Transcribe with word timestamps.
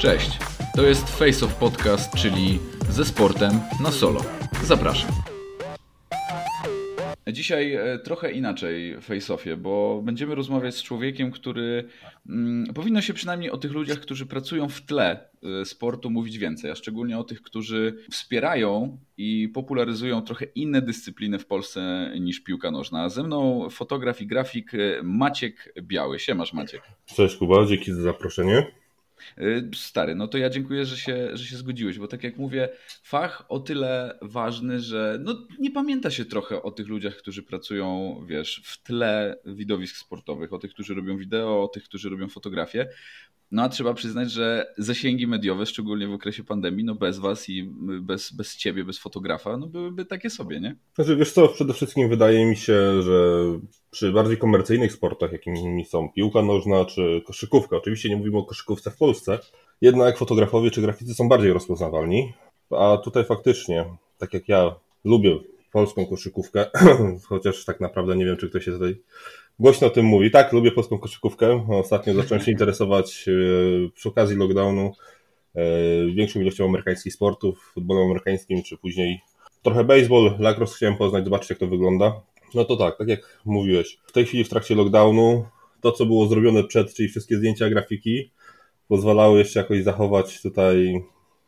Cześć, 0.00 0.38
to 0.76 0.82
jest 0.86 1.18
Face 1.18 1.46
of 1.46 1.54
Podcast, 1.54 2.14
czyli 2.14 2.58
ze 2.90 3.04
sportem 3.04 3.50
na 3.82 3.92
solo. 3.92 4.20
Zapraszam. 4.64 5.10
Dzisiaj 7.28 7.74
e, 7.74 7.98
trochę 7.98 8.32
inaczej 8.32 8.96
w 8.96 9.08
Face-Offie, 9.08 9.56
bo 9.56 10.02
będziemy 10.04 10.34
rozmawiać 10.34 10.74
z 10.74 10.82
człowiekiem, 10.82 11.30
który 11.30 11.84
mm, 12.28 12.74
powinno 12.74 13.00
się 13.00 13.14
przynajmniej 13.14 13.50
o 13.50 13.58
tych 13.58 13.72
ludziach, 13.72 14.00
którzy 14.00 14.26
pracują 14.26 14.68
w 14.68 14.80
tle 14.80 15.28
e, 15.60 15.64
sportu 15.64 16.10
mówić 16.10 16.38
więcej, 16.38 16.70
a 16.70 16.74
szczególnie 16.74 17.18
o 17.18 17.24
tych, 17.24 17.42
którzy 17.42 18.04
wspierają 18.10 18.98
i 19.16 19.48
popularyzują 19.48 20.22
trochę 20.22 20.44
inne 20.44 20.82
dyscypliny 20.82 21.38
w 21.38 21.46
Polsce 21.46 22.12
niż 22.20 22.40
piłka 22.40 22.70
nożna. 22.70 23.02
A 23.02 23.08
ze 23.08 23.22
mną 23.22 23.68
fotograf 23.70 24.20
i 24.22 24.26
grafik 24.26 24.74
e, 24.74 24.78
Maciek 25.02 25.74
Biały. 25.82 26.18
Siemasz 26.18 26.52
Maciek. 26.52 26.82
Cześć 27.06 27.36
Kuba, 27.36 27.66
dzięki 27.66 27.92
za 27.92 28.02
zaproszenie. 28.02 28.79
Y, 29.38 29.70
stary, 29.74 30.14
no 30.14 30.28
to 30.28 30.38
ja 30.38 30.50
dziękuję, 30.50 30.84
że 30.84 30.96
się, 30.96 31.36
że 31.36 31.44
się 31.44 31.56
zgodziłeś, 31.56 31.98
bo 31.98 32.08
tak 32.08 32.24
jak 32.24 32.36
mówię, 32.36 32.68
fach 33.02 33.44
o 33.48 33.60
tyle 33.60 34.18
ważny, 34.22 34.80
że 34.80 35.18
no, 35.24 35.46
nie 35.58 35.70
pamięta 35.70 36.10
się 36.10 36.24
trochę 36.24 36.62
o 36.62 36.70
tych 36.70 36.88
ludziach, 36.88 37.16
którzy 37.16 37.42
pracują, 37.42 38.20
wiesz, 38.26 38.62
w 38.64 38.82
tle 38.82 39.36
widowisk 39.46 39.96
sportowych, 39.96 40.52
o 40.52 40.58
tych, 40.58 40.70
którzy 40.70 40.94
robią 40.94 41.18
wideo, 41.18 41.62
o 41.62 41.68
tych, 41.68 41.84
którzy 41.84 42.10
robią 42.10 42.28
fotografię, 42.28 42.88
no 43.50 43.62
a 43.62 43.68
trzeba 43.68 43.94
przyznać, 43.94 44.32
że 44.32 44.74
zasięgi 44.78 45.26
mediowe, 45.26 45.66
szczególnie 45.66 46.08
w 46.08 46.12
okresie 46.12 46.44
pandemii, 46.44 46.84
no 46.84 46.94
bez 46.94 47.18
was 47.18 47.48
i 47.48 47.70
bez, 48.00 48.32
bez 48.32 48.56
ciebie, 48.56 48.84
bez 48.84 48.98
fotografa, 48.98 49.56
no 49.56 49.66
byłyby 49.66 50.04
takie 50.04 50.30
sobie, 50.30 50.60
nie? 50.60 50.76
Znaczy, 50.94 51.16
wiesz 51.16 51.32
co, 51.32 51.48
przede 51.48 51.74
wszystkim 51.74 52.08
wydaje 52.08 52.46
mi 52.46 52.56
się, 52.56 53.02
że 53.02 53.44
przy 53.90 54.12
bardziej 54.12 54.38
komercyjnych 54.38 54.92
sportach, 54.92 55.32
jakimi 55.32 55.84
są 55.84 56.08
piłka 56.12 56.42
nożna 56.42 56.84
czy 56.84 57.22
koszykówka, 57.26 57.76
oczywiście 57.76 58.08
nie 58.08 58.16
mówimy 58.16 58.38
o 58.38 58.44
koszykówce 58.44 58.90
w 58.90 58.96
Polsce, 58.96 59.38
jednak 59.80 60.18
fotografowie 60.18 60.70
czy 60.70 60.80
graficy 60.80 61.14
są 61.14 61.28
bardziej 61.28 61.52
rozpoznawalni, 61.52 62.32
a 62.70 62.96
tutaj 63.04 63.24
faktycznie, 63.24 63.84
tak 64.18 64.34
jak 64.34 64.48
ja 64.48 64.74
lubię 65.04 65.38
polską 65.72 66.06
koszykówkę, 66.06 66.66
chociaż 67.28 67.64
tak 67.64 67.80
naprawdę 67.80 68.16
nie 68.16 68.24
wiem, 68.24 68.36
czy 68.36 68.48
ktoś 68.48 68.64
się 68.64 68.72
tutaj 68.72 68.96
głośno 69.58 69.86
o 69.86 69.90
tym 69.90 70.06
mówi. 70.06 70.30
Tak, 70.30 70.52
lubię 70.52 70.72
polską 70.72 70.98
koszykówkę. 70.98 71.66
Ostatnio 71.68 72.14
zacząłem 72.14 72.44
się 72.44 72.50
interesować 72.50 73.28
e, 73.28 73.32
przy 73.94 74.08
okazji 74.08 74.36
lockdownu 74.36 74.92
e, 75.54 75.62
większą 76.14 76.40
ilością 76.40 76.64
amerykańskich 76.64 77.14
sportów, 77.14 77.70
futbolem 77.74 78.04
amerykańskim, 78.04 78.62
czy 78.62 78.76
później 78.76 79.20
trochę 79.62 79.84
baseball, 79.84 80.36
lacrosse 80.38 80.76
chciałem 80.76 80.96
poznać, 80.96 81.24
zobaczyć 81.24 81.50
jak 81.50 81.58
to 81.58 81.66
wygląda. 81.66 82.20
No 82.54 82.64
to 82.64 82.76
tak, 82.76 82.98
tak 82.98 83.08
jak 83.08 83.40
mówiłeś, 83.44 83.98
w 84.06 84.12
tej 84.12 84.24
chwili 84.24 84.44
w 84.44 84.48
trakcie 84.48 84.74
lockdownu 84.74 85.44
to, 85.80 85.92
co 85.92 86.06
było 86.06 86.26
zrobione 86.26 86.64
przed, 86.64 86.94
czyli 86.94 87.08
wszystkie 87.08 87.36
zdjęcia, 87.36 87.70
grafiki, 87.70 88.30
pozwalały 88.88 89.38
jeszcze 89.38 89.60
jakoś 89.60 89.82
zachować 89.82 90.42
tutaj 90.42 91.04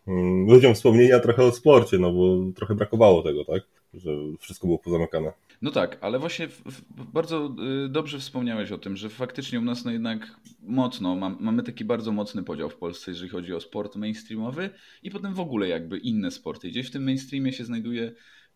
mm, 0.08 0.47
ludziom 0.47 0.75
wspomnienia 0.75 1.20
trochę 1.20 1.45
o 1.45 1.53
sporcie, 1.53 1.98
no 1.98 2.12
bo 2.12 2.39
trochę 2.55 2.75
brakowało 2.75 3.23
tego, 3.23 3.45
tak? 3.45 3.62
Że 3.95 4.11
wszystko 4.41 4.67
było 4.67 4.78
pozamykane. 4.78 5.33
No 5.62 5.70
tak, 5.70 5.98
ale 6.00 6.19
właśnie 6.19 6.48
w, 6.48 6.62
w, 6.64 6.83
bardzo 7.12 7.55
y, 7.86 7.89
dobrze 7.89 8.19
wspomniałeś 8.19 8.73
o 8.73 8.78
tym, 8.78 8.97
że 8.97 9.08
faktycznie 9.08 9.61
u 9.61 9.62
nas 9.62 9.84
no 9.84 9.91
jednak 9.91 10.41
mocno, 10.62 11.17
mam, 11.17 11.36
mamy 11.41 11.62
taki 11.62 11.84
bardzo 11.84 12.12
mocny 12.12 12.42
podział 12.42 12.70
w 12.70 12.77
Polsce, 12.77 13.11
jeżeli 13.11 13.30
chodzi 13.30 13.55
o 13.55 13.61
sport 13.61 13.97
mainstreamowy 13.97 14.70
i 15.03 15.11
potem 15.11 15.34
w 15.34 15.41
ogóle 15.41 15.69
jakby 15.69 15.98
inne 15.98 16.30
sporty. 16.30 16.69
Gdzieś 16.69 16.86
w 16.89 16.91
tym 16.91 17.05
mainstreamie 17.05 17.53
się 17.53 17.64
znajduje 17.64 18.12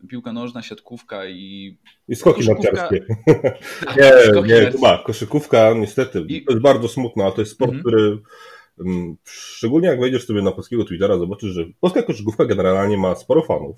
piłka 0.09 0.33
nożna, 0.33 0.61
siatkówka 0.61 1.25
i... 1.25 1.77
I 2.07 2.15
skoki 2.15 2.45
koszykówka... 2.45 2.71
narciarskie. 2.71 3.15
Tak, 3.85 3.97
nie, 3.97 4.31
skoki 4.31 4.49
nie, 4.49 4.99
koszykówka 5.05 5.73
niestety, 5.73 6.25
I... 6.27 6.45
to 6.45 6.51
jest 6.51 6.63
bardzo 6.63 6.87
smutne, 6.87 7.23
ale 7.23 7.33
to 7.33 7.41
jest 7.41 7.51
sport, 7.51 7.71
mhm. 7.71 7.83
który 7.83 8.17
mm, 8.79 9.17
szczególnie 9.23 9.87
jak 9.87 9.99
wejdziesz 9.99 10.25
sobie 10.25 10.41
na 10.41 10.51
polskiego 10.51 10.85
Twittera, 10.85 11.17
zobaczysz, 11.17 11.49
że 11.49 11.65
polska 11.79 12.03
koszykówka 12.03 12.45
generalnie 12.45 12.97
ma 12.97 13.15
sporo 13.15 13.41
fanów 13.41 13.77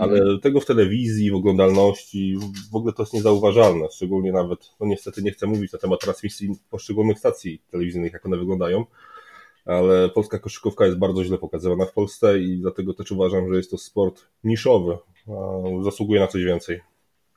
ale 0.00 0.18
mhm. 0.18 0.40
tego 0.40 0.60
w 0.60 0.66
telewizji, 0.66 1.30
w 1.30 1.34
oglądalności 1.34 2.36
w 2.72 2.76
ogóle 2.76 2.92
to 2.92 3.02
jest 3.02 3.12
niezauważalne, 3.12 3.88
szczególnie 3.92 4.32
nawet, 4.32 4.70
no 4.80 4.86
niestety 4.86 5.22
nie 5.22 5.30
chcę 5.30 5.46
mówić 5.46 5.72
na 5.72 5.78
temat 5.78 6.00
transmisji 6.00 6.50
poszczególnych 6.70 7.18
stacji 7.18 7.62
telewizyjnych, 7.70 8.12
jak 8.12 8.26
one 8.26 8.36
wyglądają, 8.36 8.84
ale 9.64 10.08
polska 10.08 10.38
koszykówka 10.38 10.86
jest 10.86 10.98
bardzo 10.98 11.24
źle 11.24 11.38
pokazywana 11.38 11.86
w 11.86 11.92
Polsce 11.92 12.38
i 12.38 12.58
dlatego 12.58 12.94
też 12.94 13.12
uważam, 13.12 13.48
że 13.50 13.56
jest 13.56 13.70
to 13.70 13.78
sport 13.78 14.22
niszowy, 14.44 14.98
zasługuje 15.82 16.20
na 16.20 16.26
coś 16.26 16.44
więcej. 16.44 16.80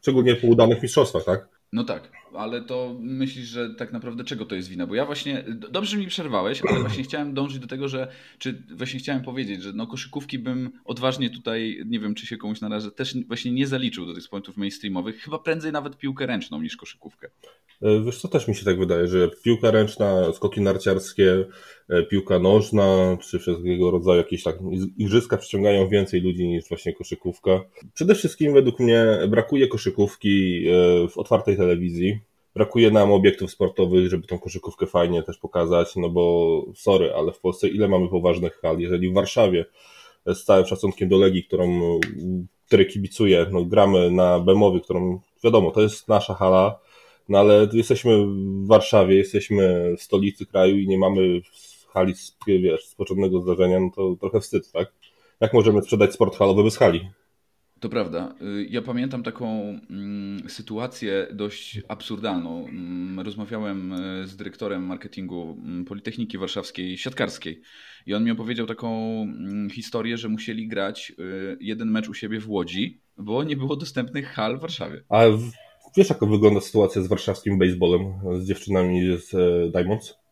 Szczególnie 0.02 0.36
po 0.36 0.48
udanych 0.48 0.84
mistrzostwach, 0.84 1.24
tak? 1.24 1.48
No 1.74 1.84
tak, 1.84 2.12
ale 2.36 2.62
to 2.62 2.96
myślisz, 3.00 3.46
że 3.46 3.76
tak 3.76 3.94
naprawdę 3.94 4.24
czego 4.24 4.46
to 4.46 4.56
jest 4.56 4.70
wina? 4.70 4.88
Bo 4.88 4.96
ja 4.96 5.06
właśnie, 5.06 5.46
dobrze 5.72 5.98
mi 5.98 6.08
przerwałeś, 6.08 6.62
ale 6.66 6.80
właśnie 6.80 7.04
chciałem 7.08 7.34
dążyć 7.34 7.60
do 7.60 7.68
tego, 7.68 7.88
że, 7.88 8.08
czy 8.38 8.64
właśnie 8.76 9.00
chciałem 9.00 9.24
powiedzieć, 9.24 9.64
że 9.64 9.74
no 9.74 9.88
koszykówki 9.88 10.40
bym 10.40 10.72
odważnie 10.86 11.30
tutaj, 11.30 11.84
nie 11.86 12.00
wiem 12.00 12.16
czy 12.16 12.28
się 12.28 12.38
komuś 12.38 12.62
narażę, 12.62 12.92
też 12.92 13.18
właśnie 13.28 13.52
nie 13.52 13.68
zaliczył 13.68 14.06
do 14.06 14.14
tych 14.14 14.24
sportów 14.24 14.58
mainstreamowych, 14.58 15.22
chyba 15.22 15.40
prędzej 15.40 15.72
nawet 15.72 15.98
piłkę 15.98 16.26
ręczną 16.26 16.62
niż 16.62 16.78
koszykówkę. 16.78 17.30
E, 17.82 18.04
wiesz 18.06 18.22
co, 18.22 18.28
też 18.28 18.48
mi 18.48 18.56
się 18.56 18.66
tak 18.66 18.80
wydaje, 18.80 19.08
że 19.08 19.30
piłka 19.44 19.72
ręczna, 19.72 20.34
skoki 20.34 20.62
narciarskie, 20.62 21.46
piłka 22.10 22.40
nożna, 22.40 23.18
czy 23.22 23.40
wszelkiego 23.40 23.92
rodzaju 23.92 24.18
jakieś 24.18 24.44
tak 24.44 24.58
igrzyska 24.98 25.38
przyciągają 25.38 25.90
więcej 25.90 26.22
ludzi 26.22 26.48
niż 26.48 26.70
właśnie 26.70 26.94
koszykówka. 26.94 27.62
Przede 27.94 28.16
wszystkim 28.16 28.54
według 28.54 28.80
mnie 28.80 29.06
brakuje 29.30 29.68
koszykówki 29.68 30.66
e, 30.68 31.08
w 31.08 31.18
otwartej 31.18 31.58
telewizji. 31.58 32.20
Brakuje 32.56 32.92
nam 32.92 33.12
obiektów 33.12 33.52
sportowych, 33.52 34.10
żeby 34.10 34.28
tą 34.28 34.40
koszykówkę 34.40 34.86
fajnie 34.88 35.24
też 35.24 35.38
pokazać, 35.38 35.96
no 35.96 36.10
bo 36.10 36.66
sorry, 36.76 37.14
ale 37.14 37.32
w 37.32 37.40
Polsce 37.40 37.68
ile 37.68 37.88
mamy 37.88 38.10
poważnych 38.10 38.60
hal? 38.62 38.80
Jeżeli 38.80 39.10
w 39.10 39.14
Warszawie 39.14 39.66
z 40.26 40.44
całym 40.44 40.66
szacunkiem 40.66 41.10
do 41.10 41.18
Legii, 41.18 41.44
którą, 41.44 42.00
której 42.68 42.88
kibicuję, 42.88 43.46
no 43.52 43.66
gramy 43.66 44.12
na 44.12 44.40
Bemowie, 44.40 44.80
którą 44.80 45.20
wiadomo, 45.44 45.72
to 45.72 45.82
jest 45.82 46.08
nasza 46.08 46.34
hala, 46.34 46.80
no 47.30 47.40
ale 47.40 47.68
jesteśmy 47.74 48.26
w 48.26 48.68
Warszawie, 48.68 49.16
jesteśmy 49.16 49.96
w 49.98 50.02
stolicy 50.02 50.46
kraju 50.46 50.78
i 50.78 50.88
nie 50.88 50.98
mamy 50.98 51.42
hali 51.94 52.14
wiesz, 52.48 52.86
z 52.86 52.96
początnego 52.96 53.42
zdarzenia, 53.42 53.80
no 53.80 53.90
to 53.96 54.16
trochę 54.20 54.40
wstyd, 54.40 54.72
tak? 54.72 54.94
Jak 55.40 55.54
możemy 55.54 55.82
sprzedać 55.82 56.14
sport 56.14 56.36
halowy 56.36 56.64
bez 56.64 56.78
hali? 56.78 57.10
To 57.84 57.90
prawda. 57.90 58.36
Y, 58.42 58.68
ja 58.70 58.82
pamiętam 58.82 59.24
taką 59.24 59.62
mm, 59.90 60.50
sytuację 60.50 61.28
dość 61.34 61.82
absurdalną. 61.88 62.68
Mm, 62.68 63.20
rozmawiałem 63.20 63.94
y, 63.94 64.28
z 64.28 64.36
dyrektorem 64.36 64.86
marketingu 64.86 65.58
mm, 65.60 65.86
Politechniki 65.86 66.38
Warszawskiej 66.38 66.98
Siatkarskiej 66.98 67.62
i 68.06 68.14
on 68.14 68.24
mi 68.24 68.32
opowiedział 68.32 68.66
taką 68.66 69.26
historię, 69.72 70.18
że 70.18 70.30
musieli 70.30 70.68
grać 70.68 71.14
y, 71.20 71.58
jeden 71.60 71.92
mecz 71.92 72.10
u 72.10 72.14
siebie 72.14 72.40
w 72.40 72.50
Łodzi, 72.50 73.02
bo 73.18 73.44
nie 73.44 73.58
było 73.58 73.76
dostępnych 73.76 74.28
hal 74.28 74.58
w 74.58 74.62
Warszawie. 74.62 75.04
A 75.10 75.24
wiesz, 75.98 76.10
jak 76.10 76.20
wygląda 76.20 76.62
sytuacja 76.62 77.02
z 77.02 77.08
warszawskim 77.08 77.60
baseballem, 77.60 78.14
z 78.40 78.48
dziewczynami 78.48 79.18
z 79.18 79.34
e, 79.34 79.72
Diamonds? 79.72 80.23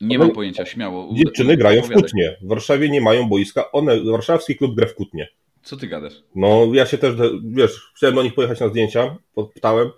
Nie 0.00 0.16
one, 0.16 0.26
mam 0.26 0.34
pojęcia, 0.34 0.66
śmiało. 0.66 1.08
Dziewczyny 1.14 1.56
grają 1.56 1.82
w 1.82 1.90
Kutnie. 1.90 2.36
W 2.42 2.48
Warszawie 2.48 2.88
nie 2.88 3.00
mają 3.00 3.28
boiska. 3.28 3.72
One, 3.72 4.04
warszawski 4.04 4.56
klub 4.56 4.74
gra 4.74 4.86
w 4.86 4.94
Kutnie. 4.94 5.28
Co 5.62 5.76
ty 5.76 5.86
gadasz? 5.86 6.14
No, 6.34 6.66
ja 6.72 6.86
się 6.86 6.98
też, 6.98 7.14
wiesz, 7.44 7.92
chciałem 7.96 8.14
do 8.14 8.22
nich 8.22 8.34
pojechać 8.34 8.60
na 8.60 8.68
zdjęcia, 8.68 9.16
pytałem, 9.54 9.90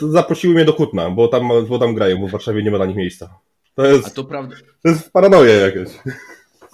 to 0.00 0.08
zaprosiły 0.08 0.54
mnie 0.54 0.64
do 0.64 0.72
Kutna, 0.72 1.10
bo 1.10 1.28
tam, 1.28 1.48
bo 1.68 1.78
tam 1.78 1.94
grają, 1.94 2.18
bo 2.18 2.28
w 2.28 2.30
Warszawie 2.30 2.62
nie 2.62 2.70
ma 2.70 2.76
dla 2.76 2.86
nich 2.86 2.96
miejsca. 2.96 3.38
To 3.74 3.86
jest, 3.86 4.06
A 4.06 4.10
to 4.10 4.24
prawda. 4.24 4.56
To 4.82 4.88
jest 4.88 5.12
paranoja 5.12 5.54
jakieś. 5.54 5.88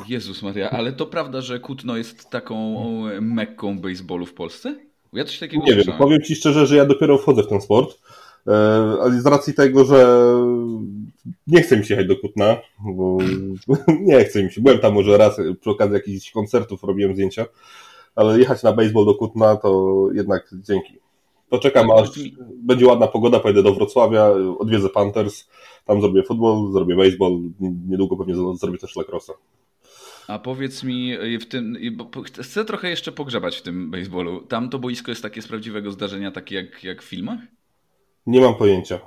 Jezus 0.09 0.43
Maria, 0.43 0.71
ale 0.71 0.93
to 0.93 1.07
prawda, 1.07 1.41
że 1.41 1.61
Kutno 1.61 1.97
jest 1.97 2.31
taką 2.31 2.85
mekką 3.21 3.79
baseballu 3.79 4.27
w 4.27 4.35
Polsce? 4.35 4.77
Ja 5.13 5.25
coś 5.25 5.39
takiego 5.39 5.65
Nie 5.67 5.75
wiem, 5.75 5.99
powiem 5.99 6.23
Ci 6.23 6.37
szczerze, 6.37 6.67
że 6.67 6.77
ja 6.77 6.85
dopiero 6.85 7.19
wchodzę 7.19 7.43
w 7.43 7.49
ten 7.49 7.61
sport, 7.61 7.99
e, 8.47 8.53
ale 9.03 9.21
z 9.21 9.27
racji 9.27 9.55
tego, 9.55 9.85
że 9.85 10.27
nie 11.47 11.63
chcę 11.63 11.77
mi 11.77 11.85
się 11.85 11.95
jechać 11.95 12.09
do 12.09 12.17
Kutna, 12.17 12.57
bo 12.85 13.19
nie 14.01 14.25
chcę 14.25 14.43
mi 14.43 14.53
się. 14.53 14.61
Byłem 14.61 14.79
tam 14.79 14.95
może 14.95 15.19
raz 15.19 15.41
przy 15.61 15.71
okazji 15.71 15.95
jakichś 15.95 16.31
koncertów, 16.31 16.83
robiłem 16.83 17.15
zdjęcia, 17.15 17.47
ale 18.15 18.39
jechać 18.39 18.63
na 18.63 18.73
baseball 18.73 19.05
do 19.05 19.15
Kutna 19.15 19.57
to 19.57 20.07
jednak 20.15 20.51
dzięki. 20.53 20.99
Poczekam 21.49 21.89
tak, 21.89 21.99
aż 21.99 22.11
będzie 22.63 22.87
ładna 22.87 23.07
pogoda, 23.07 23.41
pojedę 23.41 23.63
do 23.63 23.75
Wrocławia, 23.75 24.31
odwiedzę 24.59 24.89
Panthers, 24.89 25.49
tam 25.85 26.01
zrobię 26.01 26.23
futbol, 26.23 26.73
zrobię 26.73 26.97
baseball, 26.97 27.41
niedługo 27.89 28.17
pewnie 28.17 28.35
zrobię 28.55 28.79
też 28.79 28.97
lacrosse. 28.97 29.33
A 30.29 30.39
powiedz 30.39 30.85
mi, 30.85 31.17
w 31.41 31.47
tym, 31.47 31.77
chcę 32.41 32.65
trochę 32.65 32.91
jeszcze 32.91 33.13
pogrzebać 33.13 33.57
w 33.57 33.63
tym 33.63 33.91
baseballu. 33.91 34.41
Tam 34.41 34.69
to 34.69 34.79
boisko 34.79 35.11
jest 35.11 35.23
takie 35.23 35.43
z 35.43 35.49
prawdziwego 35.49 35.91
zdarzenia, 35.91 36.31
takie 36.31 36.55
jak, 36.55 36.85
jak 36.85 37.03
w 37.03 37.05
filmach? 37.05 37.41
Nie 38.31 38.41
mam 38.41 38.55
pojęcia. 38.55 38.99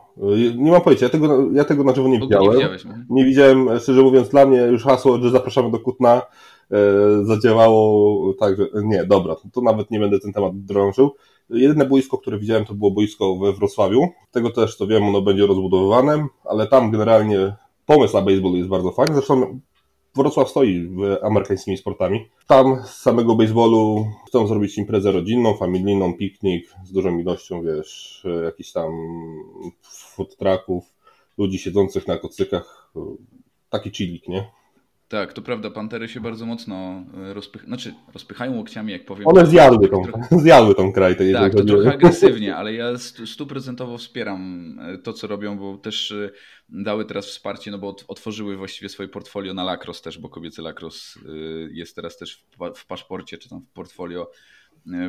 Nie 0.57 0.71
mam 0.71 0.81
pojęcia. 0.81 1.05
Ja 1.05 1.09
tego, 1.09 1.51
ja 1.51 1.63
tego 1.65 1.83
na 1.83 1.95
żywo 1.95 2.07
nie 2.07 2.19
widziałem. 2.19 2.57
Nie, 2.57 3.05
nie 3.09 3.25
widziałem, 3.25 3.79
szczerze 3.79 4.01
mówiąc, 4.01 4.29
dla 4.29 4.45
mnie 4.45 4.57
już 4.57 4.83
hasło, 4.83 5.17
że 5.21 5.29
zapraszamy 5.29 5.71
do 5.71 5.79
Kutna 5.79 6.21
e, 6.71 6.77
zadziałało 7.23 8.33
tak, 8.33 8.57
że 8.57 8.67
nie, 8.83 9.05
dobra, 9.05 9.35
to 9.53 9.61
nawet 9.61 9.91
nie 9.91 9.99
będę 9.99 10.19
ten 10.19 10.33
temat 10.33 10.51
drążył. 10.55 11.11
Jedyne 11.49 11.85
boisko, 11.85 12.17
które 12.17 12.39
widziałem, 12.39 12.65
to 12.65 12.73
było 12.73 12.91
boisko 12.91 13.35
we 13.35 13.53
Wrocławiu. 13.53 14.07
Tego 14.31 14.49
też, 14.49 14.77
to 14.77 14.87
wiem, 14.87 15.03
ono 15.03 15.21
będzie 15.21 15.47
rozbudowywane, 15.47 16.27
ale 16.45 16.67
tam 16.67 16.91
generalnie 16.91 17.55
pomysł 17.85 18.13
na 18.13 18.21
baseball 18.21 18.53
jest 18.53 18.69
bardzo 18.69 18.91
fajny. 18.91 19.13
Zresztą 19.15 19.59
Wrocław 20.15 20.49
stoi 20.49 20.89
amerykańskimi 21.21 21.77
sportami. 21.77 22.29
Tam 22.47 22.83
z 22.85 22.89
samego 22.89 23.35
baseballu 23.35 24.05
chcą 24.27 24.47
zrobić 24.47 24.77
imprezę 24.77 25.11
rodzinną, 25.11 25.57
familijną, 25.57 26.13
piknik 26.13 26.73
z 26.83 26.91
dużą 26.91 27.17
ilością, 27.19 27.63
wiesz, 27.63 28.23
jakichś 28.43 28.71
tam 28.71 28.91
food 29.81 30.37
trucków, 30.37 30.83
ludzi 31.37 31.59
siedzących 31.59 32.07
na 32.07 32.17
kocykach. 32.17 32.93
Taki 33.69 33.91
chillik, 33.91 34.27
nie? 34.27 34.51
Tak, 35.13 35.33
to 35.33 35.41
prawda, 35.41 35.69
pantery 35.69 36.09
się 36.09 36.19
bardzo 36.19 36.45
mocno 36.45 37.03
e, 37.29 37.33
rozpychają, 37.33 37.67
znaczy 37.67 37.93
rozpychają 38.13 38.55
łokciami, 38.55 38.91
jak 38.91 39.05
powiem. 39.05 39.27
One 39.27 39.45
zjadły 39.45 39.89
tą, 39.89 40.03
trochę... 40.03 40.27
zjadły 40.43 40.75
tą 40.75 40.91
kraj. 40.91 41.15
Tak, 41.33 41.53
to 41.53 41.63
trochę 41.63 41.93
agresywnie, 41.93 42.55
ale 42.55 42.73
ja 42.73 42.97
stuprocentowo 43.25 43.97
wspieram 43.97 44.79
e, 44.81 44.97
to, 44.97 45.13
co 45.13 45.27
robią, 45.27 45.57
bo 45.57 45.77
też 45.77 46.11
e, 46.11 46.29
dały 46.69 47.05
teraz 47.05 47.25
wsparcie, 47.25 47.71
no 47.71 47.77
bo 47.77 47.95
otworzyły 48.07 48.57
właściwie 48.57 48.89
swoje 48.89 49.09
portfolio 49.09 49.53
na 49.53 49.63
Lacros 49.63 50.01
też, 50.01 50.19
bo 50.19 50.29
kobiecy 50.29 50.61
Lacros 50.61 51.19
jest 51.71 51.95
teraz 51.95 52.17
też 52.17 52.45
w 52.75 52.85
paszporcie, 52.85 53.37
czy 53.37 53.49
tam 53.49 53.61
w 53.61 53.73
portfolio 53.73 54.31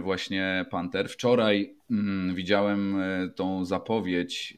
właśnie 0.03 0.67
Panter. 0.71 1.09
Wczoraj 1.09 1.77
mm, 1.91 2.35
widziałem 2.35 2.97
tą 3.37 3.65
zapowiedź 3.65 4.57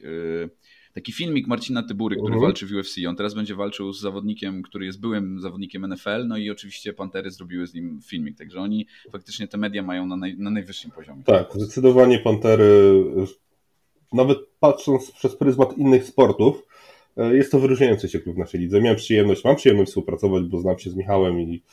taki 0.97 1.13
filmik 1.13 1.47
Marcina 1.47 1.83
Tybury, 1.83 2.15
który 2.15 2.35
uh-huh. 2.35 2.41
walczy 2.41 2.67
w 2.67 2.71
UFC. 2.71 2.95
On 3.07 3.15
teraz 3.15 3.33
będzie 3.33 3.55
walczył 3.55 3.93
z 3.93 4.01
zawodnikiem, 4.01 4.63
który 4.63 4.85
jest 4.85 4.99
byłym 4.99 5.39
zawodnikiem 5.41 5.93
NFL, 5.93 6.27
no 6.27 6.37
i 6.37 6.49
oczywiście 6.49 6.93
Pantery 6.93 7.31
zrobiły 7.31 7.67
z 7.67 7.73
nim 7.73 7.99
filmik, 8.05 8.37
także 8.37 8.59
oni 8.59 8.87
faktycznie 9.11 9.47
te 9.47 9.57
media 9.57 9.83
mają 9.83 10.05
na, 10.05 10.17
naj, 10.17 10.37
na 10.37 10.49
najwyższym 10.49 10.91
poziomie. 10.91 11.23
Tak, 11.23 11.47
zdecydowanie 11.55 12.19
Pantery, 12.19 13.03
nawet 14.13 14.37
patrząc 14.59 15.11
przez 15.11 15.35
pryzmat 15.35 15.77
innych 15.77 16.03
sportów, 16.03 16.67
e, 17.17 17.35
jest 17.35 17.51
to 17.51 17.59
wyróżniający 17.59 18.09
się 18.09 18.19
klub 18.19 18.35
w 18.35 18.39
naszej 18.39 18.59
lidze. 18.59 18.81
Miałem 18.81 18.97
przyjemność, 18.97 19.43
mam 19.43 19.55
przyjemność 19.55 19.89
współpracować, 19.89 20.43
bo 20.43 20.59
znam 20.59 20.79
się 20.79 20.89
z 20.89 20.95
Michałem 20.95 21.39
i 21.39 21.63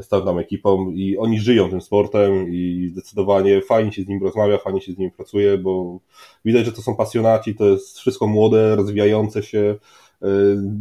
z 0.00 0.08
tam 0.08 0.38
ekipą 0.38 0.90
i 0.90 1.16
oni 1.18 1.40
żyją 1.40 1.70
tym 1.70 1.80
sportem 1.80 2.52
i 2.52 2.88
zdecydowanie 2.92 3.62
fajnie 3.62 3.92
się 3.92 4.02
z 4.02 4.08
nim 4.08 4.22
rozmawia, 4.22 4.58
fajnie 4.58 4.80
się 4.80 4.92
z 4.92 4.98
nim 4.98 5.10
pracuje, 5.10 5.58
bo 5.58 6.00
widać, 6.44 6.66
że 6.66 6.72
to 6.72 6.82
są 6.82 6.96
pasjonaci, 6.96 7.54
to 7.54 7.66
jest 7.66 7.98
wszystko 7.98 8.26
młode, 8.26 8.76
rozwijające 8.76 9.42
się. 9.42 9.76
E, 10.22 10.28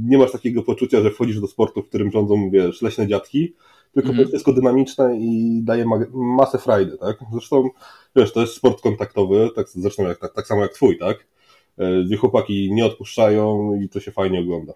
nie 0.07 0.17
masz 0.17 0.31
takiego 0.31 0.63
poczucia, 0.63 1.01
że 1.01 1.11
wchodzisz 1.11 1.41
do 1.41 1.47
sportu, 1.47 1.81
w 1.81 1.88
którym 1.88 2.11
rządzą, 2.11 2.50
wiesz, 2.50 2.81
leśne 2.81 3.07
dziadki, 3.07 3.53
tylko 3.94 4.09
mm 4.09 4.15
to 4.15 4.21
jest 4.21 4.31
wszystko 4.31 4.53
dynamiczne 4.53 5.17
i 5.19 5.62
daje 5.63 5.85
masę 6.13 6.57
frajdy, 6.57 6.97
tak? 6.97 7.17
Zresztą, 7.31 7.69
wiesz, 8.15 8.33
to 8.33 8.41
jest 8.41 8.53
sport 8.53 8.81
kontaktowy, 8.81 9.50
tak, 9.55 9.69
zresztą 9.69 10.03
jak, 10.03 10.19
tak, 10.19 10.33
tak 10.33 10.47
samo 10.47 10.62
jak 10.62 10.73
twój, 10.73 10.97
tak? 10.97 11.27
E, 11.77 12.03
gdzie 12.03 12.17
chłopaki 12.17 12.73
nie 12.73 12.85
odpuszczają 12.85 13.75
i 13.81 13.89
to 13.89 14.00
się 14.00 14.12
fajnie 14.12 14.39
ogląda. 14.39 14.73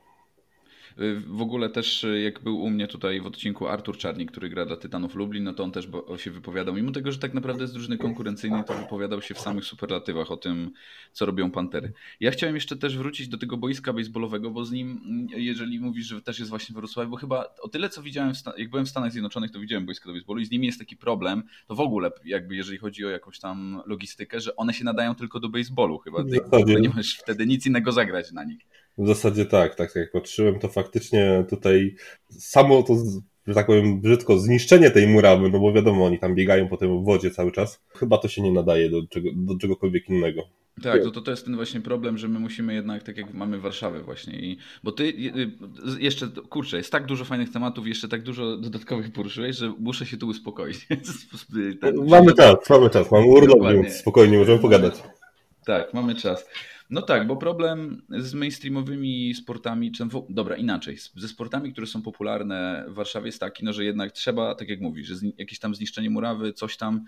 W 1.28 1.42
ogóle 1.42 1.70
też 1.70 2.04
y, 2.04 2.22
jak 2.22 2.40
był 2.44 2.62
u 2.62 2.70
mnie 2.70 2.88
tutaj 2.88 3.22
w 3.22 3.26
odcinku 3.26 3.68
Artur 3.68 3.98
Czarnik, 3.98 4.32
który 4.32 4.50
gra 4.50 4.66
dla 4.66 4.78
Tytanów 4.78 5.16
Lublin, 5.16 5.44
no 5.44 5.54
to 5.54 5.64
on 5.64 5.72
też 5.72 5.88
się 6.18 6.32
wypowiadał. 6.32 6.76
Mimo 6.76 6.92
tego, 6.92 7.12
że 7.12 7.20
tak 7.20 7.34
naprawdę 7.34 7.64
jest 7.64 7.74
drużyny 7.74 7.98
konkurencyjnej, 7.98 8.64
to 8.64 8.74
wypowiadał 8.74 9.22
się 9.22 9.34
w 9.34 9.40
samych 9.40 9.66
superlatywach 9.66 10.32
o 10.32 10.38
tym, 10.38 10.72
co 11.12 11.26
robią 11.26 11.52
Pantery. 11.52 11.94
Ja 12.20 12.32
chciałem 12.32 12.56
jeszcze 12.56 12.76
też 12.76 12.98
wrócić 12.98 13.28
do 13.28 13.38
tego 13.38 13.58
boiska 13.58 13.94
baseballowego, 13.94 14.52
bo 14.52 14.66
z 14.66 14.72
nim, 14.72 15.02
jeżeli 15.36 15.80
mówisz, 15.80 16.06
że 16.06 16.22
też 16.22 16.40
jest 16.40 16.50
właśnie 16.50 16.74
w 16.74 16.76
Wrocławiu, 16.76 17.12
bo 17.12 17.18
chyba 17.18 17.56
o 17.62 17.68
tyle, 17.68 17.90
co 17.90 18.02
widziałem, 18.02 18.34
jak 18.58 18.70
byłem 18.70 18.86
w 18.86 18.90
Stanach 18.90 19.12
Zjednoczonych, 19.12 19.52
to 19.52 19.60
widziałem 19.60 19.86
boisko 19.86 20.10
do 20.10 20.14
baseballu 20.14 20.40
i 20.40 20.46
z 20.46 20.52
nimi 20.52 20.66
jest 20.66 20.80
taki 20.80 20.98
problem, 20.98 21.44
to 21.68 21.76
w 21.76 21.80
ogóle 21.80 22.12
jakby 22.26 22.56
jeżeli 22.56 22.78
chodzi 22.78 23.06
o 23.06 23.10
jakąś 23.10 23.40
tam 23.40 23.82
logistykę, 23.86 24.40
że 24.40 24.56
one 24.56 24.74
się 24.74 24.84
nadają 24.84 25.16
tylko 25.16 25.40
do 25.40 25.50
baseballu 25.50 25.98
chyba. 25.98 26.24
Ty 26.24 26.82
nie 26.82 26.90
masz 26.90 27.18
wtedy 27.18 27.46
nic 27.46 27.66
innego 27.66 27.92
zagrać 27.92 28.32
na 28.32 28.44
nich. 28.44 28.60
W 28.98 29.08
zasadzie 29.08 29.46
tak, 29.46 29.76
tak 29.76 29.96
jak 29.96 30.12
patrzyłem, 30.12 30.60
to 30.60 30.68
faktycznie 30.68 31.46
tutaj 31.50 31.96
samo 32.30 32.84
to, 32.84 32.96
że 33.48 33.54
tak 33.54 33.66
powiem 33.66 34.02
brzydko, 34.02 34.40
zniszczenie 34.40 34.92
tej 34.92 35.08
murawy, 35.08 35.50
no 35.50 35.60
bo 35.60 35.74
wiadomo, 35.74 36.06
oni 36.06 36.20
tam 36.20 36.36
biegają 36.36 36.68
po 36.68 36.78
tym 36.78 37.04
wodzie 37.04 37.32
cały 37.32 37.52
czas, 37.52 37.82
chyba 37.96 38.18
to 38.18 38.28
się 38.28 38.42
nie 38.42 38.52
nadaje 38.52 38.90
do, 38.90 39.08
czego, 39.10 39.30
do 39.36 39.58
czegokolwiek 39.58 40.10
innego. 40.10 40.42
Tak, 40.84 41.04
to, 41.04 41.12
to, 41.12 41.22
to 41.22 41.32
jest 41.32 41.46
ten 41.46 41.56
właśnie 41.56 41.82
problem, 41.82 42.18
że 42.18 42.28
my 42.28 42.40
musimy 42.40 42.74
jednak, 42.74 43.04
tak 43.04 43.18
jak 43.18 43.34
mamy 43.34 43.60
Warszawę 43.60 44.04
właśnie 44.04 44.40
i, 44.40 44.58
bo 44.84 44.92
ty 44.92 45.04
y, 45.04 45.52
jeszcze, 46.00 46.28
kurczę, 46.50 46.78
jest 46.78 46.92
tak 46.92 47.06
dużo 47.06 47.26
fajnych 47.26 47.52
tematów, 47.52 47.88
jeszcze 47.88 48.08
tak 48.08 48.24
dużo 48.24 48.58
dodatkowych 48.58 49.12
poruszyłeś, 49.12 49.56
że 49.56 49.74
muszę 49.80 50.06
się 50.06 50.18
tu 50.18 50.28
uspokoić. 50.28 50.88
Ten, 51.82 51.96
mamy 52.08 52.34
czas, 52.34 52.70
mamy 52.70 52.90
czas, 52.90 53.12
mamy 53.12 53.26
urlop, 53.26 53.74
więc 53.74 53.96
spokojnie 53.96 54.38
możemy 54.38 54.60
pogadać. 54.60 55.04
Tak, 55.66 55.94
mamy 55.94 56.16
czas. 56.16 56.46
No 56.90 57.02
tak, 57.02 57.28
bo 57.28 57.36
problem 57.36 58.02
z 58.10 58.34
mainstreamowymi 58.34 59.34
sportami, 59.36 59.92
czy 59.92 60.08
dobra, 60.30 60.56
inaczej, 60.56 60.98
ze 61.16 61.28
sportami, 61.28 61.72
które 61.72 61.88
są 61.88 62.02
popularne 62.02 62.86
w 62.88 62.94
Warszawie 62.94 63.26
jest 63.26 63.40
taki, 63.40 63.66
no, 63.66 63.74
że 63.74 63.84
jednak 63.84 64.12
trzeba, 64.12 64.56
tak 64.56 64.70
jak 64.70 64.82
mówisz, 64.82 65.08
że 65.08 65.16
jakieś 65.38 65.60
tam 65.60 65.76
zniszczenie 65.76 66.10
murawy, 66.10 66.54
coś 66.54 66.78
tam 66.78 67.06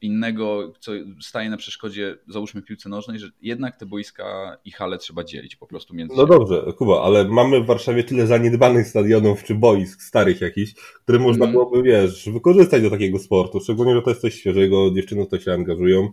innego, 0.00 0.72
co 0.80 0.92
staje 1.20 1.50
na 1.50 1.56
przeszkodzie, 1.56 2.18
załóżmy 2.28 2.62
piłce 2.62 2.88
nożnej, 2.88 3.18
że 3.18 3.30
jednak 3.42 3.76
te 3.76 3.86
boiska 3.86 4.56
i 4.64 4.70
hale 4.70 4.98
trzeba 4.98 5.24
dzielić 5.24 5.56
po 5.56 5.66
prostu 5.66 5.94
między 5.94 6.16
No 6.16 6.26
dobrze, 6.26 6.72
Kuba, 6.76 7.02
ale 7.02 7.24
mamy 7.24 7.60
w 7.60 7.66
Warszawie 7.66 8.04
tyle 8.04 8.26
zaniedbanych 8.26 8.86
stadionów 8.86 9.44
czy 9.44 9.54
boisk 9.54 10.02
starych 10.02 10.40
jakichś, 10.40 10.74
które 10.74 11.18
można 11.18 11.44
mm. 11.44 11.52
byłoby, 11.52 11.82
wiesz, 11.82 12.28
wykorzystać 12.28 12.82
do 12.82 12.90
takiego 12.90 13.18
sportu, 13.18 13.60
szczególnie, 13.60 13.94
że 13.94 14.02
to 14.02 14.10
jest 14.10 14.22
coś 14.22 14.34
świeżego, 14.34 14.90
dziewczyny 14.94 15.26
to 15.26 15.38
się 15.38 15.52
angażują, 15.52 16.12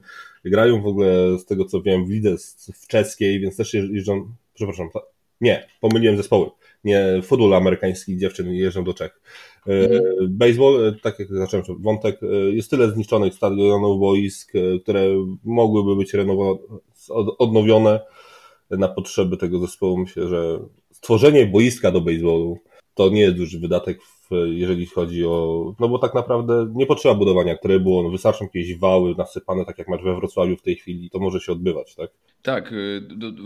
grają 0.49 0.81
w 0.81 0.87
ogóle, 0.87 1.39
z 1.39 1.45
tego 1.45 1.65
co 1.65 1.81
wiem, 1.81 2.05
w 2.05 2.09
lidze 2.09 2.35
w 2.73 2.87
czeskiej, 2.87 3.39
więc 3.39 3.57
też 3.57 3.73
jeżdżą, 3.73 4.31
przepraszam, 4.53 4.89
nie, 5.41 5.67
pomyliłem 5.81 6.17
zespoły. 6.17 6.49
Nie, 6.83 7.21
futbol 7.23 7.53
amerykański 7.53 8.17
dziewczyny 8.17 8.55
jeżdżą 8.55 8.83
do 8.83 8.93
Czech. 8.93 9.21
Mm. 9.67 9.89
Baseball, 10.29 10.87
e, 10.87 10.93
tak 11.01 11.19
jak 11.19 11.27
zacząłem 11.27 11.65
wątek, 11.79 12.23
e, 12.23 12.27
jest 12.35 12.69
tyle 12.69 12.91
zniszczonych 12.91 13.33
stadionów, 13.33 13.99
boisk, 13.99 14.53
które 14.83 15.01
mogłyby 15.43 15.95
być 15.95 16.11
odnowione 17.37 17.99
na 18.69 18.87
potrzeby 18.87 19.37
tego 19.37 19.59
zespołu. 19.59 19.97
Myślę, 19.97 20.27
że 20.27 20.59
stworzenie 20.91 21.45
boiska 21.45 21.91
do 21.91 22.01
baseballu 22.01 22.57
to 22.93 23.09
nie 23.09 23.21
jest 23.21 23.35
duży 23.35 23.59
wydatek 23.59 23.99
jeżeli 24.31 24.85
chodzi 24.85 25.25
o. 25.25 25.73
No 25.79 25.89
bo 25.89 25.99
tak 25.99 26.13
naprawdę 26.13 26.71
nie 26.73 26.85
potrzeba 26.85 27.15
budowania 27.15 27.57
trybu, 27.57 28.03
no 28.03 28.09
wystarczą 28.09 28.45
jakieś 28.45 28.77
wały 28.77 29.15
nasypane, 29.17 29.65
tak 29.65 29.77
jak 29.77 29.87
masz 29.87 30.03
we 30.03 30.15
Wrocławiu 30.15 30.57
w 30.57 30.61
tej 30.61 30.75
chwili, 30.75 31.09
to 31.09 31.19
może 31.19 31.39
się 31.39 31.51
odbywać, 31.51 31.95
tak? 31.95 32.09
Tak, 32.45 32.71
y, 32.71 33.01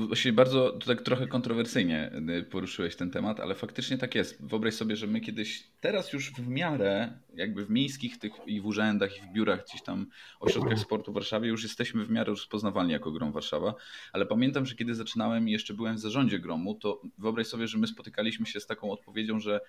właśnie 0.07 0.33
bardzo 0.33 0.79
tak 0.85 1.01
trochę 1.01 1.27
kontrowersyjnie 1.27 2.11
y, 2.39 2.43
poruszyłeś 2.43 2.95
ten 2.95 3.11
temat, 3.11 3.39
ale 3.39 3.55
faktycznie 3.55 3.97
tak 3.97 4.15
jest. 4.15 4.47
Wyobraź 4.47 4.73
sobie, 4.73 4.95
że 4.95 5.07
my 5.07 5.21
kiedyś, 5.21 5.63
teraz 5.81 6.13
już 6.13 6.31
w 6.31 6.47
miarę, 6.47 7.19
jakby 7.33 7.65
w 7.65 7.69
miejskich 7.69 8.17
tych 8.17 8.31
i 8.45 8.62
w 8.62 8.65
urzędach, 8.65 9.17
i 9.17 9.21
w 9.21 9.33
biurach, 9.33 9.65
gdzieś 9.65 9.81
tam 9.81 10.05
ośrodkach 10.39 10.79
sportu 10.79 11.12
w 11.12 11.13
Warszawie, 11.13 11.50
już 11.50 11.63
jesteśmy 11.63 12.05
w 12.05 12.09
miarę 12.09 12.29
rozpoznawalni 12.29 12.91
jako 12.91 13.12
Grom 13.12 13.31
Warszawa, 13.31 13.74
ale 14.13 14.25
pamiętam, 14.25 14.65
że 14.65 14.75
kiedy 14.75 14.95
zaczynałem 14.95 15.50
i 15.50 15.51
jeszcze 15.51 15.74
byłem 15.74 15.95
w 15.95 16.00
zarządzie 16.00 16.39
Gromu, 16.39 16.75
to 16.75 17.01
wyobraź 17.17 17.48
sobie, 17.48 17.67
że 17.67 17.77
my 17.77 17.88
spotykaliśmy 17.88 18.45
się 18.45 18.59
z 18.59 18.67
taką 18.67 18.91
odpowiedzią, 18.91 19.39
że 19.39 19.59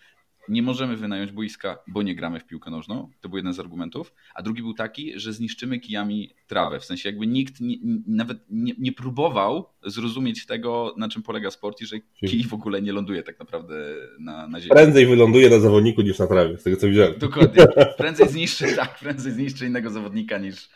nie 0.50 0.62
możemy 0.62 0.96
wynająć 0.96 1.32
boiska, 1.32 1.78
bo 1.86 2.02
nie 2.02 2.14
gramy 2.14 2.40
w 2.40 2.46
piłkę 2.46 2.70
nożną. 2.70 3.10
To 3.20 3.28
był 3.28 3.36
jeden 3.36 3.52
z 3.52 3.60
argumentów. 3.60 4.14
A 4.34 4.42
drugi 4.42 4.62
był 4.62 4.74
taki, 4.74 5.20
że 5.20 5.32
zniszczymy 5.32 5.78
kijami 5.78 6.30
trawę. 6.46 6.80
W 6.80 6.84
sensie 6.84 7.08
jakby 7.08 7.26
nikt 7.26 7.60
nie, 7.60 7.76
nawet 8.06 8.38
nie, 8.50 8.74
nie, 8.78 8.92
próbował 8.92 9.66
zrozumieć 9.86 10.46
tego, 10.46 10.94
na 10.96 11.08
czym 11.08 11.22
polega 11.22 11.50
sport 11.50 11.80
i 11.80 11.86
że 11.86 11.96
kij 12.26 12.44
w 12.44 12.54
ogóle 12.54 12.82
nie 12.82 12.92
ląduje 12.92 13.22
tak 13.22 13.38
naprawdę 13.38 13.74
na, 14.20 14.48
na 14.48 14.60
ziemi. 14.60 14.70
Prędzej 14.70 15.06
wyląduje 15.06 15.50
na 15.50 15.60
zawodniku 15.60 16.02
niż 16.02 16.18
na 16.18 16.26
trawie, 16.26 16.58
z 16.58 16.62
tego 16.62 16.76
co 16.76 16.86
widziałem. 16.86 17.14
Dokładnie. 17.18 17.66
Prędzej 17.98 18.28
zniszczy, 18.28 18.64
tak, 18.76 18.98
prędzej 18.98 19.32
zniszczy 19.32 19.66
innego 19.66 19.90
zawodnika 19.90 20.38
niż, 20.38 20.68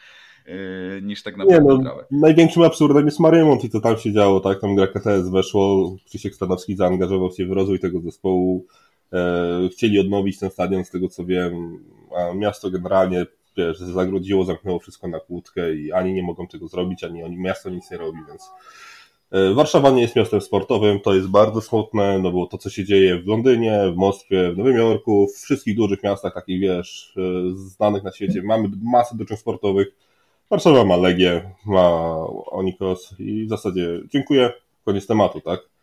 yy, 0.46 0.54
niż 1.02 1.22
tak 1.22 1.36
naprawdę 1.36 1.64
nie, 1.64 1.74
no, 1.74 1.82
trawę. 1.82 2.04
Największym 2.10 2.62
absurdem 2.62 3.06
jest 3.06 3.20
Marymont 3.20 3.64
i 3.64 3.70
co 3.70 3.80
tam 3.80 3.98
się 3.98 4.12
działo, 4.12 4.40
tak? 4.40 4.60
Tam 4.60 4.76
gra 4.76 4.86
KTS 4.86 5.28
weszło, 5.28 5.96
Krzysiek 6.06 6.34
Stanowski 6.34 6.76
zaangażował 6.76 7.30
się 7.32 7.46
w 7.46 7.52
rozwój 7.52 7.80
tego 7.80 8.00
zespołu 8.00 8.66
chcieli 9.72 10.00
odnowić 10.00 10.38
ten 10.38 10.50
stadion, 10.50 10.84
z 10.84 10.90
tego 10.90 11.08
co 11.08 11.24
wiem, 11.24 11.84
a 12.16 12.34
miasto 12.34 12.70
generalnie 12.70 13.26
wiesz, 13.56 13.78
zagrodziło, 13.78 14.44
zamknęło 14.44 14.78
wszystko 14.78 15.08
na 15.08 15.20
kłódkę 15.20 15.74
i 15.74 15.92
ani 15.92 16.12
nie 16.12 16.22
mogą 16.22 16.46
tego 16.46 16.68
zrobić, 16.68 17.04
ani 17.04 17.22
oni, 17.22 17.36
miasto 17.36 17.70
nic 17.70 17.90
nie 17.90 17.96
robi, 17.96 18.18
więc 18.28 18.50
e, 19.30 19.54
Warszawa 19.54 19.90
nie 19.90 20.02
jest 20.02 20.16
miastem 20.16 20.40
sportowym, 20.40 21.00
to 21.00 21.14
jest 21.14 21.28
bardzo 21.28 21.60
smutne, 21.60 22.18
no 22.18 22.32
bo 22.32 22.46
to, 22.46 22.58
co 22.58 22.70
się 22.70 22.84
dzieje 22.84 23.18
w 23.18 23.26
Londynie, 23.26 23.92
w 23.92 23.96
Moskwie, 23.96 24.52
w 24.52 24.58
Nowym 24.58 24.76
Jorku, 24.76 25.26
w 25.26 25.42
wszystkich 25.42 25.76
dużych 25.76 26.02
miastach, 26.02 26.34
takich 26.34 26.60
wiesz, 26.60 27.14
e, 27.16 27.56
znanych 27.56 28.02
na 28.02 28.12
świecie, 28.12 28.42
mamy 28.42 28.68
masę 28.82 29.16
drużyn 29.16 29.36
sportowych. 29.36 29.88
Warszawa 30.50 30.84
ma 30.84 30.96
Legię, 30.96 31.50
ma 31.66 32.16
Onikos 32.46 33.14
i 33.18 33.46
w 33.46 33.48
zasadzie 33.48 34.00
dziękuję, 34.12 34.52
koniec 34.84 35.06
tematu, 35.06 35.40
tak? 35.40 35.73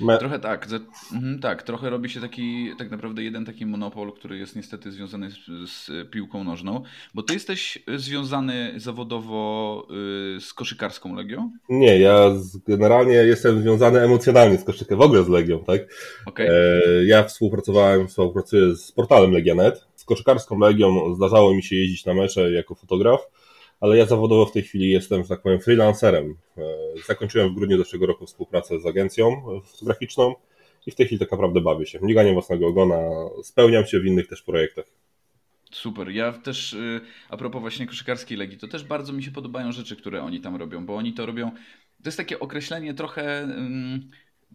Me... 0.00 0.18
Trochę 0.18 0.38
tak, 0.38 0.66
mhm, 1.12 1.38
tak, 1.40 1.62
trochę 1.62 1.90
robi 1.90 2.10
się 2.10 2.20
taki, 2.20 2.70
tak 2.78 2.90
naprawdę 2.90 3.22
jeden 3.22 3.44
taki 3.44 3.66
monopol, 3.66 4.12
który 4.12 4.38
jest 4.38 4.56
niestety 4.56 4.92
związany 4.92 5.30
z, 5.30 5.70
z 5.70 6.10
piłką 6.10 6.44
nożną, 6.44 6.82
bo 7.14 7.22
ty 7.22 7.34
jesteś 7.34 7.78
związany 7.96 8.72
zawodowo 8.76 9.86
y, 10.36 10.40
z 10.40 10.54
koszykarską 10.54 11.14
Legią? 11.14 11.50
Nie, 11.68 11.98
ja 11.98 12.30
generalnie 12.68 13.14
jestem 13.14 13.62
związany 13.62 14.00
emocjonalnie 14.00 14.58
z 14.58 14.64
koszykiem, 14.64 14.98
w 14.98 15.00
ogóle 15.00 15.24
z 15.24 15.28
Legią, 15.28 15.64
tak? 15.64 15.80
Okay. 16.26 16.48
E, 16.50 17.04
ja 17.04 17.24
współpracowałem, 17.24 18.08
współpracuję 18.08 18.76
z 18.76 18.92
portalem 18.92 19.32
Legianet, 19.32 19.86
z 19.94 20.04
koszykarską 20.04 20.58
Legią 20.58 21.14
zdarzało 21.14 21.54
mi 21.54 21.62
się 21.62 21.76
jeździć 21.76 22.04
na 22.04 22.14
mecze 22.14 22.52
jako 22.52 22.74
fotograf, 22.74 23.20
ale 23.80 23.96
ja 23.96 24.06
zawodowo 24.06 24.46
w 24.46 24.52
tej 24.52 24.62
chwili 24.62 24.90
jestem, 24.90 25.22
że 25.22 25.28
tak 25.28 25.42
powiem, 25.42 25.60
freelancerem. 25.60 26.36
E, 26.58 26.62
zakończyłem 27.06 27.50
w 27.50 27.54
grudniu 27.54 27.78
zeszłego 27.78 28.06
roku 28.06 28.26
współpracę 28.26 28.80
z 28.80 28.86
agencją 28.86 29.42
fotograficzną 29.64 30.34
i 30.86 30.90
w 30.90 30.94
tej 30.94 31.06
chwili 31.06 31.18
tak 31.18 31.30
naprawdę 31.30 31.60
bawię 31.60 31.86
się. 31.86 31.98
Nie 32.02 32.32
własnego 32.32 32.66
ogona, 32.66 32.96
spełniam 33.42 33.86
się 33.86 34.00
w 34.00 34.06
innych 34.06 34.28
też 34.28 34.42
projektach. 34.42 34.84
Super. 35.70 36.10
Ja 36.10 36.32
też 36.32 36.72
y, 36.72 37.00
a 37.28 37.36
propos 37.36 37.60
właśnie 37.60 37.86
koszykarskiej 37.86 38.38
legii, 38.38 38.58
to 38.58 38.68
też 38.68 38.84
bardzo 38.84 39.12
mi 39.12 39.22
się 39.22 39.30
podobają 39.30 39.72
rzeczy, 39.72 39.96
które 39.96 40.22
oni 40.22 40.40
tam 40.40 40.56
robią, 40.56 40.86
bo 40.86 40.96
oni 40.96 41.12
to 41.12 41.26
robią. 41.26 41.50
To 42.02 42.08
jest 42.08 42.18
takie 42.18 42.38
określenie 42.38 42.94
trochę 42.94 43.48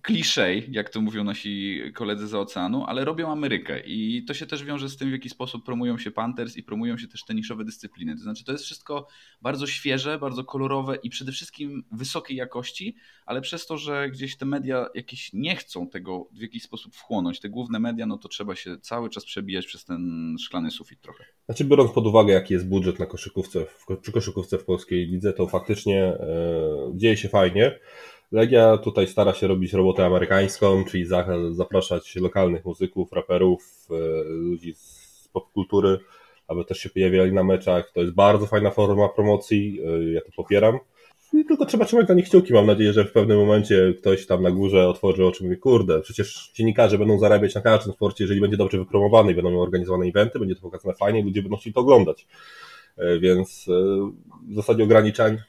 kliszej, 0.04 0.68
jak 0.72 0.90
to 0.90 1.02
mówią 1.02 1.24
nasi 1.24 1.82
koledzy 1.94 2.28
za 2.28 2.40
oceanu, 2.40 2.86
ale 2.88 3.06
robią 3.06 3.32
Amerykę 3.32 3.80
i 3.86 4.26
to 4.28 4.34
się 4.34 4.46
też 4.46 4.64
wiąże 4.64 4.90
z 4.90 4.98
tym, 4.98 5.10
w 5.10 5.12
jaki 5.12 5.30
sposób 5.30 5.66
promują 5.66 5.98
się 5.98 6.12
Panthers 6.12 6.58
i 6.58 6.64
promują 6.64 6.98
się 6.98 7.08
też 7.08 7.26
te 7.26 7.34
niszowe 7.34 7.66
dyscypliny. 7.66 8.16
To 8.16 8.22
znaczy, 8.22 8.46
to 8.46 8.52
jest 8.52 8.64
wszystko 8.64 9.08
bardzo 9.42 9.68
świeże, 9.68 10.20
bardzo 10.20 10.44
kolorowe 10.44 10.96
i 10.96 11.10
przede 11.10 11.32
wszystkim 11.32 11.84
wysokiej 11.92 12.38
jakości, 12.38 12.96
ale 13.26 13.42
przez 13.42 13.66
to, 13.66 13.78
że 13.78 14.10
gdzieś 14.10 14.38
te 14.38 14.46
media 14.46 14.88
jakieś 14.96 15.34
nie 15.34 15.56
chcą 15.56 15.90
tego 15.90 16.30
w 16.32 16.42
jakiś 16.42 16.64
sposób 16.64 16.96
wchłonąć, 16.96 17.40
te 17.40 17.50
główne 17.50 17.80
media, 17.80 18.06
no 18.06 18.18
to 18.18 18.28
trzeba 18.28 18.56
się 18.56 18.78
cały 18.78 19.10
czas 19.10 19.26
przebijać 19.26 19.66
przez 19.66 19.86
ten 19.86 20.36
szklany 20.40 20.72
sufit 20.72 21.02
trochę. 21.02 21.26
Znaczy, 21.46 21.66
biorąc 21.66 21.92
pod 21.92 22.08
uwagę, 22.08 22.34
jaki 22.34 22.54
jest 22.54 22.68
budżet 22.68 23.00
na 23.00 23.06
koszykówce, 23.06 23.66
przy 24.02 24.12
koszykówce 24.12 24.58
w 24.58 24.66
polskiej 24.66 25.08
lidze, 25.08 25.34
to 25.34 25.48
faktycznie 25.48 25.94
yy, 25.96 26.98
dzieje 26.98 27.18
się 27.18 27.30
fajnie. 27.30 27.80
Legia 28.34 28.78
tutaj 28.78 29.08
stara 29.08 29.34
się 29.34 29.48
robić 29.48 29.74
robotę 29.74 30.06
amerykańską, 30.06 30.86
czyli 30.86 31.06
zapraszać 31.52 32.16
lokalnych 32.16 32.66
muzyków, 32.66 33.12
raperów, 33.12 33.88
e, 33.92 34.24
ludzi 34.24 34.74
z 34.76 35.30
popkultury, 35.34 36.00
aby 36.48 36.66
też 36.66 36.78
się 36.78 36.90
pojawiali 36.90 37.34
na 37.34 37.44
meczach. 37.44 37.92
To 37.94 38.02
jest 38.02 38.14
bardzo 38.14 38.46
fajna 38.46 38.72
forma 38.72 39.10
promocji, 39.10 39.80
e, 39.86 40.14
ja 40.14 40.22
to 40.22 40.28
popieram. 40.36 40.80
I 41.34 41.46
tylko 41.46 41.66
trzeba 41.66 41.86
trzymać 41.86 42.08
na 42.08 42.16
nich 42.16 42.26
kciuki. 42.26 42.54
Mam 42.54 42.66
nadzieję, 42.66 42.94
że 42.94 43.06
w 43.06 43.12
pewnym 43.12 43.38
momencie 43.38 43.94
ktoś 44.00 44.26
tam 44.26 44.44
na 44.44 44.52
górze 44.52 44.88
otworzy 44.88 45.26
oczy 45.26 45.44
i 45.44 45.48
mówi, 45.48 45.60
kurde, 45.60 46.02
przecież 46.02 46.52
dziennikarze 46.54 46.98
będą 46.98 47.20
zarabiać 47.20 47.56
na 47.56 47.62
każdym 47.62 47.94
sporcie, 47.94 48.24
jeżeli 48.24 48.42
będzie 48.42 48.58
dobrze 48.58 48.78
wypromowany 48.78 49.32
i 49.32 49.36
będą 49.36 49.62
organizowane 49.62 50.06
eventy, 50.06 50.40
będzie 50.40 50.56
to 50.56 50.62
pokazane 50.62 50.96
fajnie 50.96 51.20
i 51.20 51.24
ludzie 51.24 51.42
będą 51.42 51.58
chcieli 51.58 51.74
to 51.74 51.82
oglądać. 51.82 52.28
E, 52.98 53.20
więc 53.20 53.66
w 54.50 54.56
zasadzie 54.56 54.84
ograniczanie, 54.84 55.44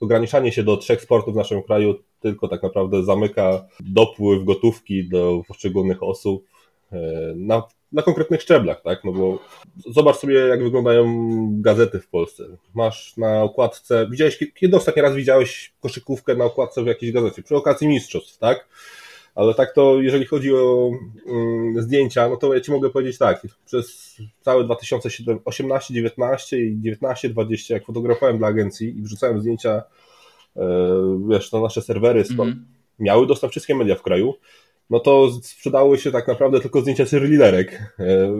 ograniczanie 0.00 0.52
się 0.52 0.62
do 0.62 0.76
trzech 0.76 1.02
sportów 1.02 1.34
w 1.34 1.36
naszym 1.36 1.62
kraju 1.62 1.94
tylko 2.22 2.48
tak 2.48 2.62
naprawdę 2.62 3.04
zamyka 3.04 3.64
dopływ 3.80 4.44
gotówki 4.44 5.08
do 5.08 5.42
poszczególnych 5.48 6.02
osób 6.02 6.46
e, 6.92 6.98
na, 7.36 7.62
na 7.92 8.02
konkretnych 8.02 8.42
szczeblach, 8.42 8.82
tak? 8.82 9.04
No 9.04 9.12
bo 9.12 9.38
zobacz 9.86 10.16
sobie, 10.16 10.34
jak 10.34 10.62
wyglądają 10.62 11.06
gazety 11.60 12.00
w 12.00 12.08
Polsce. 12.08 12.44
Masz 12.74 13.16
na 13.16 13.42
okładce, 13.42 14.06
widziałeś, 14.10 14.38
kiedy 14.54 14.76
ostatni 14.76 15.02
raz 15.02 15.14
widziałeś 15.14 15.72
koszykówkę 15.80 16.36
na 16.36 16.44
okładce 16.44 16.82
w 16.82 16.86
jakiejś 16.86 17.12
gazecie? 17.12 17.42
Przy 17.42 17.56
okazji 17.56 17.88
mistrzostw, 17.88 18.38
tak? 18.38 18.68
Ale 19.34 19.54
tak 19.54 19.74
to, 19.74 20.00
jeżeli 20.00 20.26
chodzi 20.26 20.54
o 20.54 20.90
mm, 21.26 21.82
zdjęcia, 21.82 22.28
no 22.28 22.36
to 22.36 22.54
ja 22.54 22.60
Ci 22.60 22.72
mogę 22.72 22.90
powiedzieć 22.90 23.18
tak, 23.18 23.46
przez 23.66 24.16
całe 24.40 24.64
2018, 24.64 25.94
19 25.94 26.58
i 26.58 26.80
19, 26.80 27.28
20, 27.28 27.74
jak 27.74 27.86
fotografowałem 27.86 28.38
dla 28.38 28.48
agencji 28.48 28.98
i 28.98 29.02
wrzucałem 29.02 29.40
zdjęcia 29.40 29.82
wiesz, 31.28 31.52
na 31.52 31.60
nasze 31.60 31.82
serwery 31.82 32.24
mm. 32.30 32.66
miały 32.98 33.26
dostęp 33.26 33.50
wszystkie 33.50 33.74
media 33.74 33.94
w 33.94 34.02
kraju, 34.02 34.34
no 34.90 35.00
to 35.00 35.30
sprzedały 35.42 35.98
się 35.98 36.12
tak 36.12 36.28
naprawdę 36.28 36.60
tylko 36.60 36.80
zdjęcia 36.80 37.04
cheerleaderek 37.04 37.94
e, 37.98 38.32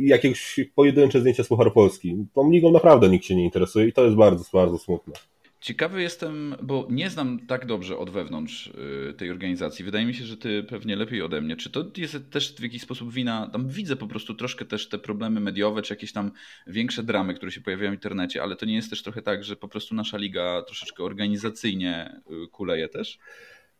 i 0.00 0.08
jakieś 0.08 0.60
pojedyncze 0.74 1.20
zdjęcia 1.20 1.44
z 1.44 1.48
Pucharu 1.48 1.70
Polski. 1.70 2.26
Tą 2.34 2.50
ligą 2.50 2.70
naprawdę 2.70 3.08
nikt 3.08 3.24
się 3.24 3.36
nie 3.36 3.44
interesuje 3.44 3.88
i 3.88 3.92
to 3.92 4.04
jest 4.04 4.16
bardzo, 4.16 4.44
bardzo 4.52 4.78
smutne. 4.78 5.14
Ciekawy 5.60 6.02
jestem, 6.02 6.56
bo 6.62 6.86
nie 6.90 7.10
znam 7.10 7.46
tak 7.46 7.66
dobrze 7.66 7.98
od 7.98 8.10
wewnątrz 8.10 8.66
y, 9.10 9.14
tej 9.14 9.30
organizacji. 9.30 9.84
Wydaje 9.84 10.06
mi 10.06 10.14
się, 10.14 10.24
że 10.24 10.36
ty 10.36 10.62
pewnie 10.62 10.96
lepiej 10.96 11.22
ode 11.22 11.40
mnie. 11.40 11.56
Czy 11.56 11.70
to 11.70 11.84
jest 11.96 12.16
też 12.30 12.54
w 12.54 12.62
jakiś 12.62 12.82
sposób 12.82 13.12
wina? 13.12 13.50
Tam 13.52 13.68
widzę 13.68 13.96
po 13.96 14.06
prostu 14.06 14.34
troszkę 14.34 14.64
też 14.64 14.88
te 14.88 14.98
problemy 14.98 15.40
mediowe, 15.40 15.82
czy 15.82 15.94
jakieś 15.94 16.12
tam 16.12 16.32
większe 16.66 17.02
dramy, 17.02 17.34
które 17.34 17.52
się 17.52 17.60
pojawiają 17.60 17.90
w 17.90 17.94
internecie, 17.94 18.42
ale 18.42 18.56
to 18.56 18.66
nie 18.66 18.74
jest 18.74 18.90
też 18.90 19.02
trochę 19.02 19.22
tak, 19.22 19.44
że 19.44 19.56
po 19.56 19.68
prostu 19.68 19.94
nasza 19.94 20.16
liga 20.16 20.62
troszeczkę 20.62 21.04
organizacyjnie 21.04 22.20
y, 22.44 22.48
kuleje 22.48 22.88
też? 22.88 23.18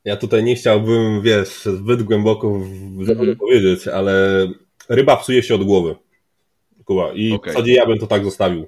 Ja 0.05 0.17
tutaj 0.17 0.45
nie 0.45 0.55
chciałbym, 0.55 1.23
wiesz, 1.23 1.63
zbyt 1.65 2.03
głęboko 2.03 2.57
mm. 3.09 3.37
powiedzieć, 3.37 3.89
ale 3.89 4.47
ryba 4.89 5.17
psuje 5.17 5.43
się 5.43 5.55
od 5.55 5.65
głowy. 5.65 5.97
Kuba. 6.85 7.13
I 7.13 7.33
okay. 7.33 7.53
w 7.53 7.55
zasadzie 7.55 7.73
ja 7.73 7.87
bym 7.87 7.99
to 7.99 8.07
tak 8.07 8.25
zostawił 8.25 8.67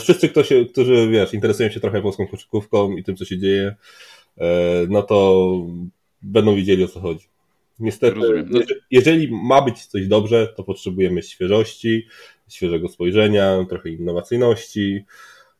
wszyscy, 0.00 0.28
kto 0.28 0.44
się, 0.44 0.64
którzy 0.64 1.08
wiesz, 1.08 1.34
interesują 1.34 1.70
się 1.70 1.80
trochę 1.80 2.02
polską 2.02 2.26
koszykówką 2.26 2.96
i 2.96 3.04
tym, 3.04 3.16
co 3.16 3.24
się 3.24 3.38
dzieje, 3.38 3.74
e, 4.38 4.46
no 4.88 5.02
to 5.02 5.50
będą 6.22 6.56
wiedzieli 6.56 6.84
o 6.84 6.88
co 6.88 7.00
chodzi. 7.00 7.26
Niestety, 7.78 8.18
no... 8.50 8.60
jeżeli 8.90 9.28
ma 9.32 9.62
być 9.62 9.86
coś 9.86 10.06
dobrze, 10.06 10.48
to 10.56 10.64
potrzebujemy 10.64 11.22
świeżości, 11.22 12.06
świeżego 12.48 12.88
spojrzenia, 12.88 13.66
trochę 13.68 13.88
innowacyjności, 13.88 15.04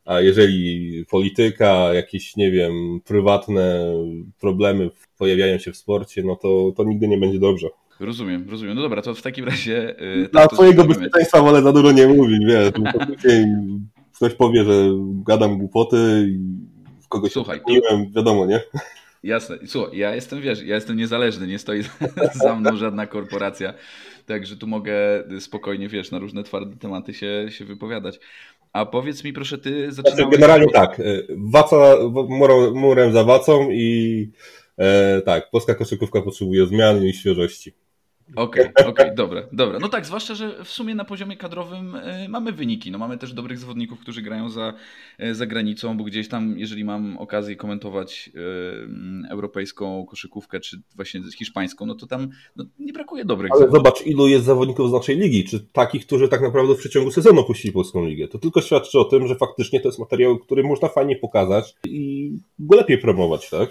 a 0.05 0.21
jeżeli 0.21 1.05
polityka, 1.09 1.93
jakieś, 1.93 2.35
nie 2.35 2.51
wiem, 2.51 3.01
prywatne 3.05 3.93
problemy 4.39 4.89
pojawiają 5.17 5.57
się 5.57 5.71
w 5.71 5.77
sporcie, 5.77 6.23
no 6.23 6.35
to, 6.35 6.73
to 6.77 6.83
nigdy 6.83 7.07
nie 7.07 7.17
będzie 7.17 7.39
dobrze. 7.39 7.67
Rozumiem, 7.99 8.49
rozumiem. 8.49 8.75
No 8.75 8.81
dobra, 8.81 9.01
to 9.01 9.15
w 9.15 9.21
takim 9.21 9.45
razie. 9.45 9.95
Yy, 9.99 10.29
tak, 10.29 10.51
twojego 10.51 10.83
bezpieczeństwa 10.83 11.41
wolę 11.41 11.61
za 11.61 11.73
dużo 11.73 11.91
nie 11.91 12.07
mówić, 12.07 12.39
wiesz. 12.47 12.71
ktoś 14.19 14.33
powie, 14.33 14.63
że 14.63 14.89
gadam 15.25 15.57
głupoty 15.57 16.27
i 16.29 16.39
kogoś 17.09 17.31
Słuchaj, 17.31 17.61
tu... 17.67 17.73
wiadomo, 18.15 18.45
nie? 18.45 18.61
Jasne. 19.23 19.57
Słuchaj, 19.67 19.97
ja 19.97 20.15
jestem, 20.15 20.41
wiesz, 20.41 20.61
ja 20.63 20.75
jestem 20.75 20.97
niezależny, 20.97 21.47
nie 21.47 21.59
stoi 21.59 21.83
za 22.43 22.55
mną 22.55 22.75
żadna 22.75 23.07
korporacja, 23.07 23.73
także 24.25 24.55
tu 24.55 24.67
mogę 24.67 24.93
spokojnie, 25.39 25.87
wiesz, 25.89 26.11
na 26.11 26.19
różne 26.19 26.43
twarde 26.43 26.77
tematy 26.77 27.13
się, 27.13 27.45
się 27.49 27.65
wypowiadać. 27.65 28.19
A 28.73 28.85
powiedz 28.85 29.23
mi 29.23 29.33
proszę, 29.33 29.57
ty 29.57 29.91
zaczynałeś... 29.91 30.23
Znaczy, 30.23 30.31
generalnie 30.31 30.71
tak, 30.73 30.99
y, 30.99 31.27
waca, 31.37 31.95
murem, 32.29 32.73
murem 32.73 33.13
za 33.13 33.23
wacą 33.23 33.69
i 33.71 34.31
e, 34.77 35.21
tak, 35.21 35.49
polska 35.51 35.75
koszykówka 35.75 36.21
potrzebuje 36.21 36.65
zmian 36.65 37.03
i 37.03 37.13
świeżości. 37.13 37.73
Okej, 38.35 38.69
okay, 38.69 38.87
okej, 38.87 39.05
okay, 39.05 39.15
dobra, 39.15 39.43
dobra. 39.51 39.79
No 39.79 39.89
tak, 39.89 40.05
zwłaszcza, 40.05 40.35
że 40.35 40.63
w 40.63 40.69
sumie 40.69 40.95
na 40.95 41.05
poziomie 41.05 41.37
kadrowym 41.37 41.95
y, 41.95 42.29
mamy 42.29 42.51
wyniki. 42.51 42.91
No 42.91 42.97
mamy 42.97 43.17
też 43.17 43.33
dobrych 43.33 43.57
zawodników, 43.57 43.99
którzy 43.99 44.21
grają 44.21 44.49
za, 44.49 44.73
y, 45.23 45.35
za 45.35 45.45
granicą, 45.45 45.97
bo 45.97 46.03
gdzieś 46.03 46.27
tam, 46.27 46.59
jeżeli 46.59 46.83
mam 46.83 47.17
okazję 47.17 47.55
komentować 47.55 48.29
y, 48.35 49.29
europejską 49.29 50.05
koszykówkę, 50.05 50.59
czy 50.59 50.81
właśnie 50.95 51.21
hiszpańską, 51.37 51.85
no 51.85 51.95
to 51.95 52.07
tam 52.07 52.29
no, 52.55 52.65
nie 52.79 52.93
brakuje 52.93 53.25
dobrych 53.25 53.51
Ale 53.51 53.59
zawodników. 53.59 53.87
zobacz, 53.87 54.07
ilu 54.07 54.27
jest 54.27 54.45
zawodników 54.45 54.89
z 54.89 54.93
naszej 54.93 55.17
ligi, 55.17 55.43
czy 55.43 55.59
takich, 55.59 56.05
którzy 56.05 56.27
tak 56.27 56.41
naprawdę 56.41 56.75
w 56.75 56.79
przeciągu 56.79 57.11
sezonu 57.11 57.39
opuścili 57.39 57.73
polską 57.73 58.05
ligę. 58.05 58.27
To 58.27 58.39
tylko 58.39 58.61
świadczy 58.61 58.99
o 58.99 59.05
tym, 59.05 59.27
że 59.27 59.35
faktycznie 59.35 59.79
to 59.79 59.87
jest 59.87 59.99
materiał, 59.99 60.39
który 60.39 60.63
można 60.63 60.87
fajnie 60.87 61.15
pokazać 61.15 61.75
i 61.87 62.31
go 62.59 62.77
lepiej 62.77 62.97
promować, 62.97 63.49
tak? 63.49 63.69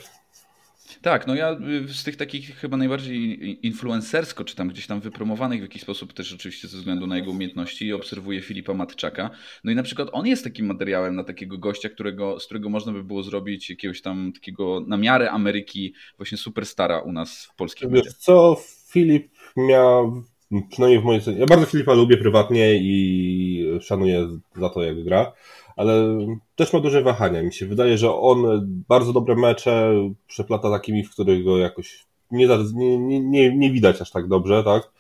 Tak, 1.02 1.26
no 1.26 1.34
ja 1.34 1.52
y, 1.88 1.94
z 1.94 2.04
tych 2.04 2.16
takich 2.16 2.56
chyba 2.56 2.76
najbardziej 2.76 3.66
influencersko, 3.66 4.44
czy 4.44 4.56
tam 4.56 4.68
gdzieś 4.68 4.86
tam 4.86 5.00
wypromowanych 5.00 5.58
w 5.58 5.62
jakiś 5.62 5.82
sposób 5.82 6.12
też 6.12 6.32
oczywiście 6.32 6.68
ze 6.68 6.78
względu 6.78 7.06
na 7.06 7.16
jego 7.16 7.30
umiejętności 7.30 7.92
obserwuję 7.92 8.42
Filipa 8.42 8.74
Matczaka. 8.74 9.30
No 9.64 9.72
i 9.72 9.74
na 9.74 9.82
przykład 9.82 10.08
on 10.12 10.26
jest 10.26 10.44
takim 10.44 10.66
materiałem 10.66 11.16
na 11.16 11.24
takiego 11.24 11.58
gościa, 11.58 11.88
którego, 11.88 12.40
z 12.40 12.44
którego 12.44 12.68
można 12.68 12.92
by 12.92 13.04
było 13.04 13.22
zrobić 13.22 13.70
jakiegoś 13.70 14.02
tam 14.02 14.32
takiego 14.32 14.84
na 14.86 14.96
miarę 14.96 15.30
Ameryki 15.30 15.94
właśnie 16.16 16.38
superstara 16.38 17.00
u 17.00 17.12
nas 17.12 17.44
w 17.44 17.56
polskim 17.56 17.90
Wiesz 17.90 18.14
co, 18.14 18.56
Filip 18.90 19.28
miał 19.56 20.22
przynajmniej 20.70 21.00
w 21.00 21.04
mojej 21.04 21.22
ja 21.38 21.46
bardzo 21.46 21.66
Filipa 21.66 21.94
lubię 21.94 22.16
prywatnie 22.16 22.74
i 22.74 23.78
szanuję 23.80 24.28
za 24.56 24.68
to 24.68 24.82
jak 24.82 25.04
gra 25.04 25.32
ale 25.78 26.18
też 26.56 26.72
ma 26.72 26.80
duże 26.80 27.02
wahania. 27.02 27.42
Mi 27.42 27.52
się 27.52 27.66
wydaje, 27.66 27.98
że 27.98 28.14
on 28.14 28.66
bardzo 28.88 29.12
dobre 29.12 29.36
mecze 29.36 29.92
przeplata 30.26 30.70
takimi, 30.70 31.04
w 31.04 31.10
których 31.10 31.44
go 31.44 31.58
jakoś 31.58 32.04
nie, 32.30 32.48
nie, 32.74 33.20
nie, 33.20 33.56
nie 33.56 33.70
widać 33.70 34.00
aż 34.00 34.10
tak 34.10 34.28
dobrze, 34.28 34.64
tak? 34.64 34.90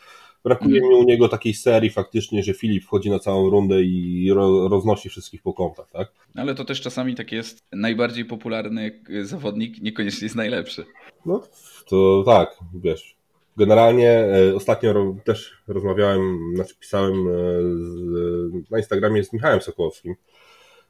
Brakuje 0.44 0.80
mi 0.80 0.94
u 0.94 1.04
niego 1.04 1.28
takiej 1.28 1.54
serii 1.54 1.90
faktycznie, 1.90 2.42
że 2.42 2.54
Filip 2.54 2.84
wchodzi 2.84 3.10
na 3.10 3.18
całą 3.18 3.50
rundę 3.50 3.82
i 3.82 4.30
ro, 4.34 4.68
roznosi 4.68 5.08
wszystkich 5.08 5.42
po 5.42 5.52
kątach, 5.52 5.90
tak? 5.92 6.12
Ale 6.34 6.54
to 6.54 6.64
też 6.64 6.80
czasami 6.80 7.14
tak 7.14 7.32
jest, 7.32 7.62
najbardziej 7.72 8.24
popularny 8.24 9.02
zawodnik 9.22 9.82
niekoniecznie 9.82 10.24
jest 10.24 10.36
najlepszy. 10.36 10.84
No 11.26 11.42
to 11.88 12.22
tak, 12.26 12.58
wiesz. 12.74 13.16
Generalnie 13.56 14.10
e, 14.10 14.54
ostatnio 14.54 15.16
też 15.24 15.52
rozmawiałem, 15.68 16.38
znaczy 16.54 16.74
pisałem 16.80 17.14
z, 17.80 18.70
na 18.70 18.78
Instagramie 18.78 19.24
z 19.24 19.32
Michałem 19.32 19.60
Sokołowskim, 19.60 20.14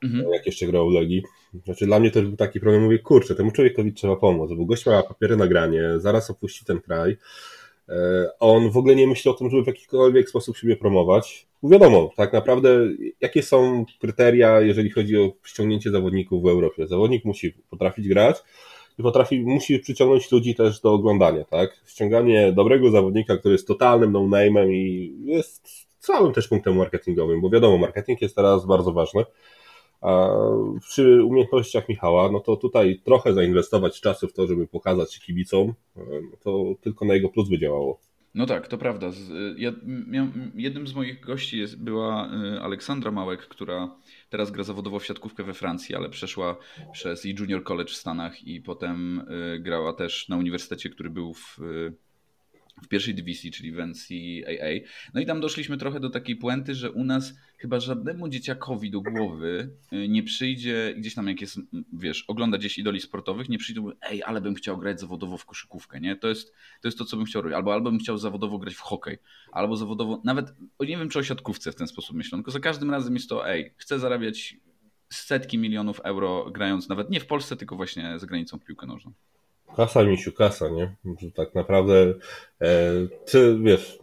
mhm. 0.03 0.33
jak 0.33 0.47
jeszcze 0.47 0.67
grał 0.67 0.91
w 0.91 0.93
Legii. 0.93 1.23
Znaczy 1.65 1.87
dla 1.87 2.01
mnie 2.01 2.11
też 2.11 2.25
był 2.27 2.37
taki 2.37 2.61
problem, 2.61 2.83
mówię, 2.83 2.99
kurczę, 2.99 3.35
temu 3.35 3.51
człowiekowi 3.51 3.93
trzeba 3.93 4.17
pomóc, 4.17 4.51
bo 4.57 4.65
gość 4.65 4.87
ma 4.87 5.03
papiery 5.03 5.37
nagranie, 5.37 5.83
zaraz 5.97 6.31
opuści 6.31 6.65
ten 6.65 6.81
kraj, 6.81 7.17
E, 7.89 8.31
on 8.41 8.71
w 8.71 8.77
ogóle 8.77 8.97
nie 8.97 9.07
myśli 9.07 9.31
o 9.31 9.35
tym, 9.35 9.51
żeby 9.51 9.63
w 9.63 9.67
jakikolwiek 9.67 10.29
sposób 10.29 10.57
siebie 10.57 10.77
promować. 10.77 11.47
Wiadomo, 11.63 12.11
tak 12.17 12.33
naprawdę, 12.33 12.89
jakie 13.21 13.43
są 13.43 13.85
kryteria, 14.01 14.61
jeżeli 14.61 14.91
chodzi 14.91 15.17
o 15.17 15.33
przyciągnięcie 15.43 15.91
zawodników 15.91 16.43
w 16.43 16.47
Europie. 16.47 16.87
Zawodnik 16.87 17.25
musi 17.25 17.53
potrafić 17.71 18.09
grać 18.09 18.37
i 18.99 19.03
potrafi, 19.03 19.41
musi 19.41 19.79
przyciągnąć 19.79 20.33
ludzi 20.33 20.55
też 20.55 20.81
do 20.81 20.93
oglądania, 20.93 21.45
tak? 21.45 21.81
Ściąganie 21.87 22.53
dobrego 22.53 22.91
zawodnika, 22.91 23.37
który 23.37 23.55
jest 23.55 23.69
totalnym 23.69 24.13
no-name'em 24.13 24.73
i 24.73 25.15
jest 25.25 25.69
całym 25.99 26.33
też 26.33 26.49
punktem 26.49 26.77
marketingowym, 26.77 27.41
bo 27.41 27.51
wiadomo, 27.51 27.79
marketing 27.79 28.23
jest 28.23 28.37
teraz 28.37 28.67
bardzo 28.67 28.93
ważny. 28.93 29.25
A 30.01 30.29
przy 30.81 31.25
umiejętnościach 31.25 31.89
Michała, 31.89 32.33
no 32.33 32.41
to 32.41 32.57
tutaj 32.57 33.01
trochę 33.05 33.35
zainwestować 33.35 34.01
czasu 34.01 34.29
w 34.29 34.33
to, 34.33 34.47
żeby 34.47 34.67
pokazać 34.67 35.15
się 35.15 35.21
kibicom, 35.21 35.75
no 35.97 36.37
to 36.45 36.75
tylko 36.81 37.05
na 37.05 37.15
jego 37.15 37.29
plus 37.29 37.49
by 37.49 37.59
działało. 37.59 38.01
No 38.35 38.47
tak, 38.47 38.69
to 38.69 38.79
prawda. 38.79 39.11
Ja, 39.57 39.73
jednym 40.55 40.87
z 40.87 40.95
moich 40.95 41.21
gości 41.21 41.65
była 41.79 42.31
y, 42.57 42.61
Aleksandra 42.61 43.11
Małek, 43.11 43.41
która 43.41 43.97
teraz 44.31 44.51
gra 44.51 44.65
zawodowo 44.65 44.99
w 44.99 45.07
siatkówkę 45.07 45.45
we 45.45 45.55
Francji, 45.55 45.95
ale 45.95 46.09
przeszła 46.09 46.57
przez 46.93 47.27
i 47.27 47.35
Junior 47.39 47.65
College 47.65 47.93
w 47.93 47.97
Stanach 47.97 48.47
i 48.47 48.61
potem 48.61 49.27
grała 49.61 49.93
też 49.93 50.29
na 50.29 50.37
uniwersytecie, 50.37 50.91
który 50.91 51.11
był 51.11 51.35
w 51.35 51.59
w 52.83 52.89
pierwszej 52.89 53.15
dywizji, 53.15 53.51
czyli 53.51 53.73
w 53.73 53.77
NCAA. 53.77 54.89
No 55.15 55.21
i 55.21 55.27
tam 55.27 55.41
doszliśmy 55.41 55.77
trochę 55.77 56.01
do 56.01 56.11
takiej 56.11 56.37
puenty, 56.37 56.75
że 56.75 56.93
u 56.93 57.05
nas 57.05 57.35
chyba 57.59 57.81
żadnemu 57.81 58.29
dzieciakowi 58.29 58.91
do 58.91 59.01
głowy 59.01 59.71
y, 59.93 60.09
nie 60.09 60.23
przyjdzie, 60.23 60.95
gdzieś 60.99 61.15
tam 61.15 61.29
jak 61.29 61.41
jest, 61.41 61.61
wiesz, 61.93 62.25
ogląda 62.29 62.59
gdzieś 62.59 62.79
idoli 62.79 63.01
sportowych, 63.01 63.49
nie 63.49 63.59
przyjdzie, 63.59 63.83
ej, 64.11 64.23
ale 64.23 64.41
bym 64.41 64.55
chciał 64.55 64.79
grać 64.79 65.01
zawodowo 65.01 65.37
w 65.37 65.47
koszykówkę, 65.47 66.01
nie? 66.01 66.17
To 66.17 66.29
jest 66.29 66.53
to, 66.81 66.89
jest 66.89 66.99
to 66.99 67.05
co 67.05 67.17
bym 67.17 67.27
chciał 67.27 67.43
robić. 67.43 67.57
Albo, 67.57 67.73
albo 67.73 67.91
bym 67.91 68.01
chciał 68.01 68.19
zawodowo 68.19 68.59
grać 68.59 68.75
w 68.75 68.81
hokej, 68.81 69.19
albo 69.53 69.77
zawodowo, 69.77 70.23
nawet, 70.25 70.55
nie 70.81 70.97
wiem 70.97 71.09
czy 71.09 71.19
o 71.19 71.23
siatkówce 71.23 71.73
w 71.73 71.75
ten 71.75 71.87
sposób 71.87 72.17
myślę, 72.17 72.39
tylko 72.39 72.51
za 72.51 72.61
każdym 72.61 72.91
razem 72.91 73.15
jest 73.15 73.29
to, 73.29 73.49
ej, 73.49 73.75
chcę 73.77 73.99
zarabiać 73.99 74.57
setki 75.13 75.59
milionów 75.59 76.01
euro 76.01 76.51
grając 76.51 76.89
nawet 76.89 77.11
nie 77.11 77.21
w 77.21 77.27
Polsce, 77.27 77.57
tylko 77.57 77.77
właśnie 77.77 78.19
za 78.19 78.27
granicą 78.27 78.59
w 78.59 78.65
piłkę 78.65 78.87
nożną. 78.87 79.13
Kasa, 79.77 80.05
misiu, 80.05 80.33
kasa, 80.33 80.69
nie? 80.69 80.97
Że 81.21 81.31
tak 81.31 81.55
naprawdę, 81.55 82.15
e, 82.61 82.93
ty 83.25 83.59
wiesz, 83.63 83.99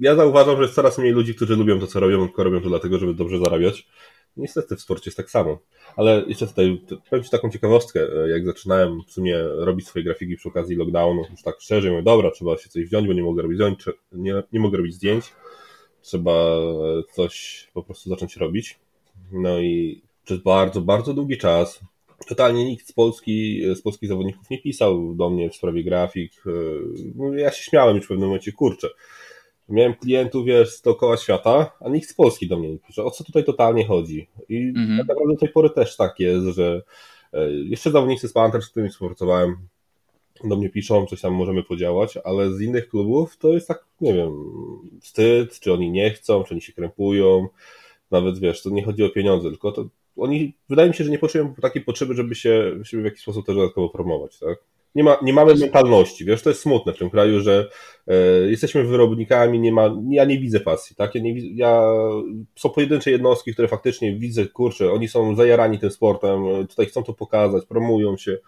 ja 0.00 0.14
zauważam, 0.14 0.56
że 0.56 0.62
jest 0.62 0.74
coraz 0.74 0.98
mniej 0.98 1.12
ludzi, 1.12 1.34
którzy 1.34 1.56
lubią 1.56 1.80
to, 1.80 1.86
co 1.86 2.00
robią, 2.00 2.26
tylko 2.26 2.44
robią 2.44 2.60
to 2.60 2.68
dlatego, 2.68 2.98
żeby 2.98 3.14
dobrze 3.14 3.38
zarabiać. 3.38 3.88
Niestety 4.36 4.76
w 4.76 4.80
sporcie 4.80 5.08
jest 5.10 5.16
tak 5.16 5.30
samo. 5.30 5.58
Ale 5.96 6.24
jeszcze 6.26 6.46
tutaj 6.46 6.82
powiem 7.10 7.24
Ci 7.24 7.30
taką 7.30 7.50
ciekawostkę. 7.50 8.00
E, 8.00 8.28
jak 8.28 8.46
zaczynałem 8.46 9.00
w 9.08 9.12
sumie 9.12 9.38
robić 9.42 9.86
swoje 9.86 10.04
grafiki 10.04 10.36
przy 10.36 10.48
okazji 10.48 10.76
lockdownu, 10.76 11.24
już 11.30 11.42
tak 11.42 11.60
szczerze 11.60 11.90
mówię, 11.90 12.02
dobra, 12.02 12.30
trzeba 12.30 12.56
się 12.56 12.68
coś 12.68 12.84
wziąć, 12.84 13.06
bo 13.06 13.12
nie 13.12 13.22
mogę 13.22 13.42
robić 13.42 13.58
zdjęć, 13.58 13.84
nie, 14.12 14.42
nie 14.52 14.60
mogę 14.60 14.78
robić 14.78 14.94
zdjęć. 14.94 15.32
Trzeba 16.02 16.56
coś 17.12 17.66
po 17.74 17.82
prostu 17.82 18.10
zacząć 18.10 18.36
robić. 18.36 18.78
No 19.32 19.60
i 19.60 20.02
przez 20.24 20.38
bardzo, 20.38 20.80
bardzo 20.80 21.14
długi 21.14 21.38
czas 21.38 21.80
totalnie 22.26 22.64
nikt 22.64 22.88
z 22.88 22.92
Polski, 22.92 23.62
z 23.74 23.82
polskich 23.82 24.08
zawodników 24.08 24.50
nie 24.50 24.62
pisał 24.62 25.14
do 25.14 25.30
mnie 25.30 25.50
w 25.50 25.56
sprawie 25.56 25.84
grafik. 25.84 26.32
E, 26.46 26.50
no, 27.14 27.34
ja 27.34 27.50
się 27.50 27.62
śmiałem 27.62 27.96
już 27.96 28.04
w 28.04 28.08
pewnym 28.08 28.28
momencie, 28.28 28.52
kurczę. 28.52 28.88
Miałem 29.68 29.94
klientów, 29.94 30.46
wiesz, 30.46 30.80
dookoła 30.80 31.16
świata, 31.16 31.72
a 31.80 31.88
nikt 31.88 32.10
z 32.10 32.14
Polski 32.14 32.48
do 32.48 32.58
mnie 32.58 32.70
nie 32.70 32.78
pisze. 32.78 33.04
O 33.04 33.10
co 33.10 33.24
tutaj 33.24 33.44
totalnie 33.44 33.86
chodzi? 33.86 34.28
I 34.48 34.56
mhm. 34.56 34.98
tak 34.98 35.08
naprawdę 35.08 35.34
do 35.34 35.40
tej 35.40 35.48
pory 35.48 35.70
też 35.70 35.96
tak 35.96 36.20
jest, 36.20 36.46
że 36.46 36.82
e, 37.32 37.52
jeszcze 37.52 37.90
zawodnicy 37.90 38.28
z 38.28 38.32
Panthers, 38.32 38.66
z 38.66 38.70
którymi 38.70 38.90
współpracowałem, 38.90 39.56
do 40.44 40.56
mnie 40.56 40.70
piszą, 40.70 41.06
coś 41.06 41.20
tam 41.20 41.34
możemy 41.34 41.62
podziałać, 41.62 42.18
ale 42.24 42.52
z 42.52 42.60
innych 42.60 42.88
klubów 42.88 43.36
to 43.36 43.48
jest 43.48 43.68
tak, 43.68 43.84
nie 44.00 44.14
wiem, 44.14 44.32
wstyd, 45.00 45.60
czy 45.60 45.72
oni 45.72 45.90
nie 45.90 46.10
chcą, 46.10 46.44
czy 46.44 46.54
oni 46.54 46.60
się 46.60 46.72
krępują. 46.72 47.48
Nawet 48.10 48.38
wiesz, 48.38 48.62
to 48.62 48.70
nie 48.70 48.84
chodzi 48.84 49.04
o 49.04 49.10
pieniądze, 49.10 49.50
tylko 49.50 49.72
to 49.72 49.88
oni, 50.16 50.54
wydaje 50.68 50.88
mi 50.88 50.94
się, 50.94 51.04
że 51.04 51.10
nie 51.10 51.18
poczują 51.18 51.54
takiej 51.54 51.82
potrzeby, 51.82 52.14
żeby 52.14 52.34
się, 52.34 52.72
żeby 52.82 53.02
w 53.02 53.04
jakiś 53.04 53.20
sposób 53.20 53.46
też 53.46 53.56
dodatkowo 53.56 53.88
promować, 53.88 54.38
tak? 54.38 54.58
Nie, 54.94 55.04
ma, 55.04 55.18
nie 55.22 55.32
mamy 55.32 55.54
mentalności, 55.54 56.24
wiesz, 56.24 56.42
to 56.42 56.50
jest 56.50 56.62
smutne 56.62 56.92
w 56.92 56.98
tym 56.98 57.10
kraju, 57.10 57.40
że 57.40 57.68
e, 58.06 58.14
jesteśmy 58.50 58.84
wyrobnikami, 58.84 59.60
nie 59.60 59.72
ma, 59.72 59.96
ja 60.10 60.24
nie 60.24 60.38
widzę 60.38 60.60
pasji, 60.60 60.96
tak? 60.96 61.14
Ja, 61.14 61.20
nie, 61.20 61.54
ja, 61.54 61.82
są 62.56 62.70
pojedyncze 62.70 63.10
jednostki, 63.10 63.52
które 63.52 63.68
faktycznie 63.68 64.16
widzę, 64.16 64.46
kurczę, 64.46 64.92
oni 64.92 65.08
są 65.08 65.36
zajarani 65.36 65.78
tym 65.78 65.90
sportem, 65.90 66.44
tutaj 66.68 66.86
chcą 66.86 67.02
to 67.02 67.14
pokazać, 67.14 67.66
promują 67.66 68.16
się, 68.16 68.38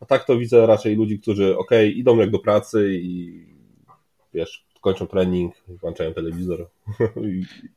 a 0.00 0.06
tak 0.06 0.24
to 0.24 0.38
widzę 0.38 0.66
raczej 0.66 0.96
ludzi, 0.96 1.18
którzy, 1.18 1.58
okej, 1.58 1.88
okay, 1.88 1.98
idą 1.98 2.16
jak 2.16 2.30
do 2.30 2.38
pracy 2.38 2.90
i 2.92 3.44
wiesz, 4.34 4.66
kończą 4.80 5.06
trening, 5.06 5.54
włączają 5.68 6.14
telewizor. 6.14 6.66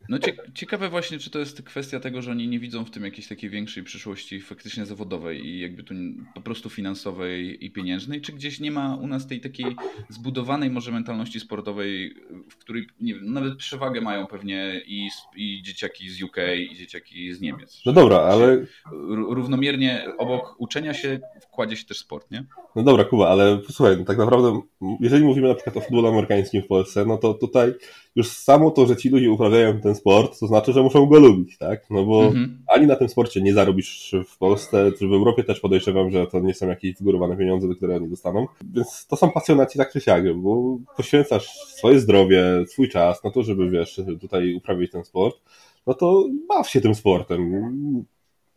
No 0.09 0.17
ciekawe 0.53 0.89
właśnie, 0.89 1.19
czy 1.19 1.29
to 1.29 1.39
jest 1.39 1.61
kwestia 1.61 1.99
tego, 1.99 2.21
że 2.21 2.31
oni 2.31 2.47
nie 2.47 2.59
widzą 2.59 2.85
w 2.85 2.91
tym 2.91 3.03
jakiejś 3.03 3.27
takiej 3.27 3.49
większej 3.49 3.83
przyszłości 3.83 4.41
faktycznie 4.41 4.85
zawodowej 4.85 5.45
i 5.45 5.59
jakby 5.59 5.83
tu 5.83 5.93
po 6.33 6.41
prostu 6.41 6.69
finansowej 6.69 7.65
i 7.65 7.71
pieniężnej, 7.71 8.21
czy 8.21 8.33
gdzieś 8.33 8.59
nie 8.59 8.71
ma 8.71 8.95
u 8.95 9.07
nas 9.07 9.27
tej 9.27 9.41
takiej 9.41 9.75
zbudowanej 10.09 10.69
może 10.69 10.91
mentalności 10.91 11.39
sportowej, 11.39 12.15
w 12.49 12.57
której 12.57 12.87
wiem, 13.01 13.33
nawet 13.33 13.55
przewagę 13.55 14.01
mają 14.01 14.27
pewnie 14.27 14.81
i, 14.87 15.09
i 15.35 15.61
dzieciaki 15.63 16.09
z 16.09 16.23
UK, 16.23 16.37
i 16.71 16.75
dzieciaki 16.75 17.33
z 17.33 17.41
Niemiec. 17.41 17.81
No 17.85 17.93
dobra, 17.93 18.17
ale... 18.17 18.65
Równomiernie 19.09 20.05
obok 20.17 20.55
uczenia 20.57 20.93
się 20.93 21.19
wkładzie 21.41 21.75
się 21.75 21.85
też 21.85 21.99
sport, 21.99 22.31
nie? 22.31 22.45
No 22.75 22.83
dobra, 22.83 23.03
Kuba, 23.03 23.29
ale 23.29 23.57
posłuchaj, 23.57 23.97
no 23.97 24.05
tak 24.05 24.17
naprawdę 24.17 24.61
jeżeli 24.99 25.25
mówimy 25.25 25.47
na 25.47 25.55
przykład 25.55 25.77
o 25.77 25.81
futbolu 25.81 26.07
amerykańskim 26.07 26.61
w 26.61 26.67
Polsce, 26.67 27.05
no 27.05 27.17
to 27.17 27.33
tutaj 27.33 27.73
już 28.15 28.29
samo 28.29 28.71
to, 28.71 28.85
że 28.85 28.95
ci 28.95 29.09
ludzie 29.09 29.31
uprawiają 29.31 29.81
ten 29.81 29.95
sport, 29.95 30.39
to 30.39 30.47
znaczy, 30.47 30.73
że 30.73 30.83
muszą 30.83 31.05
go 31.05 31.19
lubić, 31.19 31.57
tak? 31.57 31.89
No 31.89 32.05
bo 32.05 32.23
mhm. 32.23 32.63
ani 32.67 32.87
na 32.87 32.95
tym 32.95 33.09
sporcie 33.09 33.41
nie 33.41 33.53
zarobisz 33.53 34.15
w 34.27 34.37
Polsce, 34.37 34.91
czy 34.99 35.07
w 35.07 35.13
Europie 35.13 35.43
też 35.43 35.59
podejrzewam, 35.59 36.11
że 36.11 36.27
to 36.27 36.39
nie 36.39 36.53
są 36.53 36.67
jakieś 36.67 36.95
wygórowane 36.95 37.37
pieniądze, 37.37 37.67
do 37.67 37.75
które 37.75 37.95
oni 37.95 38.09
dostaną. 38.09 38.47
Więc 38.73 39.07
to 39.07 39.15
są 39.15 39.31
pasjonaci 39.31 39.77
tak 39.77 39.91
czy 39.91 40.01
siak, 40.01 40.37
bo 40.37 40.77
poświęcasz 40.97 41.47
swoje 41.49 41.99
zdrowie, 41.99 42.43
swój 42.67 42.89
czas 42.89 43.23
na 43.23 43.31
to, 43.31 43.43
żeby 43.43 43.69
wiesz, 43.69 44.01
tutaj 44.21 44.53
uprawiać 44.53 44.91
ten 44.91 45.03
sport, 45.03 45.41
no 45.87 45.93
to 45.93 46.27
baw 46.47 46.69
się 46.69 46.81
tym 46.81 46.95
sportem. 46.95 47.51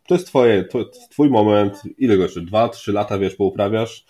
To 0.07 0.15
jest 0.15 0.27
twoje, 0.27 0.63
to 0.63 0.79
jest 0.79 1.09
twój 1.09 1.29
moment, 1.29 1.81
ile 1.97 2.17
go 2.17 2.23
jeszcze, 2.23 2.41
dwa, 2.41 2.69
trzy 2.69 2.91
lata, 2.91 3.17
wiesz, 3.17 3.35
pouprawiasz, 3.35 4.05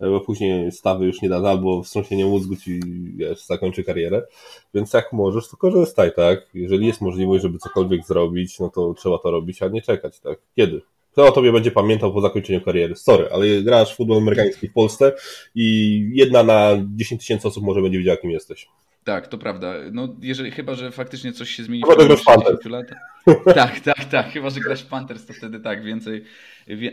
bo 0.00 0.20
później 0.20 0.72
stawy 0.72 1.06
już 1.06 1.22
nie 1.22 1.28
da, 1.28 1.36
albo 1.36 1.82
wstrząsienie 1.82 2.26
mózgu 2.26 2.56
ci 2.56 2.80
wiesz, 3.16 3.46
zakończy 3.46 3.84
karierę. 3.84 4.22
Więc 4.74 4.92
jak 4.92 5.12
możesz, 5.12 5.48
to 5.48 5.56
korzystaj, 5.56 6.10
tak? 6.16 6.46
Jeżeli 6.54 6.86
jest 6.86 7.00
możliwość, 7.00 7.42
żeby 7.42 7.58
cokolwiek 7.58 8.06
zrobić, 8.06 8.58
no 8.60 8.68
to 8.68 8.94
trzeba 8.94 9.18
to 9.18 9.30
robić, 9.30 9.62
a 9.62 9.68
nie 9.68 9.82
czekać, 9.82 10.20
tak? 10.20 10.38
Kiedy? 10.56 10.82
Kto 11.12 11.26
o 11.26 11.32
tobie 11.32 11.52
będzie 11.52 11.70
pamiętał 11.70 12.12
po 12.12 12.20
zakończeniu 12.20 12.60
kariery? 12.60 12.96
Sorry, 12.96 13.28
ale 13.32 13.62
grasz 13.62 13.92
w 13.94 13.96
futbol 13.96 14.16
amerykański 14.18 14.68
w 14.68 14.72
Polsce 14.72 15.12
i 15.54 16.10
jedna 16.14 16.42
na 16.42 16.70
10 16.96 17.20
tysięcy 17.20 17.48
osób 17.48 17.64
może 17.64 17.82
będzie 17.82 17.98
wiedziała, 17.98 18.16
kim 18.16 18.30
jesteś. 18.30 18.68
Tak, 19.08 19.28
to 19.28 19.38
prawda. 19.38 19.74
No, 19.92 20.16
jeżeli, 20.22 20.50
chyba, 20.50 20.74
że 20.74 20.90
faktycznie 20.90 21.32
coś 21.32 21.50
się 21.50 21.64
zmieni 21.64 21.82
chyba, 21.82 22.16
w 22.16 22.24
ciągu 22.24 22.68
lat. 22.68 22.86
Tak, 23.54 23.80
tak, 23.80 24.04
tak. 24.04 24.30
Chyba, 24.30 24.50
że 24.50 24.60
grasz 24.60 24.82
Panthers, 24.82 25.26
to 25.26 25.32
wtedy 25.32 25.60
tak, 25.60 25.84
więcej. 25.84 26.24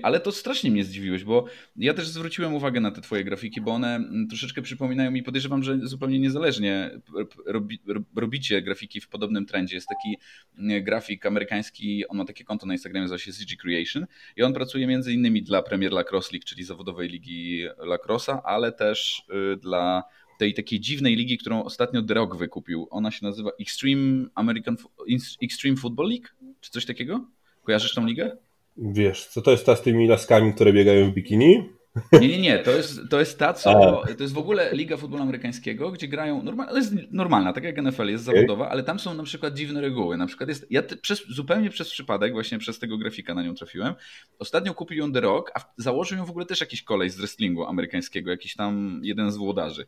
Ale 0.04 0.19
to 0.19 0.32
strasznie 0.32 0.71
mnie 0.71 0.84
zdziwiłeś, 0.84 1.23
bo 1.23 1.45
ja 1.75 1.93
też 1.93 2.08
zwróciłem 2.08 2.54
uwagę 2.54 2.80
na 2.80 2.91
te 2.91 3.01
twoje 3.01 3.23
grafiki, 3.23 3.62
bo 3.62 3.71
one 3.71 3.95
mm, 3.95 4.28
troszeczkę 4.28 4.62
przypominają 4.62 5.12
mi, 5.12 5.23
podejrzewam, 5.23 5.63
że 5.63 5.80
zupełnie 5.84 6.19
niezależnie 6.19 6.99
robi, 7.45 7.80
robicie 8.15 8.62
grafiki 8.62 9.01
w 9.01 9.10
podobnym 9.10 9.45
trendzie. 9.45 9.75
Jest 9.75 9.88
taki 9.88 10.17
mm, 10.58 10.84
grafik 10.84 11.25
amerykański, 11.25 12.08
on 12.08 12.17
ma 12.17 12.25
takie 12.25 12.43
konto 12.43 12.65
na 12.65 12.73
Instagramie, 12.73 13.04
nazywa 13.04 13.19
się 13.19 13.32
CG 13.32 13.56
Creation 13.62 14.06
i 14.36 14.43
on 14.43 14.54
pracuje 14.54 14.88
między 14.88 15.13
innymi 15.13 15.43
dla 15.43 15.63
Premier 15.63 15.91
Lacrosse 15.91 16.30
League, 16.32 16.45
czyli 16.45 16.63
zawodowej 16.63 17.10
ligi 17.10 17.67
lacrossa, 17.78 18.41
ale 18.43 18.71
też 18.71 19.23
y, 19.54 19.58
dla 19.58 20.04
tej 20.39 20.54
takiej 20.54 20.80
dziwnej 20.80 21.15
ligi, 21.15 21.38
którą 21.38 21.63
ostatnio 21.63 22.02
Rock 22.10 22.36
wykupił. 22.36 22.88
Ona 22.89 23.12
się 23.12 23.26
nazywa 23.26 23.52
Extreme 23.60 24.26
American 24.36 24.78
Extreme 25.43 25.78
Football 25.78 26.10
League, 26.10 26.28
czy 26.62 26.71
coś 26.71 26.86
takiego? 26.86 27.26
Kojarzysz 27.63 27.93
tą 27.93 28.06
ligę? 28.06 28.38
Wiesz, 28.78 29.28
co 29.28 29.41
to 29.41 29.52
jest 29.52 29.65
ta 29.65 29.76
z 29.76 29.82
tymi 29.82 30.08
laskami, 30.08 30.54
które 30.54 30.74
biegają 30.74 31.12
w 31.12 31.13
bikini? 31.13 31.69
Nie, 32.12 32.28
nie, 32.28 32.40
nie, 32.42 32.60
to 32.60 32.72
jest, 32.72 33.00
to 33.10 33.20
jest 33.20 33.40
ta, 33.40 33.54
co, 33.54 34.02
to 34.18 34.24
jest 34.24 34.34
w 34.34 34.38
ogóle 34.38 34.70
Liga 34.74 34.98
Futbolu 34.98 35.24
Amerykańskiego, 35.24 35.92
gdzie 35.92 36.08
grają, 36.08 36.44
normal, 36.44 36.68
to 36.68 36.78
jest 36.78 36.94
normalna, 37.12 37.54
tak 37.54 37.64
jak 37.64 37.84
NFL 37.84 38.08
jest 38.08 38.24
zawodowa, 38.24 38.70
ale 38.70 38.84
tam 38.84 39.00
są 39.00 39.14
na 39.14 39.24
przykład 39.24 39.54
dziwne 39.54 39.82
reguły. 39.82 40.18
Na 40.18 40.28
przykład 40.28 40.50
jest, 40.50 40.68
ja 40.70 40.84
przez, 41.02 41.28
zupełnie 41.28 41.70
przez 41.70 41.90
przypadek, 41.90 42.34
właśnie 42.34 42.58
przez 42.58 42.80
tego 42.80 42.98
grafika 42.98 43.34
na 43.34 43.44
nią 43.44 43.56
trafiłem, 43.56 43.94
ostatnio 44.40 44.74
kupił 44.74 44.98
ją 44.98 45.12
The 45.12 45.22
Rock, 45.22 45.52
a 45.56 45.74
założył 45.78 46.18
ją 46.18 46.26
w 46.26 46.30
ogóle 46.30 46.46
też 46.46 46.62
jakiś 46.62 46.84
kolej 46.84 47.10
z 47.10 47.18
wrestlingu 47.18 47.66
amerykańskiego, 47.66 48.32
jakiś 48.32 48.56
tam 48.56 49.02
jeden 49.04 49.32
z 49.32 49.38
włodarzy. 49.38 49.86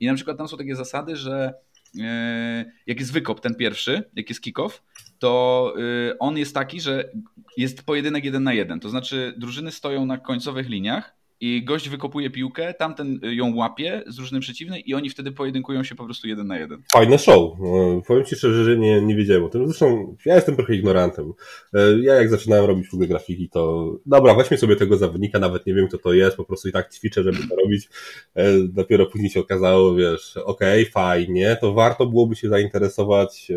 I 0.00 0.06
na 0.06 0.14
przykład 0.14 0.38
tam 0.38 0.48
są 0.48 0.56
takie 0.56 0.76
zasady, 0.76 1.16
że 1.16 1.54
e, 2.00 2.72
jak 2.86 3.00
jest 3.00 3.12
wykop 3.12 3.40
ten 3.40 3.54
pierwszy, 3.54 4.10
jak 4.16 4.28
jest 4.28 4.40
kick-off, 4.40 4.82
to 5.18 5.74
y, 6.10 6.18
on 6.18 6.38
jest 6.38 6.54
taki, 6.54 6.80
że 6.80 7.10
jest 7.56 7.82
pojedynek 7.82 8.24
jeden 8.24 8.42
na 8.42 8.52
jeden. 8.52 8.80
To 8.80 8.88
znaczy 8.88 9.34
drużyny 9.36 9.70
stoją 9.70 10.06
na 10.06 10.18
końcowych 10.18 10.68
liniach 10.68 11.19
i 11.40 11.64
gość 11.64 11.88
wykopuje 11.88 12.30
piłkę, 12.30 12.74
tamten 12.74 13.20
ją 13.22 13.56
łapie 13.56 14.02
z 14.06 14.18
różnym 14.18 14.40
przeciwnej 14.40 14.90
i 14.90 14.94
oni 14.94 15.10
wtedy 15.10 15.32
pojedynkują 15.32 15.84
się 15.84 15.94
po 15.94 16.04
prostu 16.04 16.28
jeden 16.28 16.46
na 16.46 16.58
jeden. 16.58 16.82
Fajne 16.92 17.18
show. 17.18 17.52
No, 17.60 18.02
powiem 18.06 18.24
Ci 18.24 18.36
szczerze, 18.36 18.64
że 18.64 18.76
nie, 18.76 19.02
nie 19.02 19.16
wiedziałem 19.16 19.44
o 19.44 19.48
tym. 19.48 19.66
Zresztą 19.66 20.16
ja 20.26 20.34
jestem 20.34 20.56
trochę 20.56 20.74
ignorantem. 20.74 21.32
E, 21.74 22.00
ja 22.00 22.14
jak 22.14 22.30
zaczynałem 22.30 22.64
robić 22.64 22.88
w 22.88 22.94
ogóle 22.94 23.08
grafiki, 23.08 23.48
to 23.48 23.92
dobra, 24.06 24.34
weźmy 24.34 24.58
sobie 24.58 24.76
tego 24.76 24.96
zawodnika, 24.96 25.38
nawet 25.38 25.66
nie 25.66 25.74
wiem 25.74 25.88
kto 25.88 25.98
to 25.98 26.12
jest, 26.12 26.36
po 26.36 26.44
prostu 26.44 26.68
i 26.68 26.72
tak 26.72 26.94
ćwiczę, 26.94 27.22
żeby 27.22 27.38
to 27.48 27.56
robić. 27.56 27.88
E, 28.34 28.44
dopiero 28.68 29.06
później 29.06 29.30
się 29.30 29.40
okazało, 29.40 29.94
wiesz, 29.94 30.36
okej, 30.36 30.82
okay, 30.82 30.92
fajnie, 30.92 31.56
to 31.60 31.72
warto 31.72 32.06
byłoby 32.06 32.36
się 32.36 32.48
zainteresować, 32.48 33.50
e, 33.50 33.54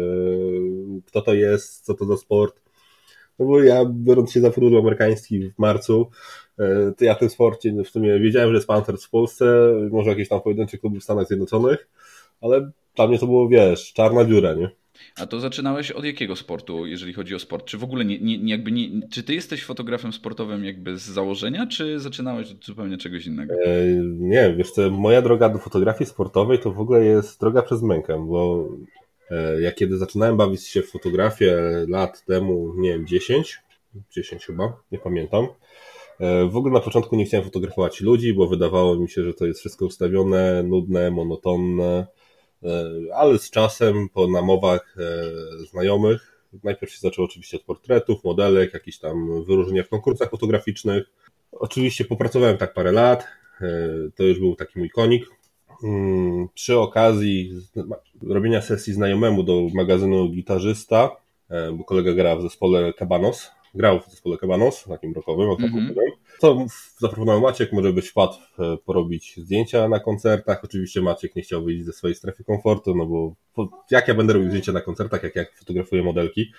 kto 1.06 1.22
to 1.22 1.34
jest, 1.34 1.86
co 1.86 1.94
to 1.94 2.06
za 2.06 2.18
sport. 2.18 2.64
No 3.40 3.46
bo 3.46 3.64
ja, 3.64 3.86
biorąc 3.86 4.32
się 4.32 4.42
za 4.42 4.52
futbol 4.52 4.80
amerykański 4.80 5.50
w 5.50 5.60
marcu, 5.60 6.10
ja 7.02 7.16
w 7.16 7.20
tym 7.20 7.30
sporcie 7.30 7.74
w 7.84 7.90
sumie 7.90 8.20
wiedziałem, 8.20 8.50
że 8.50 8.56
jest 8.56 8.68
Panthers 8.68 9.06
w 9.06 9.10
Polsce, 9.10 9.46
może 9.92 10.10
jakieś 10.10 10.30
tam 10.30 10.42
pojedyncze 10.42 10.78
kluby 10.78 11.00
w 11.00 11.04
Stanach 11.04 11.28
Zjednoczonych, 11.28 11.88
ale 12.42 12.72
dla 12.96 13.08
mnie 13.08 13.20
to 13.20 13.26
było, 13.26 13.50
wiesz, 13.50 13.94
czarna 13.94 14.26
dziura, 14.26 14.54
nie? 14.54 14.70
A 15.16 15.26
to 15.26 15.40
zaczynałeś 15.40 15.92
od 15.92 16.06
jakiego 16.06 16.36
sportu, 16.36 16.86
jeżeli 16.86 17.14
chodzi 17.14 17.36
o 17.36 17.40
sport? 17.40 17.66
Czy 17.66 17.78
w 17.78 17.84
ogóle 17.84 18.06
nie, 18.06 18.20
nie, 18.20 18.52
jakby 18.52 18.72
nie, 18.72 18.90
czy 19.12 19.24
ty 19.24 19.34
jesteś 19.34 19.64
fotografem 19.64 20.14
sportowym 20.14 20.66
jakby 20.66 20.98
z 20.98 21.02
założenia, 21.02 21.68
czy 21.68 22.00
zaczynałeś 22.00 22.52
od 22.52 22.66
zupełnie 22.66 22.98
czegoś 22.98 23.26
innego? 23.26 23.54
E, 23.54 23.86
nie, 24.04 24.54
wiesz 24.58 24.72
co, 24.72 24.90
moja 24.90 25.22
droga 25.22 25.50
do 25.50 25.60
fotografii 25.60 26.10
sportowej 26.10 26.60
to 26.60 26.72
w 26.72 26.80
ogóle 26.80 27.06
jest 27.06 27.40
droga 27.40 27.62
przez 27.62 27.82
mękę, 27.82 28.26
bo 28.28 28.70
e, 29.32 29.62
ja 29.62 29.72
kiedy 29.72 29.98
zaczynałem 29.98 30.38
bawić 30.38 30.68
się 30.68 30.82
w 30.82 30.92
fotografię 30.92 31.56
lat 31.88 32.26
temu, 32.26 32.74
nie 32.78 32.90
wiem, 32.90 33.08
10, 33.08 33.62
10 34.12 34.46
chyba, 34.46 34.78
nie 34.92 35.00
pamiętam, 35.00 35.48
E, 35.48 35.63
w 36.50 36.58
ogóle 36.58 36.74
na 36.74 36.80
początku 36.80 37.16
nie 37.16 37.26
chciałem 37.26 37.46
fotografować 37.46 38.02
ludzi, 38.02 38.34
bo 38.34 38.48
wydawało 38.48 38.96
mi 38.96 39.10
się, 39.10 39.24
że 39.24 39.34
to 39.34 39.46
jest 39.46 39.60
wszystko 39.60 39.86
ustawione, 39.86 40.64
nudne, 40.64 41.12
monotonne, 41.12 42.08
e, 42.64 42.92
ale 43.16 43.40
z 43.40 43.50
czasem 43.50 44.10
po 44.10 44.28
namowach 44.28 44.96
e, 44.98 45.66
znajomych, 45.66 46.48
najpierw 46.64 46.94
się 46.94 47.00
zaczęło 47.00 47.28
oczywiście 47.28 47.58
od 47.58 47.64
portretów, 47.64 48.24
modelek, 48.24 48.74
jakieś 48.74 49.00
tam 49.00 49.44
wyróżnienia 49.44 49.84
w 49.84 49.90
konkursach 49.90 50.30
fotograficznych. 50.30 51.04
Oczywiście 51.52 52.06
popracowałem 52.06 52.58
tak 52.58 52.74
parę 52.74 52.92
lat, 52.92 53.28
to 54.16 54.24
już 54.24 54.40
był 54.40 54.56
taki 54.56 54.80
mój 54.80 54.90
konik. 54.90 55.26
Mm, 55.84 56.48
przy 56.54 56.78
okazji 56.78 57.52
robienia 58.22 58.62
sesji 58.62 58.94
znajomemu 58.94 59.44
do 59.44 59.68
magazynu 59.74 60.30
Gitarzysta, 60.30 61.16
bo 61.74 61.84
kolega 61.84 62.14
gra 62.14 62.36
w 62.36 62.42
zespole 62.42 62.94
Cabanos, 62.94 63.52
grał 63.76 64.00
w 64.00 64.10
zespole 64.10 64.38
Cabanos, 64.38 64.84
takim 64.84 65.14
rockowym, 65.14 65.50
mm 65.50 65.72
-hmm. 65.72 65.94
To 66.40 66.66
zaproponował 66.98 67.42
Maciek, 67.42 67.74
może 67.74 67.94
być 67.94 68.08
wpadł 68.08 68.34
e, 68.60 68.78
porobić 68.78 69.36
zdjęcia 69.38 69.90
na 69.90 70.00
koncertach. 70.00 70.64
Oczywiście 70.64 71.02
Maciek 71.02 71.36
nie 71.36 71.42
chciał 71.42 71.64
wyjść 71.64 71.86
ze 71.86 71.94
swojej 71.94 72.16
strefy 72.16 72.44
komfortu, 72.44 72.96
no 72.96 73.06
bo 73.06 73.36
jak 73.92 74.08
ja 74.08 74.14
będę 74.14 74.34
robił 74.34 74.50
zdjęcia 74.50 74.72
na 74.72 74.82
koncertach, 74.82 75.24
jak 75.24 75.36
ja 75.36 75.46
fotografuję 75.60 76.04
modelki. 76.04 76.52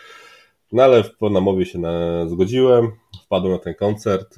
No 0.73 0.83
ale 0.83 1.05
po 1.05 1.31
namowie 1.31 1.67
się 1.67 1.79
na, 1.79 2.27
zgodziłem, 2.29 2.91
wpadłem 3.25 3.53
na 3.53 3.59
ten 3.59 3.75
koncert. 3.75 4.37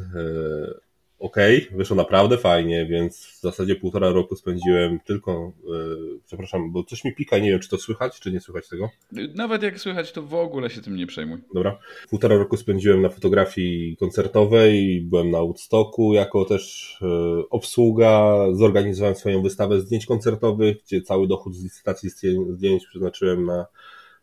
E, 1.20 1.26
okej, 1.26 1.64
okay, 1.64 1.78
wyszło 1.78 1.96
naprawdę 1.96 2.38
fajnie, 2.38 2.86
więc 2.86 3.26
w 3.26 3.40
zasadzie 3.40 3.76
półtora 3.76 4.10
roku 4.10 4.36
spędziłem 4.36 5.00
tylko, 5.00 5.52
yy, 5.64 6.18
przepraszam, 6.26 6.72
bo 6.72 6.84
coś 6.84 7.04
mi 7.04 7.14
pika, 7.14 7.38
nie 7.38 7.50
wiem, 7.50 7.60
czy 7.60 7.68
to 7.68 7.78
słychać, 7.78 8.20
czy 8.20 8.32
nie 8.32 8.40
słychać 8.40 8.68
tego? 8.68 8.90
Nawet 9.34 9.62
jak 9.62 9.80
słychać, 9.80 10.12
to 10.12 10.22
w 10.22 10.34
ogóle 10.34 10.70
się 10.70 10.80
tym 10.80 10.96
nie 10.96 11.06
przejmuj. 11.06 11.38
Dobra. 11.54 11.78
Półtora 12.10 12.36
roku 12.36 12.56
spędziłem 12.56 13.02
na 13.02 13.08
fotografii 13.08 13.96
koncertowej, 13.96 15.00
byłem 15.00 15.30
na 15.30 15.38
Woodstocku 15.38 16.14
jako 16.14 16.44
też 16.44 16.96
yy, 17.00 17.48
obsługa, 17.50 18.36
zorganizowałem 18.52 19.16
swoją 19.16 19.42
wystawę 19.42 19.80
zdjęć 19.80 20.06
koncertowych, 20.06 20.76
gdzie 20.82 21.02
cały 21.02 21.28
dochód 21.28 21.54
z 21.54 21.64
licytacji 21.64 22.10
zdjęć 22.50 22.86
przeznaczyłem 22.86 23.44
na 23.44 23.66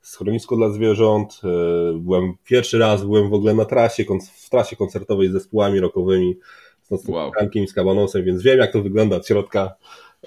schronisko 0.01 0.56
dla 0.56 0.69
zwierząt. 0.69 1.41
Yy, 1.43 1.99
byłem 1.99 2.34
pierwszy 2.43 2.77
raz, 2.77 3.03
byłem 3.03 3.29
w 3.29 3.34
ogóle 3.34 3.53
na 3.53 3.65
trasie, 3.65 4.06
w 4.36 4.49
trasie 4.49 4.75
koncertowej 4.75 5.29
z 5.29 5.32
zespołami 5.32 5.79
rockowymi 5.79 6.36
z 6.84 6.91
nocnym 6.91 7.15
wow. 7.15 7.32
z 7.67 7.74
kabanosem, 7.74 8.24
więc 8.24 8.41
wiem 8.41 8.60
jak 8.60 8.74
to 8.74 8.82
wygląda 8.82 9.15
od 9.15 9.28
środka. 9.28 9.76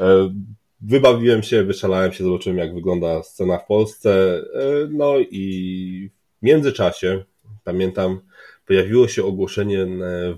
E, 0.01 0.35
wybawiłem 0.81 1.43
się, 1.43 1.65
wyszalałem 1.65 2.13
się, 2.13 2.25
zobaczyłem 2.25 2.59
jak 2.59 2.75
wygląda 2.75 3.23
scena 3.23 3.59
w 3.59 3.67
Polsce. 3.67 4.43
E, 4.55 4.89
no 4.91 5.19
i 5.19 6.11
w 6.43 6.47
międzyczasie, 6.47 7.25
pamiętam, 7.65 8.21
pojawiło 8.67 9.09
się 9.09 9.25
ogłoszenie 9.25 9.83
e, 9.83 9.87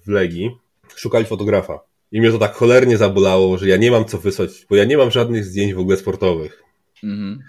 w 0.05 0.09
Legii, 0.09 0.51
szukali 0.97 1.25
fotografa. 1.25 1.81
I 2.13 2.21
mnie 2.21 2.31
to 2.31 2.39
tak 2.39 2.55
cholernie 2.55 2.97
zabolało, 2.97 3.59
że 3.59 3.69
ja 3.69 3.77
nie 3.77 3.91
mam 3.91 4.05
co 4.05 4.19
wysłać, 4.19 4.67
bo 4.71 4.77
ja 4.77 4.85
nie 4.85 4.97
mam 4.97 5.11
żadnych 5.11 5.45
zdjęć 5.45 5.75
w 5.75 5.79
ogóle 5.79 5.97
sportowych. 5.97 6.63
Mhm. 7.05 7.43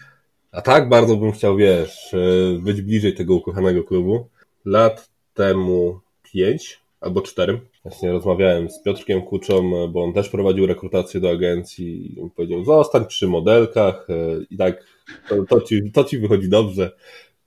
A 0.51 0.61
tak 0.61 0.89
bardzo 0.89 1.15
bym 1.17 1.31
chciał, 1.31 1.57
wiesz, 1.57 2.15
być 2.59 2.81
bliżej 2.81 3.13
tego 3.13 3.35
ukochanego 3.35 3.83
klubu. 3.83 4.27
Lat 4.65 5.09
temu 5.33 5.99
pięć 6.23 6.79
albo 7.01 7.21
cztery 7.21 7.61
Właśnie 7.89 8.11
rozmawiałem 8.11 8.69
z 8.69 8.81
Piotrkiem 8.83 9.21
Kuczą, 9.21 9.87
bo 9.87 10.03
on 10.03 10.13
też 10.13 10.29
prowadził 10.29 10.65
rekrutację 10.65 11.19
do 11.19 11.29
agencji 11.29 12.13
i 12.13 12.21
on 12.21 12.29
powiedział, 12.29 12.65
zostań 12.65 13.05
przy 13.05 13.27
modelkach 13.27 14.07
e, 14.09 14.13
i 14.49 14.57
tak 14.57 14.83
to, 15.29 15.43
to, 15.49 15.61
ci, 15.61 15.91
to 15.91 16.03
ci 16.03 16.17
wychodzi 16.17 16.49
dobrze, 16.49 16.91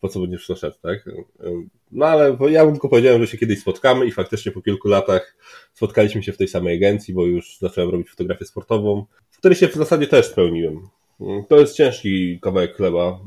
po 0.00 0.08
co 0.08 0.20
będziesz 0.20 0.46
to 0.46 0.56
szedł, 0.56 0.76
tak? 0.82 1.10
No 1.92 2.06
ale 2.06 2.36
ja 2.50 2.66
tylko 2.66 2.88
powiedziałem, 2.88 3.22
że 3.22 3.26
się 3.26 3.38
kiedyś 3.38 3.60
spotkamy 3.60 4.06
i 4.06 4.12
faktycznie 4.12 4.52
po 4.52 4.62
kilku 4.62 4.88
latach 4.88 5.36
spotkaliśmy 5.74 6.22
się 6.22 6.32
w 6.32 6.36
tej 6.36 6.48
samej 6.48 6.76
agencji, 6.76 7.14
bo 7.14 7.26
już 7.26 7.58
zacząłem 7.58 7.90
robić 7.90 8.10
fotografię 8.10 8.44
sportową, 8.44 9.06
w 9.30 9.38
której 9.38 9.56
się 9.56 9.68
w 9.68 9.74
zasadzie 9.74 10.06
też 10.06 10.26
spełniłem. 10.26 10.88
To 11.48 11.60
jest 11.60 11.76
ciężki 11.76 12.40
kawałek 12.40 12.76
chleba. 12.76 13.20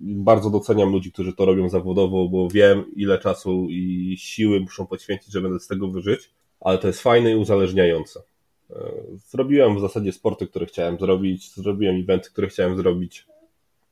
Bardzo 0.00 0.50
doceniam 0.50 0.92
ludzi, 0.92 1.12
którzy 1.12 1.32
to 1.32 1.44
robią 1.44 1.68
zawodowo, 1.68 2.28
bo 2.28 2.48
wiem, 2.48 2.84
ile 2.96 3.18
czasu 3.18 3.66
i 3.70 4.14
siły 4.18 4.60
muszą 4.60 4.86
poświęcić, 4.86 5.32
żeby 5.32 5.60
z 5.60 5.66
tego 5.66 5.88
wyżyć 5.88 6.30
ale 6.64 6.78
to 6.78 6.86
jest 6.86 7.02
fajne 7.02 7.32
i 7.32 7.34
uzależniające. 7.34 8.22
E, 8.70 8.92
zrobiłem 9.16 9.76
w 9.76 9.80
zasadzie 9.80 10.12
sporty, 10.12 10.46
które 10.46 10.66
chciałem 10.66 10.98
zrobić, 10.98 11.54
zrobiłem 11.54 11.96
eventy, 12.00 12.30
które 12.30 12.48
chciałem 12.48 12.76
zrobić. 12.76 13.26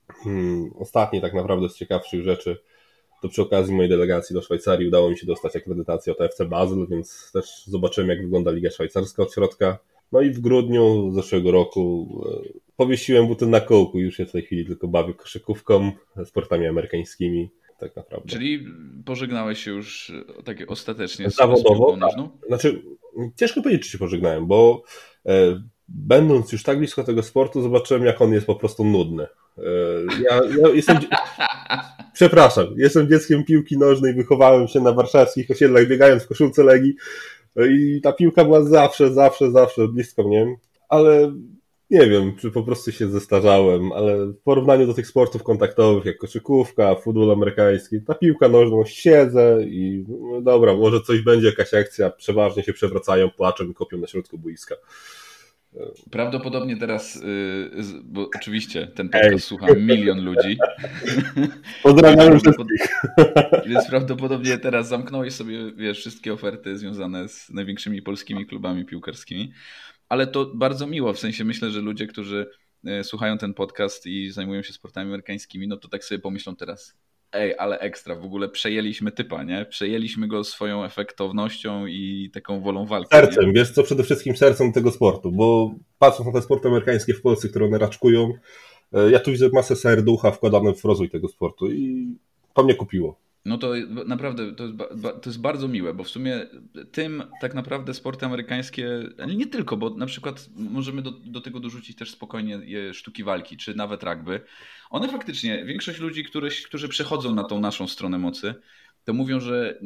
Hmm, 0.09 0.71
ostatnie 0.79 1.21
tak 1.21 1.35
naprawdę 1.35 1.69
z 1.69 1.77
ciekawszych 1.77 2.23
rzeczy 2.23 2.57
to 3.23 3.29
przy 3.29 3.43
okazji 3.43 3.75
mojej 3.75 3.89
delegacji 3.91 4.35
do 4.35 4.43
Szwajcarii 4.43 4.89
udało 4.89 5.11
mi 5.11 5.19
się 5.19 5.27
dostać 5.27 5.57
akredytację 5.57 6.13
od 6.13 6.21
FC 6.21 6.45
Basel, 6.45 6.87
więc 6.91 7.31
też 7.33 7.67
zobaczyłem 7.67 8.11
jak 8.11 8.23
wygląda 8.23 8.51
Liga 8.51 8.71
Szwajcarska 8.71 9.23
od 9.23 9.35
środka. 9.35 9.79
No 10.13 10.21
i 10.21 10.31
w 10.31 10.41
grudniu 10.41 11.11
zeszłego 11.11 11.51
roku 11.51 12.09
e, 12.27 12.59
powiesiłem 12.77 13.27
buty 13.27 13.47
na 13.47 13.61
kołku, 13.61 13.99
już 13.99 14.17
się 14.17 14.27
w 14.27 14.33
tej 14.33 14.43
chwili 14.43 14.67
tylko 14.67 14.89
bawię 14.89 15.15
koszykówką, 15.15 15.93
sportami 16.25 16.67
amerykańskimi 16.67 17.51
tak 17.83 17.97
naprawdę. 17.97 18.29
Czyli 18.29 18.67
pożegnałeś 19.05 19.65
się 19.65 19.71
już 19.71 20.13
tak 20.45 20.71
ostatecznie 20.71 21.31
z 21.31 21.37
Zawodowo, 21.37 21.97
tak. 22.01 22.11
Znaczy, 22.49 22.83
ciężko 23.37 23.63
powiedzieć, 23.63 23.85
czy 23.85 23.91
się 23.91 23.99
pożegnałem, 23.99 24.47
bo 24.47 24.83
e, 25.27 25.63
będąc 25.89 26.53
już 26.53 26.63
tak 26.63 26.79
blisko 26.79 27.05
tego 27.05 27.23
sportu, 27.23 27.63
zobaczyłem, 27.63 28.05
jak 28.05 28.21
on 28.21 28.33
jest 28.33 28.47
po 28.47 28.55
prostu 28.55 28.85
nudny. 28.85 29.27
E, 29.59 29.63
ja, 30.23 30.41
ja 30.61 30.69
jestem... 30.75 30.99
Przepraszam, 32.15 32.67
jestem 32.77 33.09
dzieckiem 33.09 33.45
piłki 33.45 33.79
nożnej, 33.79 34.15
wychowałem 34.15 34.69
się 34.69 34.81
na 34.81 34.93
warszawskich 34.93 35.51
osiedlach, 35.51 35.89
biegając 35.89 36.23
w 36.23 36.29
koszulce 36.29 36.65
Legii 36.65 36.95
i 37.57 38.01
ta 38.03 38.13
piłka 38.13 38.45
była 38.45 38.65
zawsze, 38.65 39.13
zawsze, 39.13 39.51
zawsze 39.51 39.89
blisko 39.89 40.23
mnie, 40.23 40.57
ale 40.89 41.33
nie 41.93 42.07
wiem, 42.07 42.37
czy 42.37 42.51
po 42.51 42.63
prostu 42.63 42.93
się 42.93 43.09
zestarzałem, 43.09 43.93
ale 43.93 44.27
w 44.27 44.39
porównaniu 44.39 44.87
do 44.87 44.95
tych 44.95 45.07
sportów 45.07 45.43
kontaktowych, 45.43 46.05
jak 46.05 46.19
koszykówka, 46.19 46.95
futbol 46.95 47.31
amerykański, 47.31 48.01
ta 48.01 48.15
piłka 48.15 48.49
nożną 48.49 48.85
siedzę 48.85 49.59
i 49.65 50.05
no 50.09 50.41
dobra, 50.41 50.77
może 50.77 51.01
coś 51.01 51.21
będzie, 51.21 51.47
jakaś 51.47 51.75
akcja, 51.75 52.11
przeważnie 52.11 52.63
się 52.63 52.73
przewracają, 52.73 53.31
płaczą 53.31 53.65
i 53.65 53.75
kopią 53.75 53.99
na 53.99 54.07
środku 54.07 54.39
boiska. 54.39 54.75
Prawdopodobnie 56.11 56.77
teraz, 56.77 57.17
y, 57.17 57.23
bo 58.05 58.29
oczywiście 58.37 58.87
ten 58.87 59.09
podcast 59.09 59.33
Ej. 59.33 59.41
słucha 59.41 59.67
milion 59.75 60.25
ludzi. 60.25 60.59
Pozdrawiam 61.83 62.41
wszystkich. 62.41 62.89
Więc 63.69 63.87
prawdopodobnie 63.89 64.59
teraz 64.59 64.89
zamknąłeś 64.89 65.35
sobie 65.35 65.73
wiesz, 65.73 65.99
wszystkie 65.99 66.33
oferty 66.33 66.79
związane 66.79 67.29
z 67.29 67.51
największymi 67.51 68.03
polskimi 68.03 68.47
klubami 68.47 68.85
piłkarskimi. 68.85 69.53
Ale 70.13 70.27
to 70.27 70.51
bardzo 70.55 70.87
miło, 70.87 71.13
w 71.13 71.19
sensie 71.19 71.45
myślę, 71.45 71.71
że 71.71 71.81
ludzie, 71.81 72.07
którzy 72.07 72.51
y, 73.01 73.05
słuchają 73.05 73.39
ten 73.39 73.55
podcast 73.55 74.07
i 74.07 74.31
zajmują 74.31 74.63
się 74.63 74.73
sportami 74.73 75.09
amerykańskimi, 75.09 75.69
no 75.69 75.77
to 75.77 75.89
tak 75.89 76.05
sobie 76.05 76.19
pomyślą 76.19 76.57
teraz, 76.57 76.95
ej, 77.33 77.55
ale 77.59 77.79
ekstra, 77.79 78.15
w 78.15 78.25
ogóle 78.25 78.49
przejęliśmy 78.49 79.13
typa, 79.13 79.43
nie? 79.43 79.67
Przejęliśmy 79.67 80.29
go 80.29 80.45
swoją 80.45 80.85
efektownością 80.85 81.87
i 81.87 82.31
taką 82.35 82.61
wolą 82.61 82.87
walki. 82.87 83.09
Sercem, 83.11 83.47
nie? 83.47 83.53
wiesz 83.53 83.71
co, 83.71 83.83
przede 83.83 84.03
wszystkim 84.03 84.37
sercem 84.37 84.73
tego 84.73 84.91
sportu, 84.91 85.33
bo 85.33 85.75
patrząc 85.99 86.27
na 86.27 86.41
te 86.41 86.43
sporty 86.43 86.69
amerykańskie 86.69 87.15
w 87.15 87.23
Polsce, 87.23 87.49
które 87.49 87.67
one 87.67 87.79
raczkują, 87.79 88.33
e, 88.93 89.11
ja 89.11 89.19
tu 89.19 89.31
widzę 89.31 89.49
masę 89.53 89.77
serducha 89.77 90.31
wkładane 90.31 90.75
w 90.75 90.85
rozwój 90.85 91.11
tego 91.11 91.29
sportu 91.29 91.73
i 91.73 92.17
to 92.55 92.65
mnie 92.65 92.75
kupiło. 92.75 93.21
No 93.45 93.59
to 93.59 93.73
naprawdę 94.07 94.55
to 94.55 94.65
jest, 94.65 94.79
to 95.23 95.31
jest 95.31 95.41
bardzo 95.41 95.69
miłe, 95.69 95.95
bo 95.95 96.05
w 96.05 96.09
sumie 96.09 96.47
tym 96.93 97.23
tak 97.41 97.55
naprawdę 97.55 97.95
sporty 97.95 98.27
amerykańskie, 98.27 98.89
nie 99.37 99.47
tylko, 99.47 99.77
bo 99.77 99.91
na 99.91 100.07
przykład 100.07 100.49
możemy 100.57 101.03
do, 101.03 101.11
do 101.11 101.41
tego 101.41 101.61
dorzucić 101.61 101.97
też 101.97 102.11
spokojnie 102.11 102.61
sztuki 102.95 103.25
walki, 103.25 103.57
czy 103.57 103.75
nawet 103.75 104.03
rugby. 104.03 104.41
One 104.91 105.09
faktycznie, 105.09 105.65
większość 105.65 105.99
ludzi, 105.99 106.25
których, 106.25 106.63
którzy 106.63 106.89
przechodzą 106.89 107.35
na 107.35 107.45
tą 107.45 107.61
naszą 107.61 107.89
stronę 107.89 108.19
mocy, 108.19 108.55
to 109.05 109.13
mówią, 109.13 109.41
że 109.41 109.79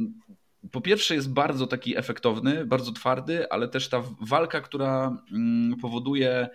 po 0.72 0.80
pierwsze 0.80 1.14
jest 1.14 1.32
bardzo 1.32 1.66
taki 1.66 1.96
efektowny, 1.96 2.66
bardzo 2.66 2.92
twardy, 2.92 3.50
ale 3.50 3.68
też 3.68 3.88
ta 3.88 4.02
walka, 4.20 4.60
która 4.60 5.22
mm, 5.32 5.76
powoduje 5.76 6.48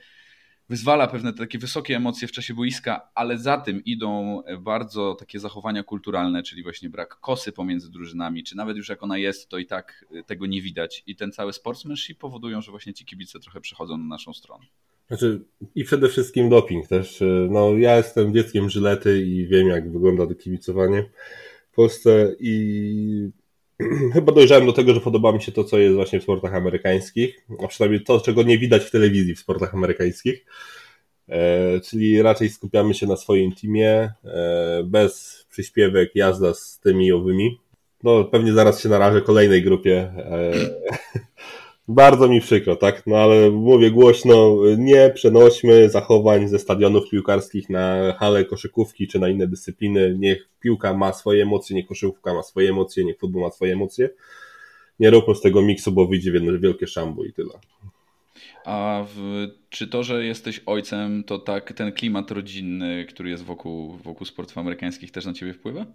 wyzwala 0.71 1.07
pewne 1.07 1.33
takie 1.33 1.59
wysokie 1.59 1.95
emocje 1.95 2.27
w 2.27 2.31
czasie 2.31 2.53
boiska, 2.53 3.09
ale 3.15 3.37
za 3.37 3.57
tym 3.57 3.83
idą 3.85 4.41
bardzo 4.59 5.15
takie 5.15 5.39
zachowania 5.39 5.83
kulturalne, 5.83 6.43
czyli 6.43 6.63
właśnie 6.63 6.89
brak 6.89 7.19
kosy 7.19 7.51
pomiędzy 7.51 7.91
drużynami, 7.91 8.43
czy 8.43 8.57
nawet 8.57 8.77
już 8.77 8.89
jak 8.89 9.03
ona 9.03 9.17
jest, 9.17 9.49
to 9.49 9.57
i 9.57 9.65
tak 9.65 10.05
y, 10.15 10.23
tego 10.23 10.45
nie 10.45 10.61
widać. 10.61 11.03
I 11.07 11.15
ten 11.15 11.31
cały 11.31 11.53
sportsmanship 11.53 12.19
powodują, 12.19 12.61
że 12.61 12.71
właśnie 12.71 12.93
ci 12.93 13.05
kibice 13.05 13.39
trochę 13.39 13.61
przechodzą 13.61 13.97
na 13.97 14.03
naszą 14.03 14.33
stronę. 14.33 14.65
Znaczy, 15.07 15.41
i 15.75 15.83
przede 15.83 16.09
wszystkim 16.09 16.49
doping 16.49 16.87
też. 16.87 17.21
Y, 17.21 17.47
no, 17.51 17.77
ja 17.77 17.97
jestem 17.97 18.33
dzieckiem 18.33 18.69
Żylety 18.69 19.21
i 19.21 19.47
wiem, 19.47 19.67
jak 19.67 19.91
wygląda 19.91 20.27
to 20.27 20.35
kibicowanie 20.35 21.09
w 21.71 21.75
Polsce 21.75 22.35
i 22.39 23.29
chyba 24.13 24.31
dojrzałem 24.31 24.65
do 24.65 24.73
tego, 24.73 24.93
że 24.93 25.01
podoba 25.01 25.31
mi 25.31 25.41
się 25.41 25.51
to, 25.51 25.63
co 25.63 25.77
jest 25.77 25.95
właśnie 25.95 26.19
w 26.19 26.23
sportach 26.23 26.53
amerykańskich, 26.53 27.45
a 27.63 27.67
przynajmniej 27.67 28.03
to, 28.03 28.19
czego 28.19 28.43
nie 28.43 28.57
widać 28.57 28.83
w 28.83 28.91
telewizji 28.91 29.35
w 29.35 29.39
sportach 29.39 29.73
amerykańskich. 29.73 30.45
E, 31.29 31.79
czyli 31.79 32.21
raczej 32.21 32.49
skupiamy 32.49 32.93
się 32.93 33.07
na 33.07 33.17
swoim 33.17 33.51
teamie, 33.51 34.13
e, 34.25 34.83
bez 34.85 35.45
przyśpiewek, 35.49 36.15
jazda 36.15 36.53
z 36.53 36.79
tymi 36.79 37.11
owymi. 37.11 37.59
No, 38.03 38.23
pewnie 38.23 38.53
zaraz 38.53 38.81
się 38.83 38.89
narażę 38.89 39.21
kolejnej 39.21 39.63
grupie. 39.63 40.13
E, 40.17 40.51
Bardzo 41.87 42.27
mi 42.27 42.41
przykro, 42.41 42.75
tak? 42.75 43.07
No 43.07 43.17
ale 43.17 43.51
mówię 43.51 43.91
głośno, 43.91 44.57
nie 44.77 45.09
przenośmy 45.09 45.89
zachowań 45.89 46.47
ze 46.47 46.59
stadionów 46.59 47.09
piłkarskich 47.09 47.69
na 47.69 48.13
hale 48.13 48.45
koszykówki 48.45 49.07
czy 49.07 49.19
na 49.19 49.29
inne 49.29 49.47
dyscypliny. 49.47 50.15
Niech 50.19 50.49
piłka 50.59 50.93
ma 50.93 51.13
swoje 51.13 51.43
emocje, 51.43 51.75
niech 51.75 51.87
koszykówka 51.87 52.33
ma 52.33 52.43
swoje 52.43 52.69
emocje, 52.69 53.05
niech 53.05 53.17
futbol 53.17 53.41
ma 53.41 53.51
swoje 53.51 53.73
emocje. 53.73 54.09
Nie 54.99 55.09
róbmy 55.09 55.35
z 55.35 55.41
tego 55.41 55.61
miksu, 55.61 55.91
bo 55.91 56.07
wyjdzie 56.07 56.31
wielkie 56.59 56.87
szambo 56.87 57.23
i 57.23 57.33
tyle. 57.33 57.53
A 58.65 59.05
w, 59.15 59.47
czy 59.69 59.87
to, 59.87 60.03
że 60.03 60.25
jesteś 60.25 60.61
ojcem, 60.65 61.23
to 61.23 61.39
tak 61.39 61.73
ten 61.73 61.91
klimat 61.91 62.31
rodzinny, 62.31 63.05
który 63.09 63.29
jest 63.29 63.43
wokół, 63.43 63.97
wokół 63.97 64.27
sportów 64.27 64.57
amerykańskich 64.57 65.11
też 65.11 65.25
na 65.25 65.33
ciebie 65.33 65.53
wpływa? 65.53 65.85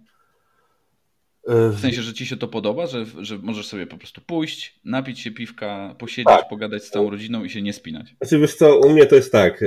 E, 1.47 1.69
w 1.69 1.79
sensie, 1.79 2.01
że 2.01 2.13
ci 2.13 2.25
się 2.25 2.37
to 2.37 2.47
podoba, 2.47 2.87
że, 2.87 3.05
że 3.21 3.37
możesz 3.37 3.67
sobie 3.67 3.87
po 3.87 3.97
prostu 3.97 4.21
pójść, 4.21 4.79
napić 4.85 5.19
się 5.19 5.31
piwka, 5.31 5.95
posiedzieć, 5.99 6.25
tak. 6.25 6.49
pogadać 6.49 6.83
z 6.83 6.89
całą 6.89 7.09
rodziną 7.09 7.43
i 7.43 7.49
się 7.49 7.61
nie 7.61 7.73
spinać. 7.73 8.15
Znaczy 8.21 8.39
wiesz 8.39 8.55
co, 8.55 8.79
u 8.79 8.89
mnie 8.89 9.05
to 9.05 9.15
jest 9.15 9.31
tak. 9.31 9.63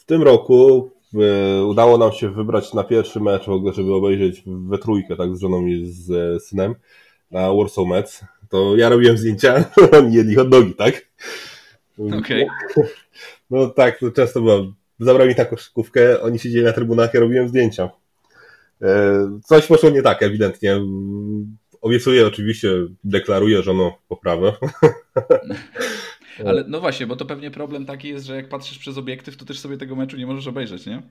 W 0.00 0.04
tym 0.06 0.22
roku 0.22 0.90
udało 1.68 1.98
nam 1.98 2.12
się 2.12 2.30
wybrać 2.30 2.74
na 2.74 2.84
pierwszy 2.84 3.20
mecz 3.20 3.44
w 3.44 3.48
ogóle, 3.48 3.72
żeby 3.72 3.94
obejrzeć 3.94 4.42
we 4.46 4.78
trójkę, 4.78 5.16
tak 5.16 5.36
z 5.36 5.40
żoną 5.40 5.66
i 5.66 5.86
z 5.86 6.42
synem 6.42 6.74
na 7.30 7.54
Warsaw 7.54 7.86
Mets. 7.86 8.24
To 8.48 8.76
ja 8.76 8.88
robiłem 8.88 9.18
zdjęcia, 9.18 9.64
oni 9.98 10.14
jedli 10.14 10.34
hot 10.34 10.48
dogi, 10.48 10.74
tak? 10.74 11.06
Okej. 11.98 12.46
Okay. 12.70 12.88
No 13.50 13.66
tak, 13.66 13.98
to 13.98 14.10
często 14.10 14.40
było. 14.40 14.72
Zabrali 15.00 15.28
mi 15.28 15.34
taką 15.34 15.56
szkówkę, 15.56 16.20
oni 16.20 16.38
siedzieli 16.38 16.64
na 16.64 16.72
trybunach, 16.72 17.14
ja 17.14 17.20
robiłem 17.20 17.48
zdjęcia. 17.48 17.90
E, 18.82 19.40
coś 19.44 19.66
poszło 19.66 19.90
nie 19.90 20.02
tak, 20.02 20.22
ewidentnie. 20.22 20.80
Obiecuję 21.80 22.26
oczywiście, 22.26 22.68
deklaruję 23.04 23.62
żoną 23.62 23.92
poprawę. 24.08 24.52
Ale 26.46 26.64
no 26.68 26.80
właśnie, 26.80 27.06
bo 27.06 27.16
to 27.16 27.24
pewnie 27.24 27.50
problem 27.50 27.86
taki 27.86 28.08
jest, 28.08 28.26
że 28.26 28.36
jak 28.36 28.48
patrzysz 28.48 28.78
przez 28.78 28.98
obiektyw, 28.98 29.36
to 29.36 29.44
też 29.44 29.58
sobie 29.58 29.76
tego 29.76 29.96
meczu 29.96 30.16
nie 30.16 30.26
możesz 30.26 30.46
obejrzeć, 30.46 30.86
nie? 30.86 31.02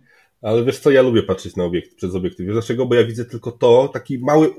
Ale 0.42 0.64
wiesz 0.64 0.80
co, 0.80 0.92
ja 0.92 1.02
lubię 1.02 1.24
patrzeć 1.24 1.56
na 1.56 1.64
obiektyw, 1.64 1.96
przez 1.96 2.16
obiektyw. 2.16 2.46
Wiesz 2.46 2.56
dlaczego? 2.56 2.86
Bo 2.86 2.96
ja 2.96 3.04
widzę 3.04 3.26
tylko 3.26 3.52
to, 3.52 3.90
taki 3.94 4.20
mały, 4.20 4.54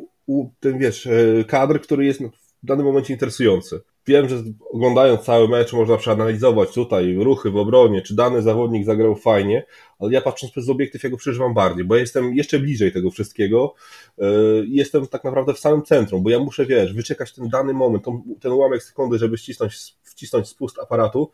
ten 0.61 0.79
wiesz, 0.79 1.07
e, 1.07 1.45
kadr, 1.47 1.81
który 1.81 2.05
jest 2.05 2.23
w 2.23 2.67
danym 2.67 2.87
momencie 2.87 3.13
interesujący. 3.13 3.81
Wiem, 4.07 4.29
że 4.29 4.37
oglądając 4.71 5.21
cały 5.21 5.49
mecz 5.49 5.73
można 5.73 5.97
przeanalizować 5.97 6.75
tutaj 6.75 7.15
ruchy 7.15 7.51
w 7.51 7.57
obronie, 7.57 8.03
czy 8.03 8.15
dany 8.15 8.43
zawodnik 8.43 8.85
zagrał 8.85 9.17
fajnie, 9.17 9.67
ale 9.99 10.13
ja 10.13 10.21
patrząc 10.21 10.53
przez 10.53 10.69
obiektyw, 10.69 11.05
ja 11.05 11.11
go 11.11 11.17
przeżywam 11.17 11.55
bardziej, 11.55 11.85
bo 11.85 11.95
ja 11.95 12.01
jestem 12.01 12.35
jeszcze 12.35 12.59
bliżej 12.59 12.93
tego 12.93 13.11
wszystkiego 13.11 13.75
i 14.19 14.23
yy, 14.25 14.67
jestem 14.69 15.07
tak 15.07 15.25
naprawdę 15.25 15.55
w 15.55 15.59
samym 15.59 15.83
centrum, 15.83 16.23
bo 16.23 16.31
ja 16.31 16.39
muszę, 16.39 16.67
wiesz, 16.67 16.95
wyczekać 16.95 17.33
ten 17.33 17.49
dany 17.49 17.73
moment, 17.73 18.05
ten 18.41 18.53
ułamek 18.53 18.83
sekundy, 18.83 19.19
żeby 19.19 19.39
ścisnąć, 19.39 19.95
wcisnąć 20.03 20.49
spust 20.49 20.79
aparatu 20.79 21.31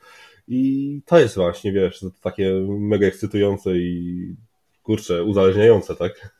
i 0.49 1.03
to 1.07 1.19
jest 1.19 1.35
właśnie, 1.35 1.73
wiesz, 1.73 2.05
takie 2.21 2.53
mega 2.69 3.07
ekscytujące 3.07 3.77
i 3.77 4.37
kurczę, 4.83 5.25
uzależniające, 5.25 5.97
tak? 5.97 6.38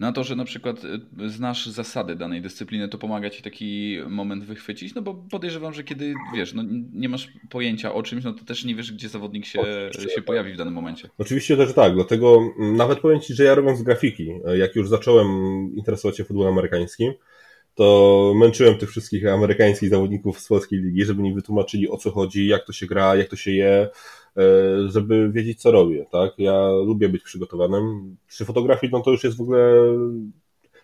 Na 0.00 0.12
to, 0.12 0.24
że 0.24 0.36
na 0.36 0.44
przykład 0.44 0.84
y, 0.84 1.30
znasz 1.30 1.66
zasady 1.66 2.16
danej 2.16 2.42
dyscypliny, 2.42 2.88
to 2.88 2.98
pomaga 2.98 3.30
ci 3.30 3.42
taki 3.42 3.98
moment 4.08 4.44
wychwycić, 4.44 4.94
no 4.94 5.02
bo 5.02 5.14
podejrzewam, 5.14 5.74
że 5.74 5.84
kiedy 5.84 6.14
wiesz, 6.34 6.54
no 6.54 6.62
nie 6.92 7.08
masz 7.08 7.28
pojęcia 7.50 7.94
o 7.94 8.02
czymś, 8.02 8.24
no 8.24 8.32
to 8.32 8.44
też 8.44 8.64
nie 8.64 8.74
wiesz, 8.74 8.92
gdzie 8.92 9.08
zawodnik 9.08 9.46
się, 9.46 9.62
się 10.14 10.22
pojawi 10.22 10.52
w 10.52 10.56
danym 10.56 10.74
momencie. 10.74 11.08
Oczywiście 11.18 11.56
też 11.56 11.74
tak, 11.74 11.94
dlatego 11.94 12.52
mm, 12.58 12.76
nawet 12.76 13.00
powiem 13.00 13.20
ci, 13.20 13.34
że 13.34 13.44
ja 13.44 13.54
robiąc 13.54 13.82
grafiki, 13.82 14.32
jak 14.58 14.76
już 14.76 14.88
zacząłem 14.88 15.28
interesować 15.76 16.16
się 16.16 16.24
futbolem 16.24 16.52
amerykańskim, 16.52 17.12
to 17.74 18.32
męczyłem 18.36 18.78
tych 18.78 18.90
wszystkich 18.90 19.26
amerykańskich 19.26 19.88
zawodników 19.88 20.40
z 20.40 20.48
polskiej 20.48 20.82
ligi, 20.82 21.04
żeby 21.04 21.22
mi 21.22 21.34
wytłumaczyli 21.34 21.88
o 21.88 21.96
co 21.96 22.10
chodzi, 22.10 22.46
jak 22.46 22.66
to 22.66 22.72
się 22.72 22.86
gra, 22.86 23.16
jak 23.16 23.28
to 23.28 23.36
się 23.36 23.50
je, 23.50 23.88
E, 24.25 24.25
żeby 24.86 25.32
wiedzieć, 25.32 25.60
co 25.60 25.70
robię, 25.70 26.06
tak? 26.12 26.32
Ja 26.38 26.68
lubię 26.68 27.08
być 27.08 27.22
przygotowanym. 27.22 28.16
Przy 28.28 28.44
fotografii, 28.44 28.92
no 28.92 29.00
to 29.00 29.10
już 29.10 29.24
jest 29.24 29.36
w 29.36 29.40
ogóle... 29.40 29.82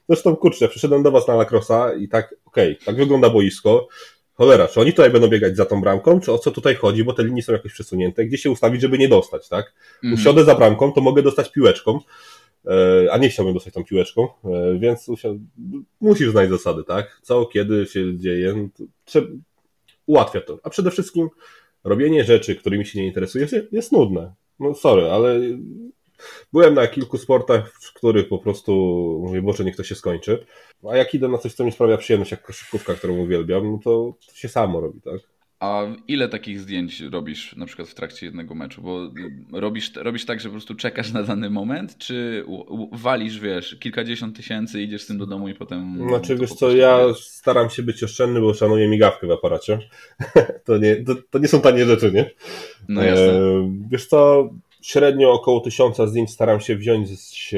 Zresztą, 0.08 0.36
kurczę, 0.36 0.68
przyszedłem 0.68 1.02
do 1.02 1.10
was 1.10 1.28
na 1.28 1.34
Lacrosa 1.34 1.94
i 1.94 2.08
tak, 2.08 2.34
okej, 2.44 2.72
okay, 2.72 2.86
tak 2.86 2.96
wygląda 2.96 3.30
boisko. 3.30 3.88
Cholera, 4.34 4.68
czy 4.68 4.80
oni 4.80 4.92
tutaj 4.92 5.10
będą 5.10 5.28
biegać 5.28 5.56
za 5.56 5.64
tą 5.64 5.80
bramką, 5.80 6.20
czy 6.20 6.32
o 6.32 6.38
co 6.38 6.50
tutaj 6.50 6.74
chodzi, 6.74 7.04
bo 7.04 7.12
te 7.12 7.24
linie 7.24 7.42
są 7.42 7.52
jakoś 7.52 7.72
przesunięte, 7.72 8.26
gdzie 8.26 8.38
się 8.38 8.50
ustawić, 8.50 8.80
żeby 8.80 8.98
nie 8.98 9.08
dostać, 9.08 9.48
tak? 9.48 9.74
Mm. 10.04 10.14
Usiądę 10.14 10.44
za 10.44 10.54
bramką, 10.54 10.92
to 10.92 11.00
mogę 11.00 11.22
dostać 11.22 11.52
piłeczką, 11.52 12.00
e, 12.66 13.12
a 13.12 13.18
nie 13.18 13.28
chciałbym 13.28 13.54
dostać 13.54 13.74
tą 13.74 13.84
piłeczką, 13.84 14.28
e, 14.44 14.78
więc 14.78 15.06
musisz 16.00 16.30
znać 16.30 16.50
zasady, 16.50 16.84
tak? 16.84 17.20
Co, 17.22 17.46
kiedy 17.46 17.86
się 17.86 18.18
dzieje, 18.18 18.68
trzeba... 19.04 19.26
ułatwia 20.06 20.40
to. 20.40 20.58
A 20.62 20.70
przede 20.70 20.90
wszystkim 20.90 21.28
robienie 21.84 22.24
rzeczy, 22.24 22.56
którymi 22.56 22.86
się 22.86 23.00
nie 23.00 23.06
interesujesz, 23.06 23.54
jest 23.72 23.92
nudne. 23.92 24.34
No 24.60 24.74
sorry, 24.74 25.10
ale 25.10 25.40
byłem 26.52 26.74
na 26.74 26.86
kilku 26.86 27.18
sportach, 27.18 27.72
w 27.72 27.92
których 27.92 28.28
po 28.28 28.38
prostu 28.38 28.72
mówię, 29.24 29.42
Boże, 29.42 29.64
niech 29.64 29.76
to 29.76 29.84
się 29.84 29.94
skończy. 29.94 30.46
A 30.90 30.96
jak 30.96 31.14
idę 31.14 31.28
na 31.28 31.38
coś, 31.38 31.54
co 31.54 31.64
mi 31.64 31.72
sprawia 31.72 31.96
przyjemność, 31.96 32.30
jak 32.30 32.42
koszykówka, 32.42 32.94
którą 32.94 33.18
uwielbiam, 33.18 33.72
no 33.72 33.78
to, 33.84 34.14
to 34.28 34.34
się 34.34 34.48
samo 34.48 34.80
robi, 34.80 35.00
tak? 35.00 35.31
A 35.62 35.86
ile 36.08 36.28
takich 36.28 36.60
zdjęć 36.60 37.00
robisz 37.00 37.56
na 37.56 37.66
przykład 37.66 37.88
w 37.88 37.94
trakcie 37.94 38.26
jednego 38.26 38.54
meczu? 38.54 38.82
Bo 38.82 39.10
robisz, 39.52 39.92
robisz 39.96 40.24
tak, 40.24 40.40
że 40.40 40.48
po 40.48 40.52
prostu 40.52 40.74
czekasz 40.74 41.12
na 41.12 41.22
dany 41.22 41.50
moment, 41.50 41.98
czy 41.98 42.44
walisz, 42.92 43.40
wiesz, 43.40 43.76
kilkadziesiąt 43.80 44.36
tysięcy, 44.36 44.82
idziesz 44.82 45.02
z 45.02 45.06
tym 45.06 45.18
do 45.18 45.26
domu 45.26 45.48
i 45.48 45.54
potem... 45.54 46.08
Znaczy, 46.08 46.36
wiesz 46.36 46.52
co, 46.52 46.70
ja 46.70 46.98
staram 47.20 47.70
się 47.70 47.82
być 47.82 48.04
oszczędny, 48.04 48.40
bo 48.40 48.54
szanuję 48.54 48.88
migawkę 48.88 49.26
w 49.26 49.30
aparacie. 49.30 49.78
to, 50.66 50.78
nie, 50.78 50.96
to, 50.96 51.14
to, 51.30 51.38
nie 51.38 51.48
są 51.48 51.60
tanie 51.60 51.84
rzeczy, 51.84 52.12
nie? 52.12 52.30
No 52.88 53.02
jasne. 53.02 53.32
E, 53.32 53.72
wiesz 53.90 54.06
co, 54.06 54.50
średnio 54.80 55.32
około 55.32 55.60
tysiąca 55.60 56.06
zdjęć 56.06 56.30
staram 56.30 56.60
się 56.60 56.76
wziąć 56.76 57.08
z, 57.08 57.50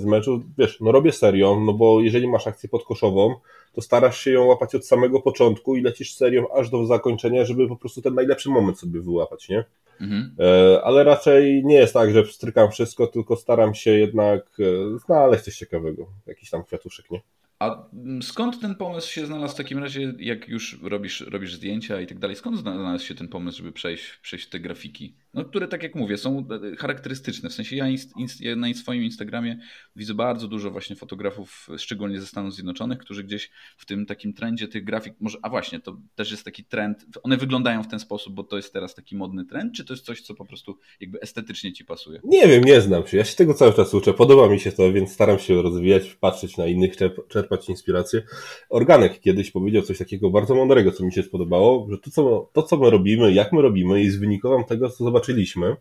z 0.00 0.04
meczu. 0.04 0.42
Wiesz, 0.58 0.80
no 0.80 0.92
robię 0.92 1.12
serią, 1.12 1.64
no 1.64 1.72
bo 1.72 2.00
jeżeli 2.00 2.28
masz 2.28 2.46
akcję 2.46 2.68
podkoszową, 2.68 3.34
to 3.72 3.80
starasz 3.80 4.20
się 4.20 4.30
ją 4.30 4.44
łapać 4.44 4.74
od 4.74 4.86
samego 4.86 5.20
początku 5.20 5.76
i 5.76 5.82
lecisz 5.82 6.14
serią 6.14 6.46
aż 6.54 6.70
do 6.70 6.86
zakończenia, 6.86 7.44
żeby 7.44 7.68
po 7.68 7.76
prostu 7.76 8.02
ten 8.02 8.14
najlepszy 8.14 8.50
moment 8.50 8.78
sobie 8.78 9.00
wyłapać, 9.00 9.48
nie? 9.48 9.64
Mhm. 10.00 10.34
E, 10.38 10.82
ale 10.84 11.04
raczej 11.04 11.64
nie 11.64 11.74
jest 11.74 11.94
tak, 11.94 12.12
że 12.12 12.26
strykam 12.26 12.70
wszystko, 12.70 13.06
tylko 13.06 13.36
staram 13.36 13.74
się 13.74 13.90
jednak 13.90 14.46
e, 14.60 14.98
znaleźć 14.98 15.44
coś 15.44 15.56
ciekawego, 15.56 16.06
jakiś 16.26 16.50
tam 16.50 16.64
kwiatuszek, 16.64 17.10
nie? 17.10 17.20
A 17.58 17.84
skąd 18.22 18.60
ten 18.60 18.74
pomysł 18.74 19.12
się 19.12 19.26
znalazł 19.26 19.54
w 19.54 19.56
takim 19.56 19.78
razie, 19.78 20.12
jak 20.18 20.48
już 20.48 20.78
robisz, 20.82 21.20
robisz 21.20 21.54
zdjęcia 21.54 22.00
i 22.00 22.06
tak 22.06 22.18
dalej? 22.18 22.36
Skąd 22.36 22.58
znalazł 22.58 23.04
się 23.04 23.14
ten 23.14 23.28
pomysł, 23.28 23.58
żeby 23.58 23.72
przejść, 23.72 24.16
przejść 24.22 24.48
te 24.48 24.60
grafiki? 24.60 25.14
No, 25.34 25.44
które, 25.44 25.68
tak 25.68 25.82
jak 25.82 25.94
mówię, 25.94 26.16
są 26.16 26.46
e, 26.72 26.76
charakterystyczne. 26.76 27.48
W 27.48 27.52
sensie 27.52 27.76
ja, 27.76 27.88
inst, 27.88 28.40
ja 28.40 28.56
na 28.56 28.74
swoim 28.74 29.02
Instagramie 29.04 29.58
widzę 29.96 30.14
bardzo 30.14 30.48
dużo 30.48 30.70
właśnie 30.70 30.96
fotografów, 30.96 31.68
szczególnie 31.76 32.20
ze 32.20 32.26
Stanów 32.26 32.54
Zjednoczonych, 32.54 32.98
którzy 32.98 33.24
gdzieś 33.24 33.50
w 33.76 33.86
tym 33.86 34.06
takim 34.06 34.32
trendzie 34.32 34.68
tych 34.68 34.84
grafik, 34.84 35.14
może, 35.20 35.38
a 35.42 35.48
właśnie, 35.48 35.80
to 35.80 35.96
też 36.14 36.30
jest 36.30 36.44
taki 36.44 36.64
trend, 36.64 37.06
one 37.22 37.36
wyglądają 37.36 37.82
w 37.82 37.88
ten 37.88 38.00
sposób, 38.00 38.34
bo 38.34 38.44
to 38.44 38.56
jest 38.56 38.72
teraz 38.72 38.94
taki 38.94 39.16
modny 39.16 39.44
trend, 39.44 39.74
czy 39.74 39.84
to 39.84 39.92
jest 39.92 40.04
coś, 40.04 40.20
co 40.20 40.34
po 40.34 40.44
prostu 40.44 40.78
jakby 41.00 41.20
estetycznie 41.20 41.72
ci 41.72 41.84
pasuje? 41.84 42.20
Nie 42.24 42.48
wiem, 42.48 42.64
nie 42.64 42.80
znam 42.80 43.06
się. 43.06 43.16
Ja 43.16 43.24
się 43.24 43.36
tego 43.36 43.54
cały 43.54 43.74
czas 43.74 43.94
uczę. 43.94 44.14
Podoba 44.14 44.48
mi 44.48 44.60
się 44.60 44.72
to, 44.72 44.92
więc 44.92 45.12
staram 45.12 45.38
się 45.38 45.62
rozwijać, 45.62 46.14
patrzeć 46.14 46.56
na 46.56 46.66
innych, 46.66 46.92
czerpać 47.28 47.68
inspirację. 47.68 48.22
Organek 48.70 49.20
kiedyś 49.20 49.50
powiedział 49.50 49.82
coś 49.82 49.98
takiego 49.98 50.30
bardzo 50.30 50.54
mądrego, 50.54 50.92
co 50.92 51.04
mi 51.04 51.12
się 51.12 51.22
spodobało, 51.22 51.86
że 51.90 51.98
to, 51.98 52.10
co, 52.10 52.50
to, 52.52 52.62
co 52.62 52.76
my 52.76 52.90
robimy, 52.90 53.32
jak 53.32 53.52
my 53.52 53.62
robimy, 53.62 54.02
jest 54.02 54.20
wynikiem 54.20 54.64
tego, 54.68 54.90
co 54.90 55.04
zobaczymy 55.04 55.19
zobaczyliśmy, 55.20 55.76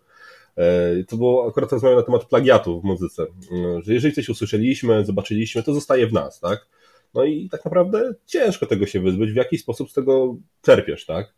e, 0.56 1.04
to 1.04 1.18
było 1.18 1.48
akurat 1.48 1.72
rozmowę 1.72 1.96
na 1.96 2.04
temat 2.04 2.26
plagiatu 2.26 2.82
w 2.82 2.84
muzyce, 2.84 3.24
e, 3.24 3.82
że 3.82 3.94
jeżeli 3.94 4.14
coś 4.14 4.30
usłyszeliśmy, 4.30 5.06
zobaczyliśmy, 5.06 5.64
to 5.64 5.74
zostaje 5.74 6.08
w 6.08 6.14
nas, 6.14 6.40
tak? 6.40 6.68
No 7.14 7.24
i 7.24 7.50
tak 7.50 7.66
naprawdę 7.66 8.14
ciężko 8.26 8.66
tego 8.66 8.86
się 8.86 9.00
wyzbyć, 9.00 9.32
w 9.32 9.36
jaki 9.36 9.58
sposób 9.58 9.90
z 9.92 9.94
tego 9.94 10.36
czerpiesz, 10.62 11.06
tak? 11.06 11.34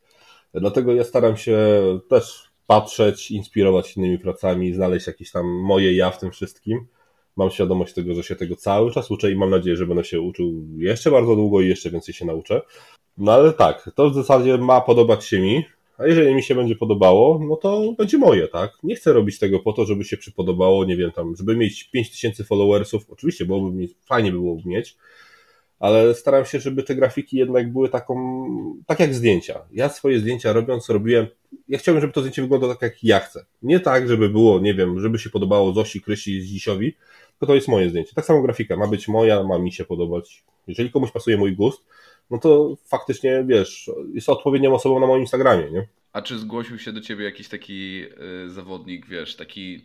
Dlatego 0.53 0.93
ja 0.93 1.03
staram 1.03 1.37
się 1.37 1.57
też 2.09 2.51
patrzeć, 2.67 3.31
inspirować 3.31 3.97
innymi 3.97 4.19
pracami, 4.19 4.73
znaleźć 4.73 5.07
jakieś 5.07 5.31
tam 5.31 5.45
moje 5.45 5.93
ja 5.93 6.11
w 6.11 6.19
tym 6.19 6.31
wszystkim. 6.31 6.87
Mam 7.35 7.51
świadomość 7.51 7.93
tego, 7.93 8.13
że 8.13 8.23
się 8.23 8.35
tego 8.35 8.55
cały 8.55 8.91
czas 8.91 9.11
uczę 9.11 9.31
i 9.31 9.35
mam 9.35 9.49
nadzieję, 9.49 9.75
że 9.75 9.87
będę 9.87 10.03
się 10.03 10.21
uczył 10.21 10.67
jeszcze 10.77 11.11
bardzo 11.11 11.35
długo 11.35 11.61
i 11.61 11.67
jeszcze 11.67 11.89
więcej 11.89 12.13
się 12.13 12.25
nauczę. 12.25 12.61
No 13.17 13.31
ale 13.31 13.53
tak, 13.53 13.91
to 13.95 14.09
w 14.09 14.15
zasadzie 14.15 14.57
ma 14.57 14.81
podobać 14.81 15.25
się 15.25 15.39
mi, 15.39 15.65
a 16.01 16.07
jeżeli 16.07 16.35
mi 16.35 16.43
się 16.43 16.55
będzie 16.55 16.75
podobało, 16.75 17.39
no 17.49 17.55
to 17.55 17.93
będzie 17.97 18.17
moje, 18.17 18.47
tak? 18.47 18.71
Nie 18.83 18.95
chcę 18.95 19.13
robić 19.13 19.39
tego 19.39 19.59
po 19.59 19.73
to, 19.73 19.85
żeby 19.85 20.03
się 20.03 20.17
przypodobało, 20.17 20.85
nie 20.85 20.97
wiem, 20.97 21.11
tam, 21.11 21.35
żeby 21.35 21.57
mieć 21.57 21.83
5000 21.83 22.43
followersów. 22.43 23.09
Oczywiście 23.09 23.45
byłoby 23.45 23.71
mi, 23.77 23.89
fajnie 24.05 24.31
by 24.31 24.37
było 24.37 24.57
mieć, 24.65 24.97
ale 25.79 26.15
staram 26.15 26.45
się, 26.45 26.59
żeby 26.59 26.83
te 26.83 26.95
grafiki 26.95 27.37
jednak 27.37 27.71
były 27.71 27.89
taką, 27.89 28.45
tak 28.87 28.99
jak 28.99 29.13
zdjęcia. 29.13 29.61
Ja 29.71 29.89
swoje 29.89 30.19
zdjęcia 30.19 30.53
robiąc, 30.53 30.89
robiłem, 30.89 31.27
ja 31.67 31.77
chciałbym, 31.77 32.01
żeby 32.01 32.13
to 32.13 32.21
zdjęcie 32.21 32.41
wyglądało 32.41 32.73
tak, 32.73 32.81
jak 32.81 33.03
ja 33.03 33.19
chcę. 33.19 33.45
Nie 33.63 33.79
tak, 33.79 34.07
żeby 34.07 34.29
było, 34.29 34.59
nie 34.59 34.73
wiem, 34.73 34.99
żeby 34.99 35.19
się 35.19 35.29
podobało 35.29 35.73
Zosi, 35.73 36.01
Krysi, 36.01 36.41
Zisiowi, 36.41 36.93
tylko 37.31 37.45
to 37.47 37.55
jest 37.55 37.67
moje 37.67 37.89
zdjęcie. 37.89 38.11
Tak 38.15 38.25
samo 38.25 38.41
grafika 38.41 38.77
ma 38.77 38.87
być 38.87 39.07
moja, 39.07 39.43
ma 39.43 39.59
mi 39.59 39.71
się 39.71 39.85
podobać. 39.85 40.43
Jeżeli 40.67 40.91
komuś 40.91 41.11
pasuje 41.11 41.37
mój 41.37 41.55
gust, 41.55 41.85
no 42.29 42.37
to 42.37 42.77
faktycznie, 42.85 43.43
wiesz, 43.47 43.91
jest 44.13 44.29
odpowiednią 44.29 44.73
osobą 44.73 44.99
na 44.99 45.07
moim 45.07 45.21
Instagramie, 45.21 45.71
nie? 45.71 45.87
A 46.13 46.21
czy 46.21 46.39
zgłosił 46.39 46.79
się 46.79 46.93
do 46.93 47.01
ciebie 47.01 47.25
jakiś 47.25 47.47
taki 47.47 48.03
y, 48.45 48.49
zawodnik, 48.49 49.07
wiesz, 49.07 49.35
taki 49.35 49.83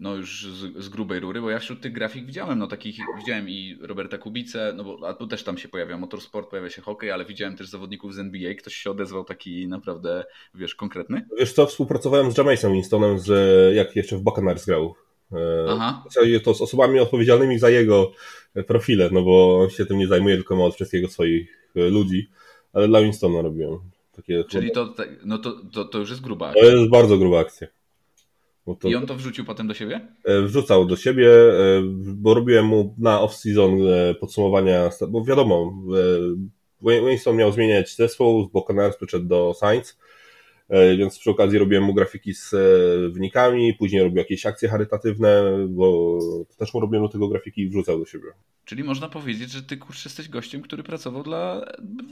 no 0.00 0.14
już 0.14 0.46
z, 0.46 0.84
z, 0.84 0.88
grubej 0.88 1.20
rury, 1.20 1.40
bo 1.40 1.50
ja 1.50 1.58
wśród 1.58 1.80
tych 1.80 1.92
grafik 1.92 2.26
widziałem, 2.26 2.58
no 2.58 2.66
takich, 2.66 2.96
widziałem 3.18 3.48
i 3.48 3.78
Roberta 3.80 4.18
Kubice, 4.18 4.72
no 4.76 4.84
bo 4.84 5.08
a 5.08 5.14
tu 5.14 5.26
też 5.26 5.44
tam 5.44 5.58
się 5.58 5.68
pojawia 5.68 5.98
motorsport, 5.98 6.50
pojawia 6.50 6.70
się 6.70 6.82
hokej, 6.82 7.10
ale 7.10 7.24
widziałem 7.24 7.56
też 7.56 7.68
zawodników 7.68 8.14
z 8.14 8.18
NBA, 8.18 8.54
ktoś 8.54 8.74
się 8.74 8.90
odezwał 8.90 9.24
taki 9.24 9.68
naprawdę, 9.68 10.24
wiesz, 10.54 10.74
konkretny? 10.74 11.26
Wiesz 11.38 11.52
co, 11.52 11.66
współpracowałem 11.66 12.32
z 12.32 12.38
Jamaisem 12.38 12.72
Winstonem, 12.72 13.18
z, 13.18 13.30
jak 13.76 13.96
jeszcze 13.96 14.16
w 14.16 14.20
Buccaneers 14.20 14.66
grał. 14.66 14.94
E, 15.32 15.66
Aha. 15.68 16.04
To 16.44 16.54
z 16.54 16.60
osobami 16.60 17.00
odpowiedzialnymi 17.00 17.58
za 17.58 17.70
jego 17.70 18.12
profile, 18.66 19.08
no 19.12 19.22
bo 19.22 19.58
on 19.62 19.70
się 19.70 19.86
tym 19.86 19.98
nie 19.98 20.08
zajmuje, 20.08 20.36
tylko 20.36 20.56
ma 20.56 20.64
od 20.64 20.74
wszystkiego 20.74 21.08
swoich 21.08 21.48
e, 21.56 21.59
ludzi, 21.74 22.28
ale 22.72 22.88
dla 22.88 23.02
Winstona 23.02 23.42
robiłem. 23.42 23.78
Takie 24.12 24.44
Czyli 24.44 24.70
to, 24.70 24.94
no 25.24 25.38
to, 25.38 25.60
to, 25.72 25.84
to 25.84 25.98
już 25.98 26.10
jest 26.10 26.22
gruba 26.22 26.48
akcja. 26.48 26.62
To 26.62 26.70
jest 26.70 26.90
bardzo 26.90 27.18
gruba 27.18 27.40
akcja. 27.40 27.66
To, 28.80 28.88
I 28.88 28.94
on 28.94 29.06
to 29.06 29.14
wrzucił 29.14 29.44
potem 29.44 29.68
do 29.68 29.74
siebie? 29.74 30.00
E, 30.24 30.42
wrzucał 30.42 30.86
do 30.86 30.96
siebie, 30.96 31.28
bo 31.96 32.34
robiłem 32.34 32.66
mu 32.66 32.94
na 32.98 33.18
off-season 33.18 33.78
podsumowania, 34.20 34.90
bo 35.08 35.24
wiadomo, 35.24 35.72
Winston 36.82 37.36
miał 37.36 37.52
zmieniać 37.52 37.96
zespół, 37.96 38.44
z 38.44 38.52
Buccaneers 38.52 38.96
przyszedł 38.96 39.26
do 39.26 39.54
Saints, 39.54 39.98
E, 39.98 40.09
więc 40.98 41.18
przy 41.18 41.30
okazji 41.30 41.58
robiłem 41.58 41.84
mu 41.84 41.94
grafiki 41.94 42.34
z 42.34 42.54
e, 42.54 42.58
wynikami, 43.08 43.74
później 43.74 44.02
robił 44.02 44.18
jakieś 44.18 44.46
akcje 44.46 44.68
charytatywne, 44.68 45.42
bo 45.68 46.18
też 46.58 46.74
mu 46.74 46.80
robiłem 46.80 47.06
do 47.06 47.12
tego 47.12 47.28
grafiki 47.28 47.62
i 47.62 47.68
wrzucał 47.68 47.98
do 47.98 48.06
siebie. 48.06 48.26
Czyli 48.64 48.84
można 48.84 49.08
powiedzieć, 49.08 49.50
że 49.50 49.62
ty 49.62 49.76
kurczę 49.76 50.02
jesteś 50.04 50.28
gościem, 50.28 50.62
który 50.62 50.82
pracował 50.82 51.22
dla 51.22 51.64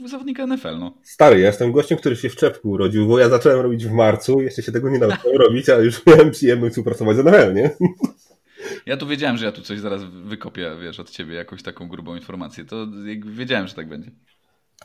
zawodnika 0.05 0.47
NFL, 0.47 0.77
no. 0.79 0.97
Stary, 1.03 1.39
ja 1.39 1.47
jestem 1.47 1.71
gościem, 1.71 1.97
który 1.97 2.15
się 2.15 2.29
w 2.29 2.35
czepku 2.35 2.69
urodził, 2.69 3.07
bo 3.07 3.19
ja 3.19 3.29
zacząłem 3.29 3.59
robić 3.59 3.85
w 3.85 3.91
marcu, 3.91 4.41
jeszcze 4.41 4.63
się 4.63 4.71
tego 4.71 4.89
nie 4.89 4.99
nauczyłem 4.99 5.37
robić, 5.47 5.69
ale 5.69 5.85
już 5.85 6.05
miałem 6.05 6.31
przyjemność 6.31 6.71
współpracować 6.71 7.17
z 7.17 7.25
NFL, 7.25 7.53
nie? 7.53 7.71
Ja 8.85 8.97
tu 8.97 9.07
wiedziałem, 9.07 9.37
że 9.37 9.45
ja 9.45 9.51
tu 9.51 9.61
coś 9.61 9.79
zaraz 9.79 10.03
wykopię, 10.03 10.71
wiesz, 10.81 10.99
od 10.99 11.09
ciebie 11.09 11.35
jakąś 11.35 11.63
taką 11.63 11.87
grubą 11.87 12.15
informację. 12.15 12.65
To 12.65 12.87
wiedziałem, 13.25 13.67
że 13.67 13.73
tak 13.73 13.89
będzie. 13.89 14.11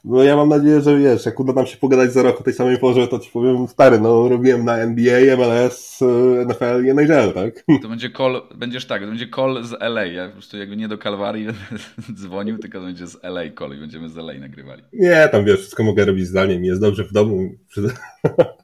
No 0.04 0.22
ja 0.22 0.36
mam 0.36 0.48
nadzieję, 0.48 0.80
że 0.80 0.98
wiesz, 0.98 1.26
jak 1.26 1.40
uda 1.40 1.52
nam 1.52 1.66
się 1.66 1.76
pogadać 1.76 2.12
za 2.12 2.22
rok 2.22 2.40
o 2.40 2.44
tej 2.44 2.54
samej 2.54 2.78
porze, 2.78 3.08
to 3.08 3.18
ci 3.18 3.30
powiem, 3.30 3.68
stary, 3.68 4.00
no 4.00 4.28
robiłem 4.28 4.64
na 4.64 4.78
NBA, 4.78 5.36
MLS, 5.36 6.00
NFL 6.46 6.86
i 6.86 6.90
NHL, 6.90 7.32
tak? 7.32 7.64
To 7.82 7.88
będzie 7.88 8.10
call, 8.10 8.42
będziesz 8.54 8.86
tak, 8.86 9.02
to 9.02 9.08
będzie 9.08 9.28
call 9.36 9.64
z 9.64 9.72
LA, 9.80 10.04
ja 10.04 10.26
po 10.26 10.32
prostu 10.32 10.58
jakby 10.58 10.76
nie 10.76 10.88
do 10.88 10.98
Kalwarii 10.98 11.46
dzwonił, 12.20 12.58
tylko 12.58 12.78
to 12.78 12.84
będzie 12.84 13.06
z 13.06 13.24
LA 13.24 13.42
call 13.58 13.76
i 13.76 13.80
będziemy 13.80 14.08
z 14.08 14.16
LA 14.16 14.34
nagrywali. 14.34 14.82
Nie, 14.92 15.28
tam 15.32 15.44
wiesz, 15.44 15.60
wszystko 15.60 15.82
mogę 15.82 16.04
robić 16.04 16.26
zdalnie, 16.26 16.58
mi 16.58 16.66
jest 16.66 16.80
dobrze 16.80 17.04
w 17.04 17.12
domu. 17.12 17.50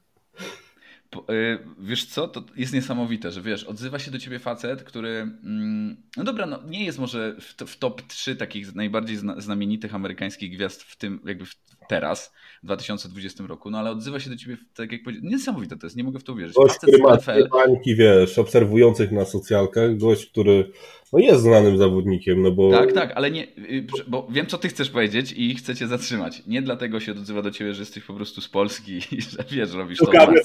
Y, 1.17 1.59
wiesz 1.79 2.07
co, 2.07 2.29
to 2.29 2.45
jest 2.57 2.73
niesamowite, 2.73 3.31
że 3.31 3.43
wiesz, 3.43 3.65
odzywa 3.65 3.99
się 3.99 4.11
do 4.11 4.19
ciebie 4.19 4.39
facet, 4.39 4.83
który, 4.83 5.09
mm, 5.45 5.97
no 6.17 6.25
dobra, 6.25 6.47
no 6.47 6.59
nie 6.67 6.85
jest 6.85 6.99
może 6.99 7.37
w, 7.67 7.79
top 7.79 8.03
3 8.03 8.37
takich 8.37 8.75
najbardziej 8.75 9.17
znamienitych 9.37 9.95
amerykańskich 9.95 10.53
gwiazd 10.53 10.83
w 10.83 10.97
tym, 10.97 11.21
jakby 11.25 11.47
w, 11.47 11.55
teraz, 11.89 12.33
w 12.63 12.67
2020 12.67 13.47
roku, 13.47 13.71
no 13.71 13.79
ale 13.79 13.91
odzywa 13.91 14.21
się 14.21 14.31
do 14.31 14.37
ciebie, 14.37 14.57
tak 14.75 14.93
jak 14.93 15.03
powiedziałem, 15.03 15.31
niesamowite 15.31 15.77
to 15.77 15.87
jest, 15.87 15.97
nie 15.97 16.05
mogę 16.05 16.19
w 16.19 16.25
to 16.25 16.33
uwierzyć. 16.33 16.57
Gość, 16.57 16.77
który 16.77 16.99
ma 16.99 17.19
bańki, 17.53 17.97
wiesz, 17.97 18.39
obserwujących 18.39 19.13
na 19.13 19.25
socjalkach, 19.25 19.97
gość, 19.97 20.27
który 20.27 20.73
no 21.13 21.19
jest 21.19 21.43
znanym 21.43 21.79
zawodnikiem, 21.79 22.43
no 22.43 22.53
bo... 22.53 22.71
Tak, 22.71 22.93
tak, 22.93 23.13
ale 23.15 23.31
nie, 23.31 23.43
y, 23.43 23.87
bo 24.09 24.27
wiem, 24.31 24.47
co 24.47 24.59
ty 24.59 24.69
chcesz 24.69 24.91
powiedzieć 24.91 25.35
i 25.37 25.55
chcę 25.55 25.75
cię 25.75 25.87
zatrzymać. 25.87 26.43
Nie 26.47 26.63
dlatego 26.63 27.01
się 27.01 27.13
odzywa 27.13 27.43
do 27.43 27.51
ciebie, 27.51 27.75
że 27.75 27.83
jesteś 27.83 28.05
po 28.05 28.15
prostu 28.15 28.41
z 28.41 28.49
Polski 28.49 29.01
i 29.13 29.23
że 29.31 29.45
wiesz, 29.51 29.73
robisz 29.73 29.99
to 29.99 30.07
dla 30.07 30.27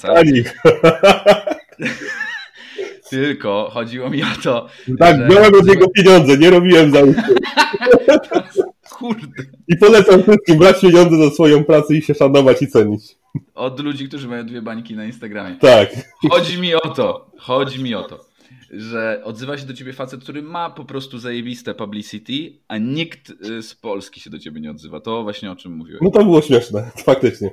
Tylko 3.10 3.70
chodziło 3.72 4.10
mi 4.10 4.22
o 4.22 4.26
to. 4.42 4.68
Tak, 4.98 5.16
że... 5.16 5.28
biorę 5.28 5.48
od 5.48 5.66
niego 5.66 5.88
pieniądze, 5.88 6.38
nie 6.38 6.50
robiłem 6.50 6.90
za 6.90 6.98
Kurde. 8.98 9.42
I 9.68 9.76
polecam 9.76 10.22
wszystkim 10.22 10.58
brać 10.58 10.80
pieniądze 10.80 11.16
za 11.16 11.30
swoją 11.30 11.64
pracę 11.64 11.94
i 11.94 12.02
się 12.02 12.14
szanować 12.14 12.62
i 12.62 12.66
cenić. 12.66 13.16
Od 13.54 13.80
ludzi, 13.80 14.08
którzy 14.08 14.28
mają 14.28 14.46
dwie 14.46 14.62
bańki 14.62 14.94
na 14.94 15.04
Instagramie. 15.04 15.56
Tak. 15.56 15.88
Chodzi 16.30 16.60
mi 16.60 16.74
o 16.74 16.80
to. 16.80 17.30
Chodzi 17.38 17.82
mi 17.82 17.94
o 17.94 18.02
to 18.02 18.25
że 18.70 19.20
odzywa 19.24 19.58
się 19.58 19.66
do 19.66 19.74
ciebie 19.74 19.92
facet, 19.92 20.20
który 20.22 20.42
ma 20.42 20.70
po 20.70 20.84
prostu 20.84 21.18
zajebiste 21.18 21.74
publicity, 21.74 22.58
a 22.68 22.78
nikt 22.78 23.30
y, 23.30 23.62
z 23.62 23.74
Polski 23.74 24.20
się 24.20 24.30
do 24.30 24.38
ciebie 24.38 24.60
nie 24.60 24.70
odzywa. 24.70 25.00
To 25.00 25.22
właśnie 25.22 25.52
o 25.52 25.56
czym 25.56 25.72
mówiłem. 25.72 26.00
No 26.02 26.10
to 26.10 26.24
było 26.24 26.42
śmieszne, 26.42 26.90
faktycznie. 27.04 27.50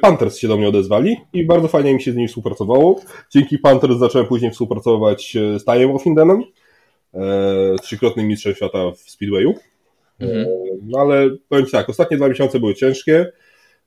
Panthers 0.00 0.38
się 0.38 0.48
do 0.48 0.56
mnie 0.56 0.68
odezwali 0.68 1.16
i 1.32 1.46
bardzo 1.46 1.68
fajnie 1.68 1.94
mi 1.94 2.02
się 2.02 2.12
z 2.12 2.16
nimi 2.16 2.28
współpracowało. 2.28 3.00
Dzięki 3.30 3.58
Panthers 3.58 3.98
zacząłem 3.98 4.26
później 4.26 4.50
współpracować 4.50 5.36
e, 5.36 5.58
z 5.58 5.64
Tajem 5.64 5.90
Offindenem, 5.90 6.42
e, 7.14 7.76
trzykrotnym 7.82 8.26
mistrzem 8.26 8.54
świata 8.54 8.90
w 8.90 8.98
Speedwayu. 8.98 9.54
E, 10.20 10.24
mhm. 10.24 10.46
no 10.82 10.98
ale 10.98 11.30
powiem 11.48 11.66
Ci 11.66 11.72
tak, 11.72 11.88
ostatnie 11.88 12.16
dwa 12.16 12.28
miesiące 12.28 12.60
były 12.60 12.74
ciężkie, 12.74 13.32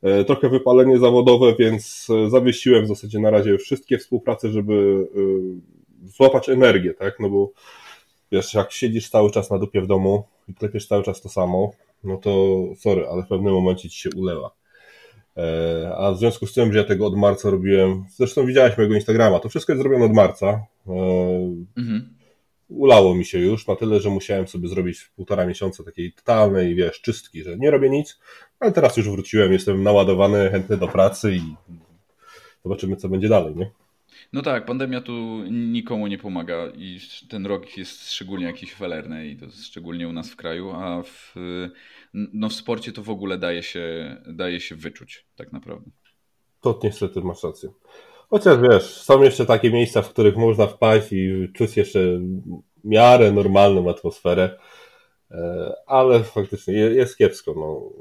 e, 0.04 0.24
trochę 0.24 0.50
wypalenie 0.50 1.00
zawodowe, 1.00 1.56
więc 1.60 2.08
zawiesiłem 2.28 2.86
w 2.86 2.88
zasadzie 2.88 3.20
na 3.20 3.30
razie 3.30 3.58
wszystkie 3.58 3.98
współprace, 3.98 4.50
żeby 4.50 5.08
złapać 6.04 6.50
energię, 6.50 6.94
tak? 6.94 7.20
No 7.20 7.30
bo 7.30 7.52
wiesz, 8.32 8.54
jak 8.54 8.72
siedzisz 8.72 9.10
cały 9.10 9.32
czas 9.32 9.52
na 9.52 9.60
dupie 9.60 9.82
w 9.82 9.88
domu 9.88 10.24
i 10.50 10.54
klepiesz 10.54 10.88
cały 10.88 11.04
czas 11.04 11.22
to 11.22 11.30
samo, 11.30 11.72
no 12.04 12.18
to 12.18 12.58
sorry, 12.78 13.08
ale 13.08 13.24
w 13.24 13.28
pewnym 13.28 13.54
momencie 13.54 13.90
ci 13.90 14.00
się 14.00 14.10
ulewa. 14.16 14.52
E, 15.38 15.96
a 15.98 16.12
w 16.12 16.18
związku 16.18 16.48
z 16.48 16.54
tym, 16.54 16.74
że 16.74 16.80
ja 16.80 16.86
tego 16.86 17.08
od 17.08 17.18
marca 17.18 17.50
robiłem, 17.50 18.06
zresztą 18.16 18.46
widziałeś 18.46 18.78
mojego 18.78 18.96
Instagrama, 18.96 19.40
to 19.40 19.50
wszystko 19.50 19.74
jest 19.74 19.82
zrobione 19.82 20.06
od 20.06 20.14
marca. 20.14 20.48
E, 20.48 20.94
mhm. 21.78 22.18
Ulało 22.70 23.16
mi 23.16 23.26
się 23.26 23.40
już 23.40 23.68
na 23.68 23.76
tyle, 23.76 24.00
że 24.00 24.10
musiałem 24.10 24.48
sobie 24.48 24.68
zrobić 24.68 25.12
półtora 25.16 25.46
miesiąca 25.46 25.84
takiej 25.84 26.14
totalnej, 26.14 26.76
wiesz, 26.76 27.02
czystki, 27.02 27.44
że 27.44 27.58
nie 27.58 27.72
robię 27.72 27.90
nic, 27.90 28.20
ale 28.60 28.72
teraz 28.72 28.98
już 28.98 29.10
wróciłem, 29.10 29.54
jestem 29.54 29.84
naładowany, 29.84 30.50
chętny 30.50 30.78
do 30.78 30.88
pracy 30.88 31.36
i 31.36 31.42
zobaczymy, 32.64 32.96
co 32.96 33.10
będzie 33.10 33.30
dalej, 33.30 33.56
nie? 33.56 33.72
No 34.34 34.42
tak, 34.42 34.66
pandemia 34.66 35.02
tu 35.02 35.44
nikomu 35.52 36.08
nie 36.08 36.18
pomaga 36.18 36.68
i 36.78 37.00
ten 37.30 37.46
rok 37.46 37.78
jest 37.78 38.12
szczególnie 38.12 38.46
jakiś 38.46 38.74
felerny 38.74 39.28
i 39.28 39.38
to 39.38 39.46
szczególnie 39.64 40.08
u 40.08 40.14
nas 40.14 40.30
w 40.30 40.36
kraju, 40.36 40.72
a 40.72 41.04
w, 41.04 41.36
no 42.14 42.50
w 42.50 42.54
sporcie 42.54 42.92
to 42.92 43.04
w 43.04 43.10
ogóle 43.10 43.38
daje 43.38 43.64
się, 43.64 44.16
daje 44.28 44.60
się 44.60 44.76
wyczuć 44.76 45.26
tak 45.36 45.52
naprawdę. 45.54 45.92
To 46.62 46.80
niestety 46.84 47.22
masz 47.22 47.44
rację. 47.44 47.70
Chociaż 48.30 48.58
wiesz, 48.72 48.84
są 48.84 49.24
jeszcze 49.24 49.46
takie 49.46 49.72
miejsca, 49.72 50.02
w 50.02 50.10
których 50.10 50.38
można 50.38 50.68
wpaść 50.68 51.08
i 51.12 51.48
czuć 51.54 51.78
jeszcze 51.78 52.00
miarę 52.84 53.32
normalną 53.32 53.90
atmosferę, 53.90 54.60
e, 55.32 55.74
ale 55.88 56.24
faktycznie 56.24 56.74
jest 56.74 57.18
kiepsko. 57.18 57.54
No 57.58 57.92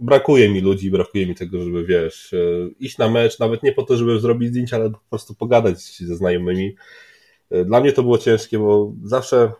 brakuje 0.00 0.48
mi 0.48 0.60
ludzi, 0.60 0.90
brakuje 0.90 1.26
mi 1.26 1.34
tego, 1.34 1.62
żeby 1.62 1.84
wiesz, 1.84 2.34
e, 2.34 2.68
iść 2.80 2.98
na 2.98 3.08
mecz, 3.08 3.38
nawet 3.38 3.62
nie 3.62 3.72
po 3.72 3.82
to, 3.82 3.96
żeby 3.96 4.20
zrobić 4.20 4.48
zdjęcia, 4.48 4.76
ale 4.76 4.90
po 4.90 4.98
prostu 5.10 5.34
pogadać 5.34 5.78
ze 5.98 6.16
znajomymi. 6.16 6.76
E, 7.50 7.64
dla 7.64 7.80
mnie 7.80 7.92
to 7.92 8.02
było 8.02 8.18
ciężkie, 8.18 8.58
bo 8.58 8.92
zawsze, 9.04 9.52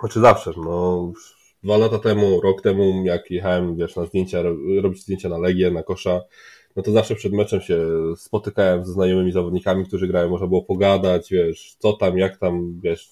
znaczy 0.00 0.20
zawsze, 0.20 0.52
no 0.56 1.12
dwa 1.62 1.76
lata 1.76 1.98
temu, 1.98 2.40
rok 2.40 2.62
temu, 2.62 3.02
jak 3.04 3.30
jechałem, 3.30 3.76
wiesz, 3.76 3.96
na 3.96 4.06
zdjęcia, 4.06 4.42
robić 4.82 5.02
zdjęcia 5.02 5.28
na 5.28 5.38
Legię, 5.38 5.70
na 5.70 5.82
Kosza, 5.82 6.20
no 6.76 6.82
to 6.82 6.92
zawsze 6.92 7.14
przed 7.14 7.32
meczem 7.32 7.60
się 7.60 7.78
spotykałem 8.16 8.84
ze 8.84 8.92
znajomymi 8.92 9.32
zawodnikami, 9.32 9.84
którzy 9.84 10.08
grają, 10.08 10.28
można 10.28 10.46
było 10.46 10.62
pogadać, 10.62 11.30
wiesz, 11.30 11.76
co 11.78 11.92
tam, 11.92 12.18
jak 12.18 12.36
tam, 12.36 12.80
wiesz. 12.82 13.08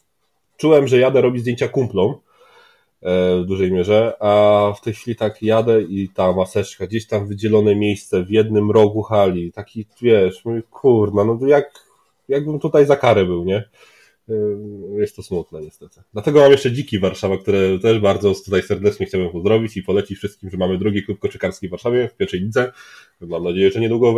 Czułem, 0.57 0.89
że 0.89 0.99
jadę 0.99 1.21
robić 1.21 1.43
zdjęcia 1.43 1.69
kumplom, 1.69 2.15
w 3.05 3.45
dużej 3.47 3.73
mierze, 3.73 4.17
a 4.21 4.73
w 4.77 4.81
tej 4.81 4.95
chwili 4.95 5.17
tak 5.17 5.43
jadę 5.43 5.83
i 5.83 6.09
ta 6.09 6.33
maseczka, 6.33 6.87
gdzieś 6.87 7.07
tam 7.07 7.29
wydzielone 7.29 7.77
miejsce 7.77 8.25
w 8.25 8.31
jednym 8.31 8.71
rogu 8.71 9.03
hali, 9.03 9.53
taki, 9.53 9.87
wiesz, 10.03 10.45
mówię, 10.45 10.63
kurna, 10.71 11.25
no 11.25 11.39
to 11.39 11.47
jak, 11.47 11.71
jakbym 12.29 12.59
tutaj 12.59 12.87
za 12.87 12.97
karę 12.97 13.25
był, 13.25 13.45
nie? 13.45 13.69
E, 14.29 14.35
jest 15.01 15.17
to 15.17 15.23
smutne 15.23 15.61
niestety. 15.63 16.01
Dlatego 16.13 16.41
mam 16.41 16.53
jeszcze 16.53 16.73
Dziki 16.73 16.99
Warszawa, 16.99 17.39
które 17.39 17.79
też 17.79 17.99
bardzo 17.99 18.35
tutaj 18.45 18.63
serdecznie 18.63 19.07
chciałbym 19.07 19.31
pozdrowić 19.31 19.77
i 19.77 19.83
polecić 19.83 20.19
wszystkim, 20.19 20.51
że 20.51 20.57
mamy 20.57 20.79
drugi 20.79 21.03
klub 21.03 21.19
koszykarski 21.19 21.69
w 21.69 21.71
Warszawie, 21.71 22.09
w 22.09 22.17
pierwszej 22.17 22.41
lidze. 22.41 22.73
Mam 23.21 23.45
nadzieję, 23.45 23.71
że 23.71 23.81
niedługo 23.81 24.15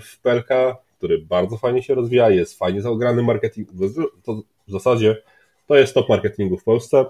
w 0.00 0.20
PLK, 0.22 0.48
który 0.98 1.18
bardzo 1.18 1.56
fajnie 1.56 1.82
się 1.82 1.94
rozwija, 1.94 2.30
jest 2.30 2.58
fajnie 2.58 2.82
zaograny 2.82 3.22
marketing. 3.22 3.68
To 4.24 4.42
w 4.68 4.72
zasadzie 4.72 5.22
to 5.66 5.76
jest 5.76 5.94
top 5.94 6.08
marketingu 6.08 6.56
w 6.56 6.64
Polsce. 6.64 7.04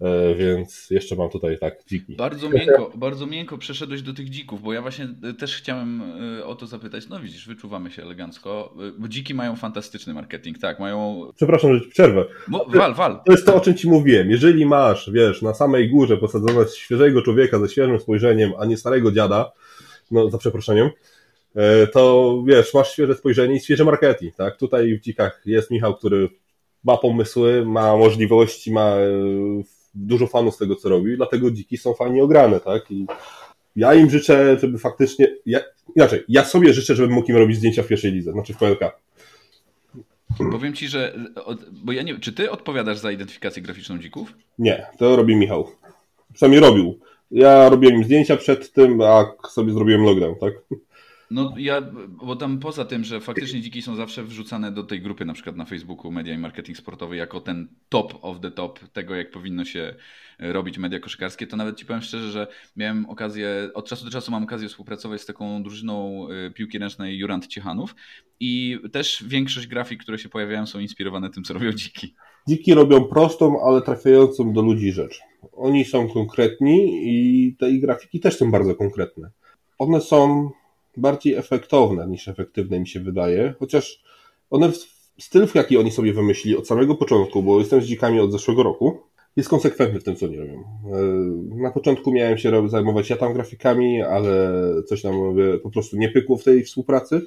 E, 0.00 0.34
więc 0.34 0.90
jeszcze 0.90 1.16
mam 1.16 1.30
tutaj 1.30 1.58
tak 1.58 1.84
dziki. 1.86 2.16
Bardzo 2.16 2.50
miękko, 2.50 2.92
bardzo 2.94 3.26
miękko 3.26 3.58
przeszedłeś 3.58 4.02
do 4.02 4.14
tych 4.14 4.30
dzików, 4.30 4.62
bo 4.62 4.72
ja 4.72 4.82
właśnie 4.82 5.08
e, 5.22 5.34
też 5.34 5.56
chciałem 5.56 6.02
e, 6.38 6.44
o 6.44 6.54
to 6.54 6.66
zapytać. 6.66 7.08
No 7.08 7.20
widzisz, 7.20 7.48
wyczuwamy 7.48 7.90
się 7.90 8.02
elegancko, 8.02 8.74
bo 8.98 9.08
dziki 9.08 9.34
mają 9.34 9.56
fantastyczny 9.56 10.14
marketing, 10.14 10.58
tak, 10.58 10.80
mają... 10.80 11.30
Przepraszam, 11.36 11.78
że 11.78 11.88
przerwę. 11.88 12.24
Mo, 12.48 12.64
wal, 12.64 12.94
wal. 12.94 13.20
To 13.26 13.32
jest 13.32 13.46
to, 13.46 13.54
o 13.54 13.60
czym 13.60 13.74
ci 13.74 13.88
mówiłem. 13.88 14.30
Jeżeli 14.30 14.66
masz, 14.66 15.10
wiesz, 15.12 15.42
na 15.42 15.54
samej 15.54 15.90
górze 15.90 16.16
posadzonego 16.16 16.66
świeżego 16.66 17.22
człowieka 17.22 17.58
ze 17.58 17.68
świeżym 17.68 18.00
spojrzeniem, 18.00 18.52
a 18.58 18.66
nie 18.66 18.76
starego 18.76 19.12
dziada, 19.12 19.52
no 20.10 20.30
za 20.30 20.38
przeproszeniem, 20.38 20.90
to 21.92 22.34
wiesz, 22.46 22.74
masz 22.74 22.92
świeże 22.92 23.14
spojrzenie 23.14 23.56
i 23.56 23.60
świeży 23.60 23.84
marketing, 23.84 24.36
tak? 24.36 24.56
Tutaj 24.56 24.98
w 24.98 25.00
dzikach 25.00 25.42
jest 25.46 25.70
Michał, 25.70 25.94
który 25.94 26.28
ma 26.84 26.96
pomysły, 26.96 27.66
ma 27.66 27.96
możliwości, 27.96 28.72
ma 28.72 28.94
dużo 29.94 30.26
fanów 30.26 30.54
z 30.54 30.58
tego, 30.58 30.76
co 30.76 30.88
robi, 30.88 31.16
dlatego 31.16 31.50
dziki 31.50 31.76
są 31.76 31.94
fajnie 31.94 32.22
ograne, 32.22 32.60
tak? 32.60 32.90
I 32.90 33.06
ja 33.76 33.94
im 33.94 34.10
życzę, 34.10 34.58
żeby 34.58 34.78
faktycznie. 34.78 35.36
Ja, 35.46 35.60
inaczej, 35.96 36.24
ja 36.28 36.44
sobie 36.44 36.72
życzę, 36.72 36.94
żebym 36.94 37.12
mógł 37.12 37.30
im 37.30 37.36
robić 37.36 37.56
zdjęcia 37.56 37.82
w 37.82 37.86
pierwszej 37.86 38.12
lidze, 38.12 38.32
znaczy 38.32 38.54
w 38.54 38.58
PLK. 38.58 38.80
Powiem 40.50 40.72
ci, 40.72 40.88
że. 40.88 41.18
Bo 41.72 41.92
ja 41.92 42.02
nie 42.02 42.18
Czy 42.18 42.32
ty 42.32 42.50
odpowiadasz 42.50 42.98
za 42.98 43.12
identyfikację 43.12 43.62
graficzną 43.62 43.98
dzików? 43.98 44.34
Nie, 44.58 44.86
to 44.98 45.16
robi 45.16 45.36
Michał. 45.36 45.68
Przynajmniej 46.34 46.60
robił. 46.60 46.98
Ja 47.30 47.68
robiłem 47.68 47.96
im 47.96 48.04
zdjęcia 48.04 48.36
przed 48.36 48.72
tym, 48.72 49.00
a 49.00 49.32
sobie 49.48 49.72
zrobiłem 49.72 50.02
lockdown, 50.02 50.34
tak? 50.40 50.52
No 51.30 51.54
ja, 51.58 51.82
bo 52.08 52.36
tam 52.36 52.58
poza 52.58 52.84
tym, 52.84 53.04
że 53.04 53.20
faktycznie 53.20 53.60
dziki 53.60 53.82
są 53.82 53.96
zawsze 53.96 54.24
wrzucane 54.24 54.72
do 54.72 54.82
tej 54.82 55.02
grupy, 55.02 55.24
na 55.24 55.32
przykład 55.32 55.56
na 55.56 55.64
Facebooku 55.64 56.10
Media 56.10 56.34
i 56.34 56.38
Marketing 56.38 56.78
Sportowy, 56.78 57.16
jako 57.16 57.40
ten 57.40 57.68
top 57.88 58.14
of 58.22 58.40
the 58.40 58.50
top 58.50 58.78
tego, 58.88 59.14
jak 59.14 59.30
powinno 59.30 59.64
się 59.64 59.94
robić 60.38 60.78
media 60.78 61.00
koszykarskie, 61.00 61.46
to 61.46 61.56
nawet 61.56 61.76
ci 61.76 61.86
powiem 61.86 62.02
szczerze, 62.02 62.30
że 62.30 62.46
miałem 62.76 63.06
okazję, 63.06 63.70
od 63.74 63.88
czasu 63.88 64.04
do 64.04 64.10
czasu 64.10 64.30
mam 64.32 64.44
okazję 64.44 64.68
współpracować 64.68 65.20
z 65.20 65.26
taką 65.26 65.62
drużyną 65.62 66.26
y, 66.30 66.50
piłki 66.50 66.78
ręcznej 66.78 67.18
Jurant 67.18 67.46
Ciechanów 67.46 67.94
i 68.40 68.78
też 68.92 69.24
większość 69.26 69.66
grafik, 69.66 70.02
które 70.02 70.18
się 70.18 70.28
pojawiają 70.28 70.66
są 70.66 70.78
inspirowane 70.78 71.30
tym, 71.30 71.44
co 71.44 71.54
robią 71.54 71.72
dziki. 71.72 72.14
Dziki 72.48 72.74
robią 72.74 73.04
prostą, 73.04 73.64
ale 73.64 73.82
trafiającą 73.82 74.52
do 74.52 74.62
ludzi 74.62 74.92
rzecz. 74.92 75.20
Oni 75.52 75.84
są 75.84 76.08
konkretni 76.08 77.02
i 77.02 77.56
te 77.56 77.72
grafiki 77.72 78.20
też 78.20 78.36
są 78.36 78.50
bardzo 78.50 78.74
konkretne. 78.74 79.30
One 79.78 80.00
są 80.00 80.50
bardziej 80.96 81.34
efektowne 81.34 82.06
niż 82.06 82.28
efektywne 82.28 82.80
mi 82.80 82.88
się 82.88 83.00
wydaje, 83.00 83.54
chociaż 83.58 84.02
one, 84.50 84.72
styl 85.18 85.46
w 85.46 85.54
jaki 85.54 85.76
oni 85.76 85.90
sobie 85.90 86.12
wymyślili 86.12 86.56
od 86.56 86.68
samego 86.68 86.94
początku, 86.94 87.42
bo 87.42 87.58
jestem 87.58 87.82
z 87.82 87.86
dzikami 87.86 88.20
od 88.20 88.32
zeszłego 88.32 88.62
roku, 88.62 88.98
jest 89.36 89.48
konsekwentny 89.48 90.00
w 90.00 90.04
tym, 90.04 90.16
co 90.16 90.26
oni 90.26 90.36
robią. 90.36 90.52
E, 90.52 91.02
na 91.62 91.70
początku 91.70 92.12
miałem 92.12 92.38
się 92.38 92.68
zajmować 92.68 93.10
ja 93.10 93.16
tam 93.16 93.32
grafikami, 93.32 94.02
ale 94.02 94.52
coś 94.86 95.02
tam 95.02 95.14
po 95.62 95.70
prostu 95.70 95.96
nie 95.96 96.08
pykło 96.08 96.36
w 96.36 96.44
tej 96.44 96.64
współpracy. 96.64 97.26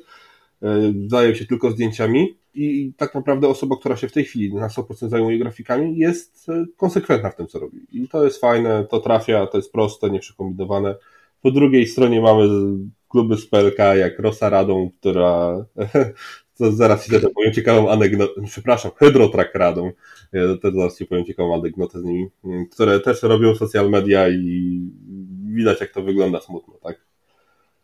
E, 0.63 0.93
zajął 1.07 1.35
się 1.35 1.45
tylko 1.45 1.71
zdjęciami 1.71 2.37
i 2.53 2.93
tak 2.97 3.15
naprawdę 3.15 3.47
osoba, 3.47 3.75
która 3.79 3.95
się 3.95 4.07
w 4.07 4.11
tej 4.11 4.25
chwili 4.25 4.53
na 4.53 4.67
100% 4.67 5.09
zajmuje 5.09 5.39
grafikami, 5.39 5.97
jest 5.97 6.49
e, 6.49 6.65
konsekwentna 6.77 7.29
w 7.29 7.35
tym, 7.35 7.47
co 7.47 7.59
robi. 7.59 7.77
I 7.91 8.07
to 8.07 8.25
jest 8.25 8.41
fajne, 8.41 8.85
to 8.89 8.99
trafia, 8.99 9.47
to 9.47 9.57
jest 9.57 9.71
proste, 9.71 10.09
nieprzekombinowane. 10.09 10.95
Po 11.41 11.51
drugiej 11.51 11.87
stronie 11.87 12.21
mamy 12.21 12.49
kluby 13.13 13.37
z 13.37 13.47
PLK, 13.47 13.77
jak 13.77 14.19
Rosa 14.19 14.49
Radą, 14.49 14.91
która 14.99 15.65
to 16.57 16.71
zaraz 16.71 17.05
ci 17.05 17.11
powiem 17.35 17.53
ciekawą 17.53 17.91
anegdotę, 17.91 18.41
przepraszam, 18.45 18.91
Hydrotrak 18.95 19.55
Radą, 19.55 19.91
też 20.61 20.73
zaraz 20.73 20.97
ci 20.97 21.05
powiem 21.05 21.25
ciekawą 21.25 21.55
anegdotę 21.55 21.99
z 21.99 22.03
nimi, 22.03 22.27
które 22.71 22.99
też 22.99 23.23
robią 23.23 23.55
social 23.55 23.89
media 23.89 24.29
i 24.29 24.79
widać 25.45 25.81
jak 25.81 25.91
to 25.91 26.01
wygląda 26.01 26.41
smutno, 26.41 26.73
tak? 26.83 27.01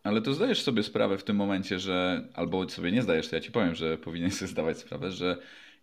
Ale 0.02 0.22
to 0.22 0.34
zdajesz 0.34 0.62
sobie 0.62 0.82
sprawę 0.82 1.18
w 1.18 1.24
tym 1.24 1.36
momencie, 1.36 1.78
że, 1.78 2.28
albo 2.34 2.68
sobie 2.68 2.92
nie 2.92 3.02
zdajesz, 3.02 3.28
to 3.28 3.36
ja 3.36 3.42
ci 3.42 3.52
powiem, 3.52 3.74
że 3.74 3.98
powinieneś 3.98 4.34
sobie 4.34 4.48
zdawać 4.48 4.78
sprawę, 4.78 5.10
że 5.10 5.36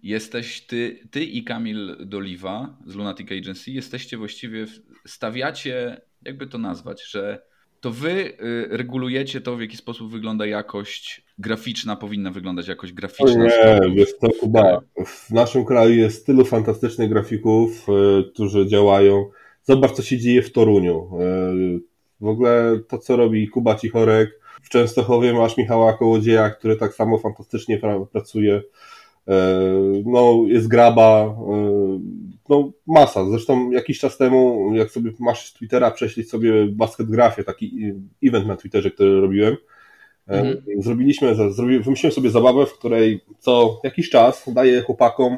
jesteś 0.04 0.62
ty, 0.62 1.00
ty 1.12 1.24
i 1.24 1.44
Kamil 1.44 1.98
Doliwa 2.00 2.78
z 2.86 2.96
Lunatic 2.96 3.32
Agency, 3.32 3.72
jesteście 3.72 4.18
właściwie, 4.18 4.66
stawiacie, 5.06 6.02
jakby 6.22 6.48
to 6.48 6.58
nazwać, 6.58 7.10
że 7.10 7.47
to 7.80 7.92
wy 7.92 8.12
y, 8.12 8.68
regulujecie 8.70 9.42
to, 9.42 9.56
w 9.56 9.62
jaki 9.62 9.78
sposób 9.78 10.12
wygląda 10.12 10.46
jakość 10.46 11.26
graficzna, 11.38 11.96
powinna 11.96 12.32
wyglądać 12.32 12.68
jakość 12.68 12.94
graficzna. 12.94 13.44
Nie, 13.44 13.96
wiesz 13.96 14.14
co, 14.14 14.28
Kuba, 14.40 14.82
w 15.06 15.32
naszym 15.32 15.66
kraju 15.66 15.96
jest 15.96 16.26
tylu 16.26 16.46
fantastycznych 16.46 17.10
grafików, 17.10 17.88
y, 17.90 18.32
którzy 18.34 18.68
działają. 18.68 19.30
Zobacz, 19.64 19.92
co 19.92 20.02
się 20.02 20.18
dzieje 20.18 20.42
w 20.42 20.52
Toruniu. 20.52 21.10
Y, 21.22 21.80
w 22.22 22.28
ogóle 22.28 22.80
to, 22.88 22.98
co 22.98 23.16
robi 23.16 23.48
Kuba 23.48 23.76
Cichorek. 23.76 24.40
W 24.62 24.70
Częstochowie 24.70 25.34
masz 25.34 25.58
Michała 25.58 25.94
Kołodzieja, 25.94 26.50
który 26.50 26.76
tak 26.76 26.94
samo 26.94 27.18
fantastycznie 27.18 27.80
pracuje. 28.12 28.62
No, 30.06 30.44
jest 30.48 30.68
graba, 30.68 31.36
no 32.50 32.72
masa. 32.88 33.30
Zresztą 33.30 33.72
jakiś 33.72 34.00
czas 34.00 34.18
temu, 34.18 34.72
jak 34.76 34.92
sobie 34.92 35.12
masz 35.20 35.54
Twittera, 35.54 35.92
prześlić 35.92 36.30
sobie 36.30 36.68
basket 36.68 37.08
grafie, 37.08 37.44
taki 37.44 37.94
event 38.24 38.48
na 38.48 38.56
Twitterze, 38.56 38.92
który 38.92 39.22
robiłem. 39.22 39.58
E, 40.28 40.34
mhm. 40.34 40.82
Zrobiliśmy, 40.82 41.36
wymyśliłem 41.84 42.14
sobie 42.14 42.30
zabawę, 42.30 42.66
w 42.66 42.74
której 42.74 43.22
co 43.40 43.82
jakiś 43.84 44.10
czas 44.10 44.44
daję 44.54 44.82
chłopakom, 44.82 45.38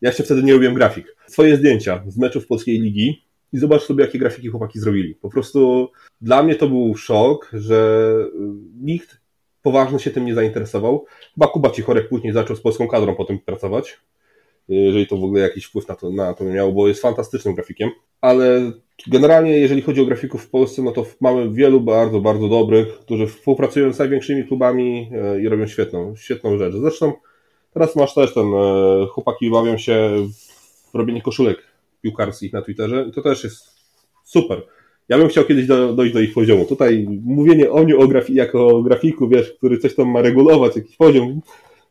ja 0.00 0.08
jeszcze 0.08 0.22
wtedy 0.22 0.42
nie 0.42 0.52
robiłem 0.52 0.74
grafik, 0.74 1.16
swoje 1.26 1.56
zdjęcia 1.56 2.02
z 2.06 2.18
meczów 2.18 2.46
Polskiej 2.46 2.80
Ligi 2.80 3.24
i 3.52 3.58
zobacz 3.58 3.82
sobie, 3.82 4.04
jakie 4.04 4.18
grafiki 4.18 4.48
chłopaki 4.48 4.80
zrobili. 4.80 5.14
Po 5.14 5.30
prostu 5.30 5.90
dla 6.20 6.42
mnie 6.42 6.54
to 6.54 6.68
był 6.68 6.96
szok, 6.96 7.50
że 7.52 8.12
nikt 8.80 9.20
poważnie 9.68 9.98
się 9.98 10.10
tym 10.10 10.24
nie 10.24 10.34
zainteresował. 10.34 11.04
Chyba 11.34 11.46
Kuba 11.46 11.70
Cichorek 11.70 12.08
później 12.08 12.32
zaczął 12.32 12.56
z 12.56 12.60
polską 12.60 12.88
kadrą 12.88 13.14
potem 13.14 13.38
pracować 13.38 13.98
jeżeli 14.68 15.06
to 15.06 15.16
w 15.16 15.24
ogóle 15.24 15.40
jakiś 15.40 15.64
wpływ 15.64 15.88
na 15.88 15.94
to, 15.94 16.10
na 16.10 16.34
to 16.34 16.44
miało, 16.44 16.72
bo 16.72 16.88
jest 16.88 17.02
fantastycznym 17.02 17.54
grafikiem, 17.54 17.90
ale 18.20 18.72
Generalnie, 19.06 19.58
jeżeli 19.58 19.82
chodzi 19.82 20.00
o 20.00 20.04
grafików 20.04 20.44
w 20.44 20.50
Polsce, 20.50 20.82
no 20.82 20.92
to 20.92 21.06
mamy 21.20 21.50
wielu 21.50 21.80
bardzo, 21.80 22.20
bardzo 22.20 22.48
dobrych, 22.48 22.98
którzy 22.98 23.26
współpracują 23.26 23.92
z 23.92 23.98
największymi 23.98 24.44
klubami 24.44 25.10
e, 25.12 25.40
i 25.40 25.48
robią 25.48 25.66
świetną, 25.66 26.16
świetną 26.16 26.58
rzecz. 26.58 26.74
Zresztą 26.74 27.12
teraz 27.74 27.96
masz 27.96 28.14
też 28.14 28.34
ten, 28.34 28.54
e, 28.54 29.06
chłopaki 29.06 29.50
bawią 29.50 29.78
się 29.78 30.10
w 30.92 30.94
robienie 30.94 31.22
koszulek 31.22 31.58
piłkarskich 32.02 32.52
na 32.52 32.62
Twitterze 32.62 33.06
i 33.08 33.12
to 33.12 33.22
też 33.22 33.44
jest 33.44 33.68
super. 34.24 34.62
Ja 35.08 35.18
bym 35.18 35.28
chciał 35.28 35.44
kiedyś 35.44 35.66
do, 35.66 35.92
dojść 35.92 36.14
do 36.14 36.20
ich 36.20 36.34
poziomu. 36.34 36.64
Tutaj 36.64 37.06
mówienie 37.24 37.70
o 37.70 37.84
mnie 37.84 37.96
o 37.96 38.08
grafi 38.08 38.34
jako 38.34 38.82
grafiku, 38.82 39.28
wiesz, 39.28 39.52
który 39.52 39.78
coś 39.78 39.94
tam 39.94 40.10
ma 40.10 40.22
regulować, 40.22 40.76
jakiś 40.76 40.96
poziom, 40.96 41.40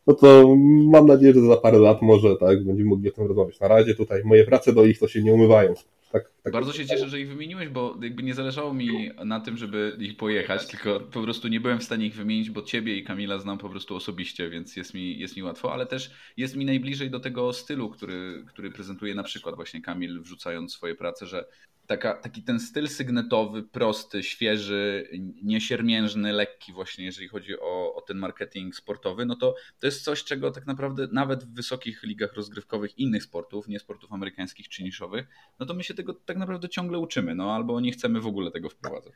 no 0.06 0.14
to 0.14 0.56
mam 0.90 1.06
nadzieję, 1.06 1.34
że 1.34 1.40
za 1.40 1.56
parę 1.56 1.78
lat 1.78 2.02
może 2.02 2.36
tak 2.36 2.64
będziemy 2.64 2.88
mogli 2.88 3.08
o 3.08 3.12
tym 3.12 3.26
rozmawiać. 3.26 3.60
Na 3.60 3.68
razie 3.68 3.94
tutaj 3.94 4.22
moje 4.24 4.44
prace 4.44 4.72
do 4.72 4.84
ich 4.84 4.98
to 4.98 5.08
się 5.08 5.22
nie 5.22 5.32
umywają. 5.32 5.74
Tak 6.12 6.30
Bardzo 6.52 6.72
się 6.72 6.86
cieszę, 6.86 7.08
że 7.08 7.20
ich 7.20 7.28
wymieniłeś, 7.28 7.68
bo 7.68 7.98
jakby 8.02 8.22
nie 8.22 8.34
zależało 8.34 8.74
mi 8.74 9.10
na 9.24 9.40
tym, 9.40 9.56
żeby 9.56 9.96
ich 10.00 10.16
pojechać, 10.16 10.66
tylko 10.66 11.00
po 11.00 11.22
prostu 11.22 11.48
nie 11.48 11.60
byłem 11.60 11.78
w 11.78 11.84
stanie 11.84 12.06
ich 12.06 12.14
wymienić, 12.14 12.50
bo 12.50 12.62
ciebie 12.62 12.96
i 12.96 13.04
Kamila 13.04 13.38
znam 13.38 13.58
po 13.58 13.68
prostu 13.68 13.96
osobiście, 13.96 14.50
więc 14.50 14.76
jest 14.76 14.94
mi, 14.94 15.18
jest 15.18 15.36
mi 15.36 15.42
łatwo, 15.42 15.72
ale 15.72 15.86
też 15.86 16.10
jest 16.36 16.56
mi 16.56 16.64
najbliżej 16.64 17.10
do 17.10 17.20
tego 17.20 17.52
stylu, 17.52 17.90
który, 17.90 18.44
który 18.48 18.70
prezentuje 18.70 19.14
na 19.14 19.22
przykład 19.22 19.54
właśnie 19.54 19.82
Kamil, 19.82 20.22
wrzucając 20.22 20.72
swoje 20.72 20.94
prace, 20.94 21.26
że 21.26 21.44
taka, 21.88 22.14
taki 22.14 22.42
ten 22.42 22.60
styl 22.60 22.88
sygnetowy, 22.88 23.62
prosty, 23.62 24.22
świeży, 24.22 25.08
niesiermiężny, 25.42 26.32
lekki 26.32 26.72
właśnie, 26.72 27.04
jeżeli 27.04 27.28
chodzi 27.28 27.60
o, 27.60 27.94
o 27.94 28.00
ten 28.00 28.18
marketing 28.18 28.76
sportowy, 28.76 29.26
no 29.26 29.36
to 29.36 29.54
to 29.78 29.86
jest 29.86 30.04
coś, 30.04 30.24
czego 30.24 30.50
tak 30.50 30.66
naprawdę 30.66 31.08
nawet 31.12 31.44
w 31.44 31.54
wysokich 31.54 32.02
ligach 32.02 32.34
rozgrywkowych 32.34 32.98
innych 32.98 33.22
sportów, 33.22 33.68
nie 33.68 33.78
sportów 33.78 34.12
amerykańskich 34.12 34.68
czy 34.68 34.82
niszowych, 34.82 35.26
no 35.58 35.66
to 35.66 35.74
my 35.74 35.84
się 35.84 35.94
tego 35.94 36.14
tak 36.28 36.36
naprawdę 36.36 36.68
ciągle 36.68 36.98
uczymy, 36.98 37.34
no 37.34 37.52
albo 37.52 37.80
nie 37.80 37.92
chcemy 37.92 38.20
w 38.20 38.26
ogóle 38.26 38.50
tego 38.50 38.68
wprowadzać. 38.68 39.14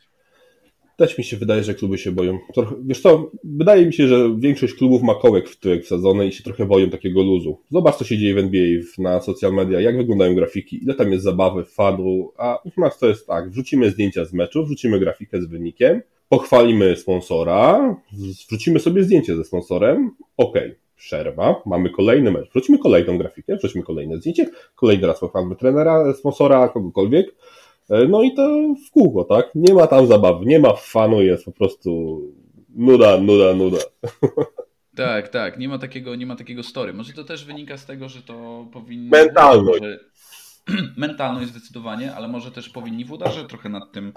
Też 0.97 1.19
mi 1.19 1.25
się 1.25 1.37
wydaje, 1.37 1.65
że 1.65 1.75
kluby 1.75 1.99
się 1.99 2.13
boją. 2.13 2.39
Trochę, 2.55 2.75
wiesz 2.85 3.01
co, 3.01 3.31
wydaje 3.45 3.87
mi 3.87 3.93
się, 3.93 4.09
że 4.09 4.37
większość 4.39 4.75
klubów 4.75 5.03
ma 5.03 5.15
kołek 5.15 5.49
w 5.49 5.61
tyłek 5.61 5.85
wsadzone 5.85 6.27
i 6.27 6.33
się 6.33 6.45
trochę 6.45 6.67
boją 6.67 6.91
takiego 6.91 7.23
luzu. 7.23 7.59
Zobacz, 7.71 7.97
co 7.97 8.05
się 8.05 8.19
dzieje 8.19 8.35
w 8.35 8.39
NBA, 8.39 8.81
na 8.99 9.21
social 9.21 9.53
media, 9.53 9.81
jak 9.81 9.97
wyglądają 9.97 10.35
grafiki, 10.35 10.83
ile 10.83 10.95
tam 10.95 11.13
jest 11.13 11.25
zabawy, 11.25 11.65
fanu, 11.65 12.33
a 12.39 12.59
u 12.65 12.81
nas 12.81 12.99
to 12.99 13.09
jest 13.09 13.27
tak, 13.27 13.51
wrzucimy 13.51 13.91
zdjęcia 13.91 14.25
z 14.25 14.33
meczu, 14.33 14.65
wrzucimy 14.65 14.99
grafikę 14.99 15.43
z 15.43 15.47
wynikiem, 15.47 16.03
pochwalimy 16.29 16.97
sponsora, 16.97 17.97
wrzucimy 18.49 18.81
sobie 18.81 19.03
zdjęcie 19.03 19.37
ze 19.37 19.45
sponsorem, 19.45 20.11
ok, 20.37 20.59
przerwa, 21.05 21.63
mamy 21.67 21.91
kolejny 21.91 22.31
mecz, 22.31 22.51
wrzucimy 22.51 22.79
kolejną 22.79 23.19
grafikę, 23.19 23.57
wrzucimy 23.57 23.85
kolejne 23.85 24.17
zdjęcie, 24.17 24.47
kolejny 24.75 25.07
raz 25.07 25.21
pochwalmy 25.21 25.57
trenera, 25.57 26.15
sponsora, 26.15 26.69
kogokolwiek, 26.69 27.35
E, 27.91 28.09
no 28.09 28.23
i 28.23 28.35
to 28.35 28.75
w 28.89 28.91
kółko, 28.91 29.25
tak? 29.25 29.51
Nie 29.55 29.75
ma 29.75 29.87
tam 29.87 30.07
zabawy, 30.07 30.47
nie 30.47 30.59
ma 30.59 30.73
fanu, 30.73 31.23
jest 31.23 31.45
po 31.45 31.53
prostu 31.53 32.21
nuda, 32.75 33.19
nuda, 33.19 33.55
nuda. 33.55 33.79
Tak, 34.97 35.29
tak, 35.29 35.59
nie 35.59 35.69
ma 35.69 35.79
takiego, 35.79 36.17
nie 36.17 36.27
ma 36.27 36.37
takiego 36.37 36.63
story. 36.63 36.93
Może 36.93 37.13
to 37.13 37.25
też 37.25 37.45
wynika 37.45 37.77
z 37.77 37.87
tego, 37.87 38.09
że 38.09 38.23
to 38.23 38.67
powinno... 38.73 39.11
Mentalność. 39.11 39.83
Że... 39.83 39.99
Mentalność 40.97 41.49
zdecydowanie, 41.49 42.15
ale 42.15 42.29
może 42.29 42.51
też 42.51 42.69
powinni 42.69 43.05
włodarze 43.05 43.45
trochę 43.45 43.69
nad 43.69 43.93
tym 43.93 44.13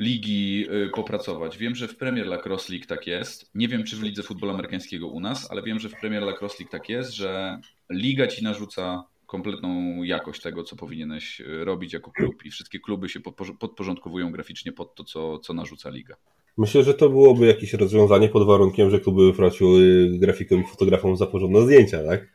ligi 0.00 0.66
y, 0.86 0.90
popracować. 0.94 1.58
Wiem, 1.58 1.74
że 1.74 1.88
w 1.88 1.96
Premier 1.96 2.26
Lacrosse 2.26 2.72
League 2.72 2.86
tak 2.86 3.06
jest. 3.06 3.50
Nie 3.54 3.68
wiem, 3.68 3.84
czy 3.84 3.96
w 3.96 4.02
lidze 4.02 4.22
futbolu 4.22 4.52
amerykańskiego 4.52 5.08
u 5.08 5.20
nas, 5.20 5.50
ale 5.50 5.62
wiem, 5.62 5.78
że 5.78 5.88
w 5.88 6.00
Premier 6.00 6.22
Lacrosse 6.22 6.56
League 6.60 6.70
tak 6.72 6.88
jest, 6.88 7.14
że 7.14 7.58
liga 7.90 8.26
ci 8.26 8.44
narzuca 8.44 9.04
kompletną 9.26 10.02
jakość 10.02 10.42
tego, 10.42 10.64
co 10.64 10.76
powinieneś 10.76 11.40
e, 11.40 11.64
robić 11.64 11.92
jako 11.92 12.10
klub 12.10 12.44
i 12.44 12.50
wszystkie 12.50 12.78
kluby 12.80 13.08
się 13.08 13.20
podporządkowują 13.60 14.32
graficznie 14.32 14.72
pod 14.72 14.94
to, 14.94 15.04
co, 15.04 15.38
co 15.38 15.54
narzuca 15.54 15.90
liga. 15.90 16.16
Myślę, 16.58 16.82
że 16.82 16.94
to 16.94 17.10
byłoby 17.10 17.46
jakieś 17.46 17.72
rozwiązanie 17.72 18.28
pod 18.28 18.46
warunkiem, 18.46 18.90
że 18.90 19.00
kluby 19.00 19.26
wypłaciły 19.26 20.08
grafikom 20.18 20.60
i 20.60 20.66
fotografom 20.66 21.16
za 21.16 21.26
porządne 21.26 21.62
zdjęcia, 21.62 22.04
tak? 22.04 22.28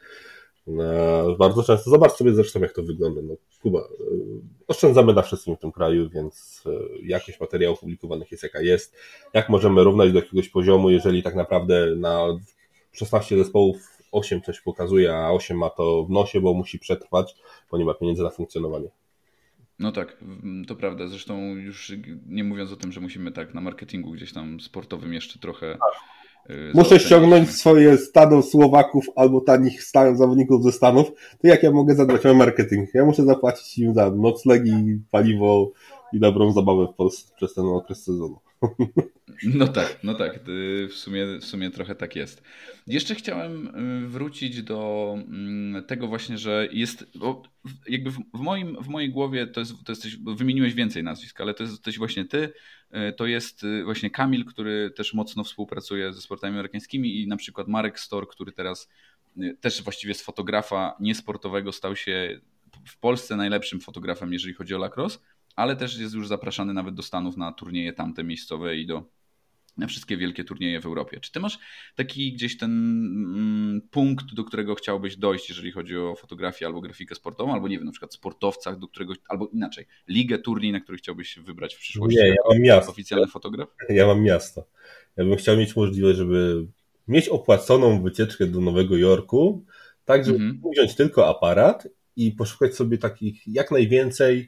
No, 0.67 0.83
bardzo 1.39 1.63
często, 1.63 1.89
zobacz 1.89 2.11
sobie 2.11 2.33
zresztą 2.33 2.59
jak 2.59 2.73
to 2.73 2.83
wygląda. 2.83 3.21
No, 3.21 3.35
Kuba, 3.61 3.79
e, 3.79 3.83
oszczędzamy 4.67 5.13
na 5.13 5.21
wszystkim 5.21 5.55
w 5.55 5.59
tym 5.59 5.71
kraju, 5.71 6.09
więc 6.09 6.63
e, 6.65 6.69
jakość 7.03 7.39
materiałów 7.39 7.79
publikowanych 7.79 8.31
jest 8.31 8.43
jaka 8.43 8.61
jest. 8.61 8.95
Jak 9.33 9.49
możemy 9.49 9.83
równać 9.83 10.11
do 10.11 10.19
jakiegoś 10.19 10.49
poziomu, 10.49 10.89
jeżeli 10.89 11.23
tak 11.23 11.35
naprawdę 11.35 11.95
na 11.95 12.27
16 12.91 13.37
zespołów 13.37 13.77
8 14.11 14.41
coś 14.41 14.61
pokazuje, 14.61 15.15
a 15.15 15.31
8 15.31 15.57
ma 15.57 15.69
to 15.69 16.05
w 16.05 16.09
nosie, 16.09 16.41
bo 16.41 16.53
musi 16.53 16.79
przetrwać, 16.79 17.35
bo 17.71 17.77
nie 17.77 17.85
ma 17.85 17.93
pieniędzy 17.93 18.23
na 18.23 18.29
funkcjonowanie. 18.29 18.89
No 19.79 19.91
tak, 19.91 20.17
to 20.67 20.75
prawda. 20.75 21.07
Zresztą 21.07 21.55
już 21.55 21.91
nie 22.27 22.43
mówiąc 22.43 22.71
o 22.71 22.75
tym, 22.75 22.91
że 22.91 23.01
musimy 23.01 23.31
tak 23.31 23.53
na 23.53 23.61
marketingu 23.61 24.11
gdzieś 24.11 24.33
tam 24.33 24.59
sportowym 24.59 25.13
jeszcze 25.13 25.39
trochę. 25.39 25.73
Y, 25.73 25.77
Muszę 26.73 26.99
ściągnąć 26.99 27.49
swoje 27.49 27.97
stado 27.97 28.41
Słowaków 28.41 29.05
albo 29.15 29.41
tanich 29.41 29.83
zawodników 29.93 30.63
ze 30.63 30.71
Stanów. 30.71 31.11
To 31.41 31.47
jak 31.47 31.63
ja 31.63 31.71
mogę 31.71 31.95
zadbać 31.95 32.25
o 32.25 32.33
marketing? 32.33 32.89
Ja 32.93 33.05
muszę 33.05 33.23
zapłacić 33.25 33.77
im 33.77 33.93
za 33.93 34.11
noclegi, 34.11 34.99
paliwo 35.11 35.71
i 36.13 36.19
dobrą 36.19 36.51
zabawę 36.51 36.87
w 36.93 36.95
Polsce 36.95 37.33
przez 37.35 37.53
ten 37.53 37.65
okres 37.65 38.03
sezonu. 38.03 38.39
No 39.43 39.67
tak, 39.67 39.99
no 40.03 40.13
tak, 40.13 40.39
w 40.89 40.93
sumie, 40.93 41.25
w 41.41 41.45
sumie 41.45 41.71
trochę 41.71 41.95
tak 41.95 42.15
jest. 42.15 42.43
Jeszcze 42.87 43.15
chciałem 43.15 43.67
y, 44.03 44.07
wrócić 44.07 44.63
do 44.63 45.13
mm, 45.17 45.83
tego 45.83 46.07
właśnie, 46.07 46.37
że 46.37 46.67
jest, 46.71 47.05
jakby 47.89 48.11
w, 48.11 48.39
moim, 48.39 48.83
w 48.83 48.87
mojej 48.87 49.09
głowie 49.09 49.47
to 49.47 49.59
jest, 49.59 49.73
to 49.85 49.91
jesteś, 49.91 50.17
wymieniłeś 50.17 50.73
więcej 50.73 51.03
nazwisk, 51.03 51.41
ale 51.41 51.53
to 51.53 51.63
jesteś 51.63 51.97
właśnie 51.97 52.25
ty, 52.25 52.37
y, 52.37 52.51
to 53.17 53.25
jest 53.25 53.63
y, 53.63 53.83
właśnie 53.83 54.09
Kamil, 54.09 54.45
który 54.45 54.91
też 54.91 55.13
mocno 55.13 55.43
współpracuje 55.43 56.13
ze 56.13 56.21
sportami 56.21 56.53
amerykańskimi 56.53 57.21
i 57.21 57.27
na 57.27 57.37
przykład 57.37 57.67
Marek 57.67 57.99
Stor, 57.99 58.27
który 58.27 58.51
teraz 58.51 58.89
też 59.61 59.83
właściwie 59.83 60.13
z 60.13 60.21
fotografa 60.21 60.95
niesportowego 60.99 61.71
stał 61.71 61.95
się 61.95 62.39
w 62.87 62.97
Polsce 62.97 63.35
najlepszym 63.35 63.79
fotografem, 63.79 64.33
jeżeli 64.33 64.53
chodzi 64.53 64.75
o 64.75 64.77
lacrosse 64.77 65.19
ale 65.55 65.75
też 65.75 65.97
jest 65.97 66.15
już 66.15 66.27
zapraszany 66.27 66.73
nawet 66.73 66.95
do 66.95 67.03
Stanów 67.03 67.37
na 67.37 67.51
turnieje 67.51 67.93
tamte 67.93 68.23
miejscowe 68.23 68.77
i 68.77 68.85
do 68.85 69.03
na 69.77 69.87
wszystkie 69.87 70.17
wielkie 70.17 70.43
turnieje 70.43 70.81
w 70.81 70.85
Europie. 70.85 71.19
Czy 71.19 71.31
ty 71.31 71.39
masz 71.39 71.59
taki 71.95 72.33
gdzieś 72.33 72.57
ten 72.57 72.71
mm, 72.71 73.81
punkt, 73.91 74.33
do 74.33 74.43
którego 74.43 74.75
chciałbyś 74.75 75.17
dojść, 75.17 75.49
jeżeli 75.49 75.71
chodzi 75.71 75.97
o 75.97 76.15
fotografię 76.15 76.65
albo 76.65 76.81
grafikę 76.81 77.15
sportową, 77.15 77.53
albo 77.53 77.67
nie 77.67 77.77
wiem, 77.77 77.85
na 77.85 77.91
przykład 77.91 78.13
sportowcach, 78.13 78.79
do 78.79 78.87
którego, 78.87 79.13
albo 79.29 79.47
inaczej, 79.47 79.85
ligę, 80.07 80.39
turniej, 80.39 80.71
na 80.71 80.79
który 80.79 80.97
chciałbyś 80.97 81.39
wybrać 81.39 81.75
w 81.75 81.79
przyszłości 81.79 82.19
nie, 82.19 82.27
ja 82.27 82.35
mam 82.49 82.59
miasto. 82.59 82.91
oficjalny 82.91 83.27
fotograf? 83.27 83.69
Ja 83.89 84.07
mam 84.07 84.23
miasto. 84.23 84.67
Ja 85.17 85.25
bym 85.25 85.35
chciał 85.35 85.57
mieć 85.57 85.75
możliwość, 85.75 86.17
żeby 86.17 86.67
mieć 87.07 87.29
opłaconą 87.29 88.03
wycieczkę 88.03 88.45
do 88.45 88.61
Nowego 88.61 88.97
Jorku, 88.97 89.65
tak 90.05 90.25
żeby 90.25 90.37
mhm. 90.37 90.61
wziąć 90.73 90.95
tylko 90.95 91.29
aparat 91.29 91.87
i 92.15 92.31
poszukać 92.31 92.75
sobie 92.75 92.97
takich 92.97 93.47
jak 93.47 93.71
najwięcej 93.71 94.47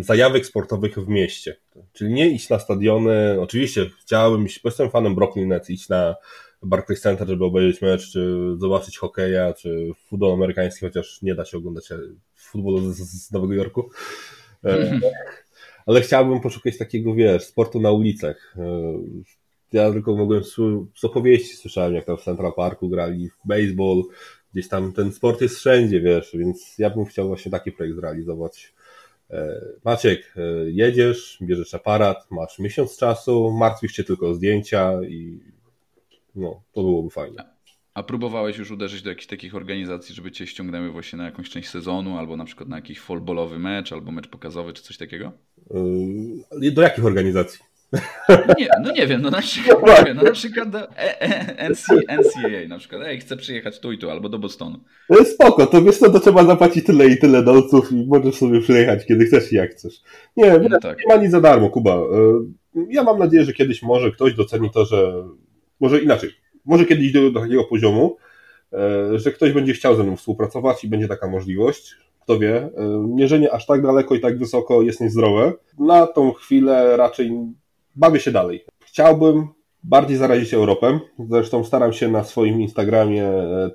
zajawek 0.00 0.46
sportowych 0.46 0.98
w 0.98 1.08
mieście. 1.08 1.56
Czyli 1.92 2.12
nie 2.12 2.30
iść 2.30 2.48
na 2.48 2.58
stadiony, 2.58 3.40
oczywiście 3.40 3.86
chciałbym 4.00 4.46
iść, 4.46 4.62
bo 4.62 4.68
jestem 4.68 4.90
fanem 4.90 5.14
Brooklyn 5.14 5.48
Nets, 5.48 5.70
iść 5.70 5.88
na 5.88 6.16
Barclays 6.62 7.00
Center, 7.00 7.28
żeby 7.28 7.44
obejrzeć 7.44 7.82
mecz, 7.82 8.12
czy 8.12 8.54
zobaczyć 8.58 8.98
hokeja, 8.98 9.52
czy 9.52 9.90
futbol 10.08 10.32
amerykański, 10.32 10.86
chociaż 10.86 11.22
nie 11.22 11.34
da 11.34 11.44
się 11.44 11.56
oglądać 11.56 11.88
futbolu 12.34 12.92
z, 12.92 12.98
z 12.98 13.32
Nowego 13.32 13.54
Jorku. 13.54 13.90
Ale 15.86 16.00
chciałbym 16.00 16.40
poszukać 16.40 16.78
takiego, 16.78 17.14
wiesz, 17.14 17.44
sportu 17.44 17.80
na 17.80 17.90
ulicach. 17.90 18.56
Ja 19.72 19.92
tylko 19.92 20.16
mogłem 20.16 20.44
z 20.94 21.04
opowieści 21.04 21.56
słyszałem, 21.56 21.94
jak 21.94 22.04
tam 22.04 22.16
w 22.16 22.22
Central 22.22 22.52
Parku 22.56 22.88
grali 22.88 23.28
w 23.28 23.48
baseball, 23.48 24.02
gdzieś 24.52 24.68
tam 24.68 24.92
ten 24.92 25.12
sport 25.12 25.40
jest 25.40 25.56
wszędzie, 25.56 26.00
wiesz, 26.00 26.30
więc 26.34 26.78
ja 26.78 26.90
bym 26.90 27.04
chciał 27.04 27.28
właśnie 27.28 27.50
taki 27.50 27.72
projekt 27.72 27.96
zrealizować 27.96 28.72
E, 28.72 28.79
Maciek, 29.84 30.34
e, 30.36 30.70
jedziesz, 30.70 31.38
bierzesz 31.42 31.74
aparat, 31.74 32.30
masz 32.30 32.58
miesiąc 32.58 32.96
czasu, 32.96 33.52
martwisz 33.52 33.92
się 33.92 34.04
tylko 34.04 34.28
o 34.28 34.34
zdjęcia 34.34 35.02
i 35.02 35.40
no, 36.34 36.62
to 36.72 36.82
byłoby 36.82 37.10
fajne. 37.10 37.44
A 37.94 38.02
próbowałeś 38.02 38.58
już 38.58 38.70
uderzyć 38.70 39.02
do 39.02 39.10
jakichś 39.10 39.26
takich 39.26 39.54
organizacji, 39.54 40.14
żeby 40.14 40.30
cię 40.30 40.46
ściągnęły 40.46 40.90
właśnie 40.90 41.16
na 41.16 41.24
jakąś 41.24 41.50
część 41.50 41.68
sezonu, 41.68 42.18
albo 42.18 42.36
na 42.36 42.44
przykład 42.44 42.68
na 42.68 42.76
jakiś 42.76 43.00
fallballowy 43.00 43.58
mecz, 43.58 43.92
albo 43.92 44.12
mecz 44.12 44.28
pokazowy, 44.28 44.72
czy 44.72 44.82
coś 44.82 44.96
takiego? 44.96 45.32
E, 46.62 46.70
do 46.70 46.82
jakich 46.82 47.04
organizacji? 47.04 47.60
No 48.28 48.54
nie, 48.58 48.68
no 48.84 48.92
nie 48.92 49.06
wiem, 49.06 49.22
no 49.22 49.30
na 49.30 49.40
przykład, 49.40 49.98
nie 49.98 50.04
wiem, 50.04 50.16
no 50.16 50.22
na 50.22 50.32
przykład 50.32 50.70
do 50.70 50.78
NCAA 51.68 52.68
na 52.68 52.78
przykład, 52.78 53.02
ej, 53.04 53.20
chcę 53.20 53.36
przyjechać 53.36 53.80
tu 53.80 53.92
i 53.92 53.98
tu, 53.98 54.10
albo 54.10 54.28
do 54.28 54.38
Bostonu. 54.38 54.78
No 55.08 55.24
spoko, 55.24 55.66
to 55.66 55.82
wiesz 55.82 55.98
co, 55.98 56.10
to 56.10 56.20
trzeba 56.20 56.44
zapłacić 56.44 56.86
tyle 56.86 57.08
i 57.08 57.18
tyle 57.18 57.42
dolców 57.42 57.92
i 57.92 58.06
możesz 58.06 58.34
sobie 58.34 58.60
przyjechać, 58.60 59.06
kiedy 59.06 59.24
chcesz 59.24 59.52
i 59.52 59.56
jak 59.56 59.70
chcesz. 59.70 60.02
Nie, 60.36 60.58
no 60.70 60.78
tak. 60.80 60.98
nie 60.98 61.14
ma 61.14 61.22
nic 61.22 61.30
za 61.30 61.40
darmo, 61.40 61.70
Kuba. 61.70 61.94
E, 61.94 62.00
ja 62.90 63.02
mam 63.02 63.18
nadzieję, 63.18 63.44
że 63.44 63.52
kiedyś 63.52 63.82
może 63.82 64.10
ktoś 64.10 64.34
doceni 64.34 64.70
to, 64.70 64.84
że 64.84 65.24
może 65.80 66.00
inaczej, 66.00 66.30
może 66.64 66.84
kiedyś 66.84 67.12
dojdzie 67.12 67.32
do 67.32 67.40
takiego 67.40 67.64
poziomu, 67.64 68.16
e, 68.72 69.18
że 69.18 69.32
ktoś 69.32 69.52
będzie 69.52 69.72
chciał 69.72 69.96
ze 69.96 70.02
mną 70.02 70.16
współpracować 70.16 70.84
i 70.84 70.88
będzie 70.88 71.08
taka 71.08 71.28
możliwość, 71.28 71.96
kto 72.20 72.38
wie. 72.38 72.56
E, 72.56 72.70
mierzenie 73.08 73.52
aż 73.52 73.66
tak 73.66 73.82
daleko 73.82 74.14
i 74.14 74.20
tak 74.20 74.38
wysoko 74.38 74.82
jest 74.82 75.00
niezdrowe. 75.00 75.52
Na 75.78 76.06
tą 76.06 76.32
chwilę 76.32 76.96
raczej 76.96 77.32
bawię 77.96 78.20
się 78.20 78.30
dalej. 78.30 78.64
Chciałbym 78.84 79.48
bardziej 79.84 80.16
zarazić 80.16 80.54
Europę. 80.54 81.00
Zresztą 81.28 81.64
staram 81.64 81.92
się 81.92 82.08
na 82.08 82.24
swoim 82.24 82.60
Instagramie 82.60 83.24
e, 83.24 83.70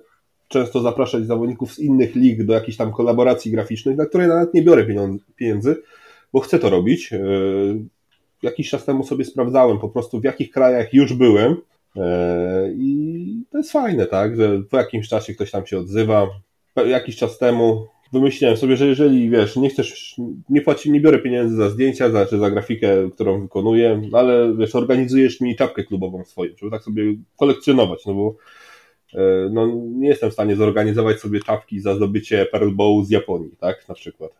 często 0.47 0.81
zapraszać 0.81 1.25
zawodników 1.25 1.73
z 1.73 1.79
innych 1.79 2.15
lig 2.15 2.45
do 2.45 2.53
jakichś 2.53 2.77
tam 2.77 2.91
kolaboracji 2.91 3.51
graficznych, 3.51 3.97
na 3.97 4.05
które 4.05 4.27
nawet 4.27 4.53
nie 4.53 4.61
biorę 4.61 4.85
pieniędzy, 5.35 5.81
bo 6.33 6.39
chcę 6.39 6.59
to 6.59 6.69
robić. 6.69 7.13
E, 7.13 7.19
jakiś 8.41 8.69
czas 8.69 8.85
temu 8.85 9.03
sobie 9.03 9.25
sprawdzałem 9.25 9.79
po 9.79 9.89
prostu 9.89 10.19
w 10.19 10.23
jakich 10.23 10.51
krajach 10.51 10.93
już 10.93 11.13
byłem 11.13 11.57
e, 11.95 12.71
i 12.71 13.43
to 13.51 13.57
jest 13.57 13.71
fajne, 13.71 14.05
tak, 14.05 14.35
że 14.35 14.61
po 14.69 14.77
jakimś 14.77 15.07
czasie 15.07 15.33
ktoś 15.33 15.51
tam 15.51 15.65
się 15.65 15.77
odzywa. 15.77 16.27
Jakiś 16.85 17.17
czas 17.17 17.37
temu 17.37 17.87
wymyśliłem 18.15 18.57
sobie, 18.57 18.77
że 18.77 18.87
jeżeli 18.87 19.29
wiesz, 19.29 19.55
nie 19.55 19.69
chcesz, 19.69 20.15
nie 20.49 20.61
płaci, 20.61 20.91
nie 20.91 21.01
biorę 21.01 21.19
pieniędzy 21.19 21.55
za 21.55 21.69
zdjęcia, 21.69 22.09
za, 22.09 22.25
czy 22.25 22.37
za 22.37 22.51
grafikę, 22.51 23.09
którą 23.13 23.41
wykonuję, 23.41 24.01
ale 24.13 24.53
wiesz, 24.57 24.75
organizujesz 24.75 25.41
mi 25.41 25.55
czapkę 25.55 25.83
klubową 25.83 26.25
swoją, 26.25 26.51
żeby 26.57 26.71
tak 26.71 26.83
sobie 26.83 27.03
kolekcjonować, 27.37 28.05
no 28.05 28.13
bo 28.13 28.35
e, 29.13 29.49
no, 29.51 29.67
nie 29.85 30.07
jestem 30.07 30.29
w 30.29 30.33
stanie 30.33 30.55
zorganizować 30.55 31.19
sobie 31.19 31.39
czapki 31.39 31.79
za 31.79 31.95
zdobycie 31.95 32.45
Pearl 32.45 32.71
Bow 32.71 33.05
z 33.05 33.09
Japonii, 33.09 33.51
tak, 33.59 33.89
na 33.89 33.95
przykład. 33.95 34.31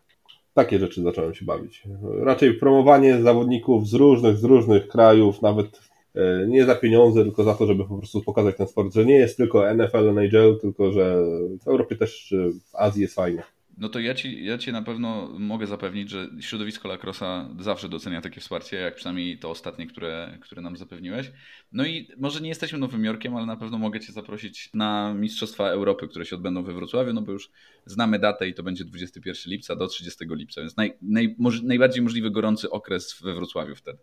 Takie 0.54 0.78
rzeczy 0.78 1.02
zacząłem 1.02 1.34
się 1.34 1.44
bawić. 1.44 1.82
Raczej 2.20 2.54
promowanie 2.54 3.22
zawodników 3.22 3.88
z 3.88 3.94
różnych, 3.94 4.36
z 4.36 4.44
różnych 4.44 4.88
krajów, 4.88 5.42
nawet 5.42 5.80
e, 6.14 6.46
nie 6.48 6.64
za 6.64 6.74
pieniądze, 6.74 7.24
tylko 7.24 7.44
za 7.44 7.54
to, 7.54 7.66
żeby 7.66 7.84
po 7.84 7.98
prostu 7.98 8.22
pokazać 8.22 8.56
ten 8.56 8.66
sport, 8.66 8.94
że 8.94 9.04
nie 9.04 9.16
jest 9.16 9.36
tylko 9.36 9.74
NFL, 9.74 10.08
NHL, 10.08 10.58
tylko 10.60 10.92
że 10.92 11.16
w 11.64 11.68
Europie 11.68 11.96
też, 11.96 12.34
w 12.72 12.76
Azji 12.76 13.02
jest 13.02 13.14
fajnie. 13.14 13.42
No 13.76 13.88
to 13.88 14.00
ja 14.00 14.14
ci, 14.14 14.44
ja 14.44 14.58
ci 14.58 14.72
na 14.72 14.82
pewno 14.82 15.28
mogę 15.38 15.66
zapewnić, 15.66 16.10
że 16.10 16.28
środowisko 16.40 16.88
Lacrosa 16.88 17.48
zawsze 17.58 17.88
docenia 17.88 18.20
takie 18.20 18.40
wsparcie, 18.40 18.76
jak 18.76 18.94
przynajmniej 18.94 19.38
to 19.38 19.50
ostatnie, 19.50 19.86
które, 19.86 20.38
które 20.40 20.62
nam 20.62 20.76
zapewniłeś. 20.76 21.32
No 21.72 21.86
i 21.86 22.08
może 22.18 22.40
nie 22.40 22.48
jesteśmy 22.48 22.78
Nowym 22.78 23.04
Jorkiem, 23.04 23.36
ale 23.36 23.46
na 23.46 23.56
pewno 23.56 23.78
mogę 23.78 24.00
cię 24.00 24.12
zaprosić 24.12 24.70
na 24.74 25.14
Mistrzostwa 25.14 25.68
Europy, 25.68 26.08
które 26.08 26.24
się 26.24 26.36
odbędą 26.36 26.62
we 26.62 26.74
Wrocławiu, 26.74 27.12
no 27.12 27.22
bo 27.22 27.32
już 27.32 27.50
znamy 27.86 28.18
datę 28.18 28.48
i 28.48 28.54
to 28.54 28.62
będzie 28.62 28.84
21 28.84 29.52
lipca 29.52 29.76
do 29.76 29.86
30 29.86 30.24
lipca, 30.30 30.60
więc 30.60 30.76
naj, 30.76 30.92
naj, 31.02 31.34
może, 31.38 31.62
najbardziej 31.62 32.02
możliwy 32.02 32.30
gorący 32.30 32.70
okres 32.70 33.20
we 33.22 33.34
Wrocławiu 33.34 33.74
wtedy. 33.74 33.98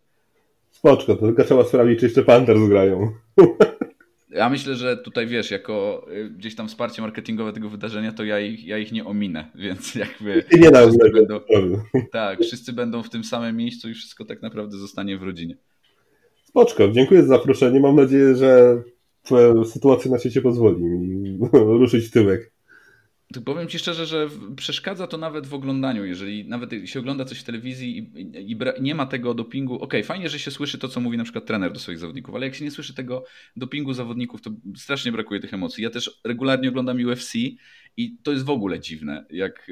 Spoczko, 0.72 1.16
to 1.16 1.26
tylko 1.26 1.44
trzeba 1.44 1.64
sprawdzić, 1.64 2.00
czy 2.00 2.06
jeszcze 2.06 2.24
Panthers 2.24 2.70
grają. 2.70 3.12
Ja 4.34 4.50
myślę, 4.50 4.76
że 4.76 4.98
tutaj 4.98 5.28
wiesz, 5.28 5.52
jako 5.52 6.06
y, 6.12 6.30
gdzieś 6.30 6.56
tam 6.56 6.68
wsparcie 6.68 7.02
marketingowe 7.02 7.54
tego 7.54 7.70
wydarzenia, 7.70 8.12
to 8.12 8.24
ja 8.24 8.40
ich, 8.40 8.66
ja 8.66 8.78
ich 8.78 8.92
nie 8.92 9.06
ominę, 9.06 9.52
więc 9.56 9.96
jakby. 9.96 10.44
Nie 10.52 10.72
wszyscy 10.72 11.12
będą, 11.12 11.40
Tak, 12.12 12.40
wszyscy 12.42 12.74
będą 12.74 13.04
w 13.04 13.10
tym 13.10 13.24
samym 13.24 13.58
miejscu 13.58 13.90
i 13.90 13.94
wszystko 13.94 14.26
tak 14.26 14.42
naprawdę 14.42 14.78
zostanie 14.78 15.18
w 15.18 15.24
rodzinie. 15.24 15.58
Spoczko, 16.44 16.92
dziękuję 16.92 17.22
za 17.22 17.28
zaproszenie. 17.28 17.80
Mam 17.80 17.96
nadzieję, 17.96 18.36
że 18.36 18.82
sytuacja 19.66 20.12
na 20.12 20.20
świecie 20.20 20.42
pozwoli 20.42 20.84
mi 20.84 21.38
ruszyć 21.80 22.12
tyłek 22.12 22.53
powiem 23.42 23.68
Ci 23.68 23.80
szczerze, 23.80 24.06
że 24.06 24.30
przeszkadza 24.56 25.08
to 25.08 25.18
nawet 25.18 25.48
w 25.48 25.54
oglądaniu, 25.54 26.06
jeżeli 26.06 26.46
nawet 26.46 26.72
się 26.86 27.00
ogląda 27.00 27.26
coś 27.26 27.40
w 27.40 27.44
telewizji 27.44 27.98
i, 27.98 28.22
i, 28.22 28.52
i 28.52 28.58
nie 28.82 28.96
ma 28.96 29.06
tego 29.06 29.34
dopingu, 29.34 29.76
okej, 29.76 29.86
okay, 29.86 30.04
fajnie, 30.04 30.30
że 30.30 30.40
się 30.40 30.52
słyszy 30.52 30.78
to, 30.78 30.88
co 30.88 31.00
mówi 31.00 31.18
na 31.18 31.24
przykład 31.24 31.46
trener 31.46 31.74
do 31.74 31.80
swoich 31.80 32.00
zawodników, 32.00 32.36
ale 32.36 32.46
jak 32.46 32.56
się 32.56 32.66
nie 32.66 32.72
słyszy 32.72 32.94
tego 32.94 33.26
dopingu 33.56 33.94
zawodników, 33.94 34.42
to 34.42 34.52
strasznie 34.76 35.12
brakuje 35.12 35.40
tych 35.40 35.54
emocji. 35.54 35.84
Ja 35.84 35.90
też 35.90 36.22
regularnie 36.24 36.70
oglądam 36.70 36.98
UFC 37.06 37.34
i 37.98 38.18
to 38.24 38.32
jest 38.32 38.46
w 38.46 38.50
ogóle 38.50 38.80
dziwne, 38.80 39.26
jak 39.30 39.72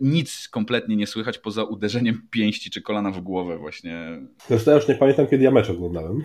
nic 0.00 0.48
kompletnie 0.48 0.96
nie 0.96 1.06
słychać 1.06 1.38
poza 1.38 1.64
uderzeniem 1.64 2.22
pięści 2.30 2.70
czy 2.70 2.82
kolana 2.82 3.10
w 3.10 3.20
głowę 3.20 3.58
właśnie. 3.58 4.22
Zresztą 4.48 4.70
ja 4.70 4.76
już 4.76 4.88
nie 4.88 4.94
pamiętam, 4.94 5.26
kiedy 5.26 5.44
ja 5.44 5.50
mecz 5.50 5.70
oglądałem. 5.70 6.24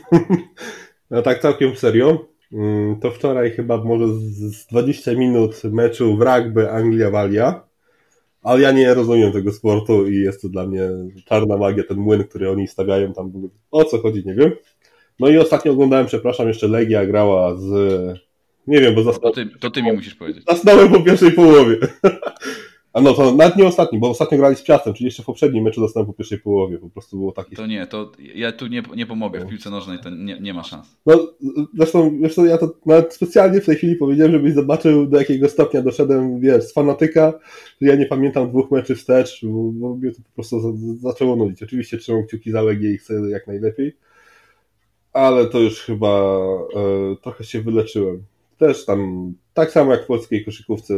no 1.11 1.21
tak 1.21 1.41
całkiem 1.41 1.75
serio. 1.75 2.31
Mm, 2.53 2.99
to 2.99 3.11
wczoraj 3.11 3.51
chyba 3.51 3.77
może 3.77 4.07
z 4.07 4.65
20 4.65 5.13
minut 5.13 5.63
meczu 5.63 6.17
w 6.17 6.21
rugby 6.21 6.71
Anglia-Walia, 6.71 7.61
ale 8.43 8.61
ja 8.61 8.71
nie 8.71 8.93
rozumiem 8.93 9.31
tego 9.31 9.51
sportu 9.51 10.07
i 10.07 10.15
jest 10.15 10.41
to 10.41 10.49
dla 10.49 10.67
mnie 10.67 10.89
czarna 11.25 11.57
magia, 11.57 11.83
ten 11.83 11.97
młyn, 11.97 12.23
który 12.23 12.49
oni 12.49 12.67
stawiają 12.67 13.13
tam, 13.13 13.49
o 13.71 13.85
co 13.85 13.97
chodzi, 13.97 14.23
nie 14.25 14.33
wiem. 14.33 14.51
No 15.19 15.29
i 15.29 15.37
ostatnio 15.37 15.71
oglądałem, 15.71 16.05
przepraszam, 16.05 16.47
jeszcze 16.47 16.67
Legia 16.67 17.05
grała 17.05 17.55
z... 17.55 17.69
Nie 18.67 18.81
wiem, 18.81 18.95
bo 18.95 19.03
zasnąłem... 19.03 19.33
To 19.33 19.43
ty, 19.43 19.59
to 19.59 19.71
ty 19.71 19.83
mi 19.83 19.93
musisz 19.93 20.15
powiedzieć. 20.15 20.43
Zasnąłem 20.49 20.89
po 20.91 21.01
pierwszej 21.01 21.31
połowie. 21.31 21.77
A 22.93 23.01
no 23.01 23.13
to 23.13 23.35
nawet 23.35 23.55
nie 23.55 23.67
ostatni, 23.67 23.99
bo 23.99 24.09
ostatnio 24.09 24.37
grali 24.37 24.55
z 24.55 24.63
Piastem, 24.63 24.93
czyli 24.93 25.05
jeszcze 25.05 25.23
w 25.23 25.25
poprzednim 25.25 25.63
meczu 25.63 25.81
dostałem 25.81 26.07
po 26.07 26.13
pierwszej 26.13 26.39
połowie, 26.39 26.77
po 26.77 26.89
prostu 26.89 27.17
było 27.17 27.31
takie... 27.31 27.55
To 27.55 27.67
nie, 27.67 27.87
to 27.87 28.11
ja 28.35 28.51
tu 28.51 28.67
nie, 28.67 28.83
nie 28.95 29.05
pomogę, 29.05 29.39
w 29.39 29.49
piłce 29.49 29.69
nożnej 29.69 29.99
to 29.99 30.09
nie, 30.09 30.39
nie 30.39 30.53
ma 30.53 30.63
szans. 30.63 30.97
No 31.05 31.33
zresztą, 31.77 32.19
wiesz 32.21 32.35
co, 32.35 32.45
ja 32.45 32.57
to 32.57 32.73
nawet 32.85 33.13
specjalnie 33.13 33.61
w 33.61 33.65
tej 33.65 33.75
chwili 33.75 33.95
powiedziałem, 33.95 34.31
żebyś 34.31 34.53
zobaczył 34.53 35.07
do 35.07 35.19
jakiego 35.19 35.49
stopnia 35.49 35.81
doszedłem, 35.81 36.39
wiesz, 36.39 36.63
z 36.63 36.73
fanatyka, 36.73 37.33
że 37.81 37.87
ja 37.87 37.95
nie 37.95 38.05
pamiętam 38.05 38.49
dwóch 38.49 38.71
meczy 38.71 38.95
wstecz, 38.95 39.45
bo, 39.45 39.71
bo 39.71 39.95
mnie 39.95 40.11
to 40.11 40.17
po 40.17 40.35
prostu 40.35 40.77
zaczęło 40.97 41.35
nudzić. 41.35 41.63
Oczywiście 41.63 41.97
trzymam 41.97 42.23
kciuki 42.23 42.51
za 42.51 42.61
Legię 42.61 42.93
i 42.93 42.97
chcę 42.97 43.13
jak 43.29 43.47
najlepiej, 43.47 43.97
ale 45.13 45.45
to 45.45 45.59
już 45.59 45.79
chyba 45.79 46.39
e, 46.75 47.15
trochę 47.21 47.43
się 47.43 47.61
wyleczyłem. 47.61 48.23
Też 48.57 48.85
tam, 48.85 49.33
tak 49.53 49.71
samo 49.71 49.91
jak 49.91 50.03
w 50.03 50.07
polskiej 50.07 50.45
koszykówce, 50.45 50.93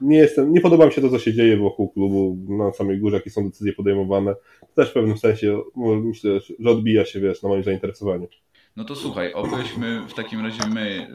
nie 0.00 0.18
jestem, 0.18 0.52
nie 0.52 0.60
podoba 0.60 0.86
mi 0.86 0.92
się 0.92 1.00
to, 1.00 1.10
co 1.10 1.18
się 1.18 1.32
dzieje 1.32 1.56
wokół 1.56 1.88
klubu 1.88 2.38
na 2.48 2.72
samej 2.72 2.98
górze, 2.98 3.16
jakie 3.16 3.30
są 3.30 3.44
decyzje 3.44 3.72
podejmowane. 3.72 4.34
Też 4.74 4.90
w 4.90 4.92
pewnym 4.92 5.18
sensie 5.18 5.60
myślę, 5.76 6.40
że 6.58 6.70
odbija 6.70 7.04
się, 7.04 7.20
wiesz, 7.20 7.42
na 7.42 7.48
moim 7.48 7.64
zainteresowaniu. 7.64 8.28
No 8.76 8.84
to 8.84 8.96
słuchaj, 8.96 9.32
obyśmy 9.32 10.06
w 10.08 10.14
takim 10.14 10.40
razie 10.40 10.68
my 10.74 11.06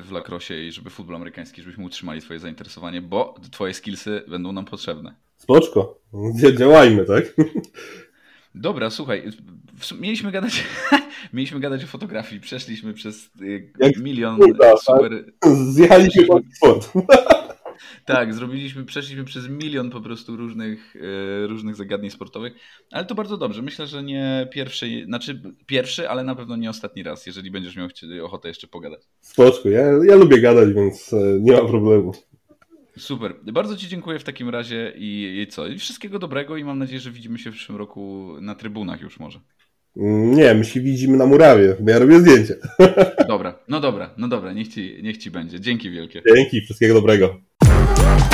y, 0.00 0.02
w 0.02 0.12
Lacrosie 0.12 0.54
i 0.54 0.72
żeby 0.72 0.90
futbol 0.90 1.16
amerykański, 1.16 1.62
żebyśmy 1.62 1.84
utrzymali 1.84 2.20
twoje 2.20 2.38
zainteresowanie, 2.38 3.02
bo 3.02 3.34
twoje 3.50 3.74
skillsy 3.74 4.22
będą 4.28 4.52
nam 4.52 4.64
potrzebne. 4.64 5.14
Spoczko, 5.36 5.98
działajmy, 6.58 7.04
tak? 7.04 7.34
Dobra, 8.54 8.90
słuchaj, 8.90 9.22
mieliśmy 10.00 10.32
gadać, 10.32 10.64
mieliśmy 11.32 11.60
gadać 11.60 11.84
o 11.84 11.86
fotografii, 11.86 12.40
przeszliśmy 12.40 12.94
przez 12.94 13.30
y, 13.42 13.72
milion 14.02 14.38
tak? 14.60 14.78
super... 14.78 15.24
Zjechaliśmy 15.70 16.26
pod 16.26 16.42
sport. 16.54 16.92
Tak, 18.04 18.34
zrobiliśmy, 18.34 18.84
przeszliśmy 18.84 19.24
przez 19.24 19.48
milion 19.48 19.90
po 19.90 20.00
prostu 20.00 20.36
różnych, 20.36 20.96
e, 20.96 21.46
różnych 21.46 21.76
zagadnień 21.76 22.10
sportowych, 22.10 22.52
ale 22.90 23.04
to 23.04 23.14
bardzo 23.14 23.36
dobrze. 23.36 23.62
Myślę, 23.62 23.86
że 23.86 24.02
nie 24.02 24.48
pierwszy, 24.52 25.04
znaczy 25.04 25.42
pierwszy, 25.66 26.08
ale 26.08 26.24
na 26.24 26.34
pewno 26.34 26.56
nie 26.56 26.70
ostatni 26.70 27.02
raz, 27.02 27.26
jeżeli 27.26 27.50
będziesz 27.50 27.76
miał 27.76 27.88
ochotę 28.22 28.48
jeszcze 28.48 28.66
pogadać. 28.66 29.02
Spoczko, 29.20 29.68
ja, 29.68 29.80
ja 30.04 30.16
lubię 30.16 30.40
gadać, 30.40 30.74
więc 30.74 31.12
e, 31.12 31.38
nie 31.40 31.52
ma 31.52 31.68
problemu. 31.68 32.12
Super. 32.98 33.34
Bardzo 33.52 33.76
Ci 33.76 33.88
dziękuję 33.88 34.18
w 34.18 34.24
takim 34.24 34.48
razie 34.48 34.92
i, 34.96 35.40
i 35.42 35.46
co? 35.46 35.66
I 35.66 35.78
wszystkiego 35.78 36.18
dobrego 36.18 36.56
i 36.56 36.64
mam 36.64 36.78
nadzieję, 36.78 37.00
że 37.00 37.10
widzimy 37.10 37.38
się 37.38 37.50
w 37.50 37.54
przyszłym 37.54 37.78
roku 37.78 38.34
na 38.40 38.54
trybunach 38.54 39.00
już 39.00 39.20
może. 39.20 39.40
Nie, 39.96 40.54
my 40.54 40.64
się 40.64 40.80
widzimy 40.80 41.16
na 41.16 41.26
murawie, 41.26 41.76
bo 41.80 41.90
ja 41.90 41.98
robię 41.98 42.20
zdjęcie. 42.20 42.54
Dobra, 43.28 43.58
no 43.68 43.80
dobra, 43.80 44.14
no 44.16 44.28
dobra, 44.28 44.52
niech 44.52 44.68
ci, 44.68 44.98
niech 45.02 45.16
ci 45.16 45.30
będzie. 45.30 45.60
Dzięki 45.60 45.90
wielkie. 45.90 46.22
Dzięki, 46.36 46.60
wszystkiego 46.60 46.94
dobrego. 46.94 47.40
Bye. 47.96 48.28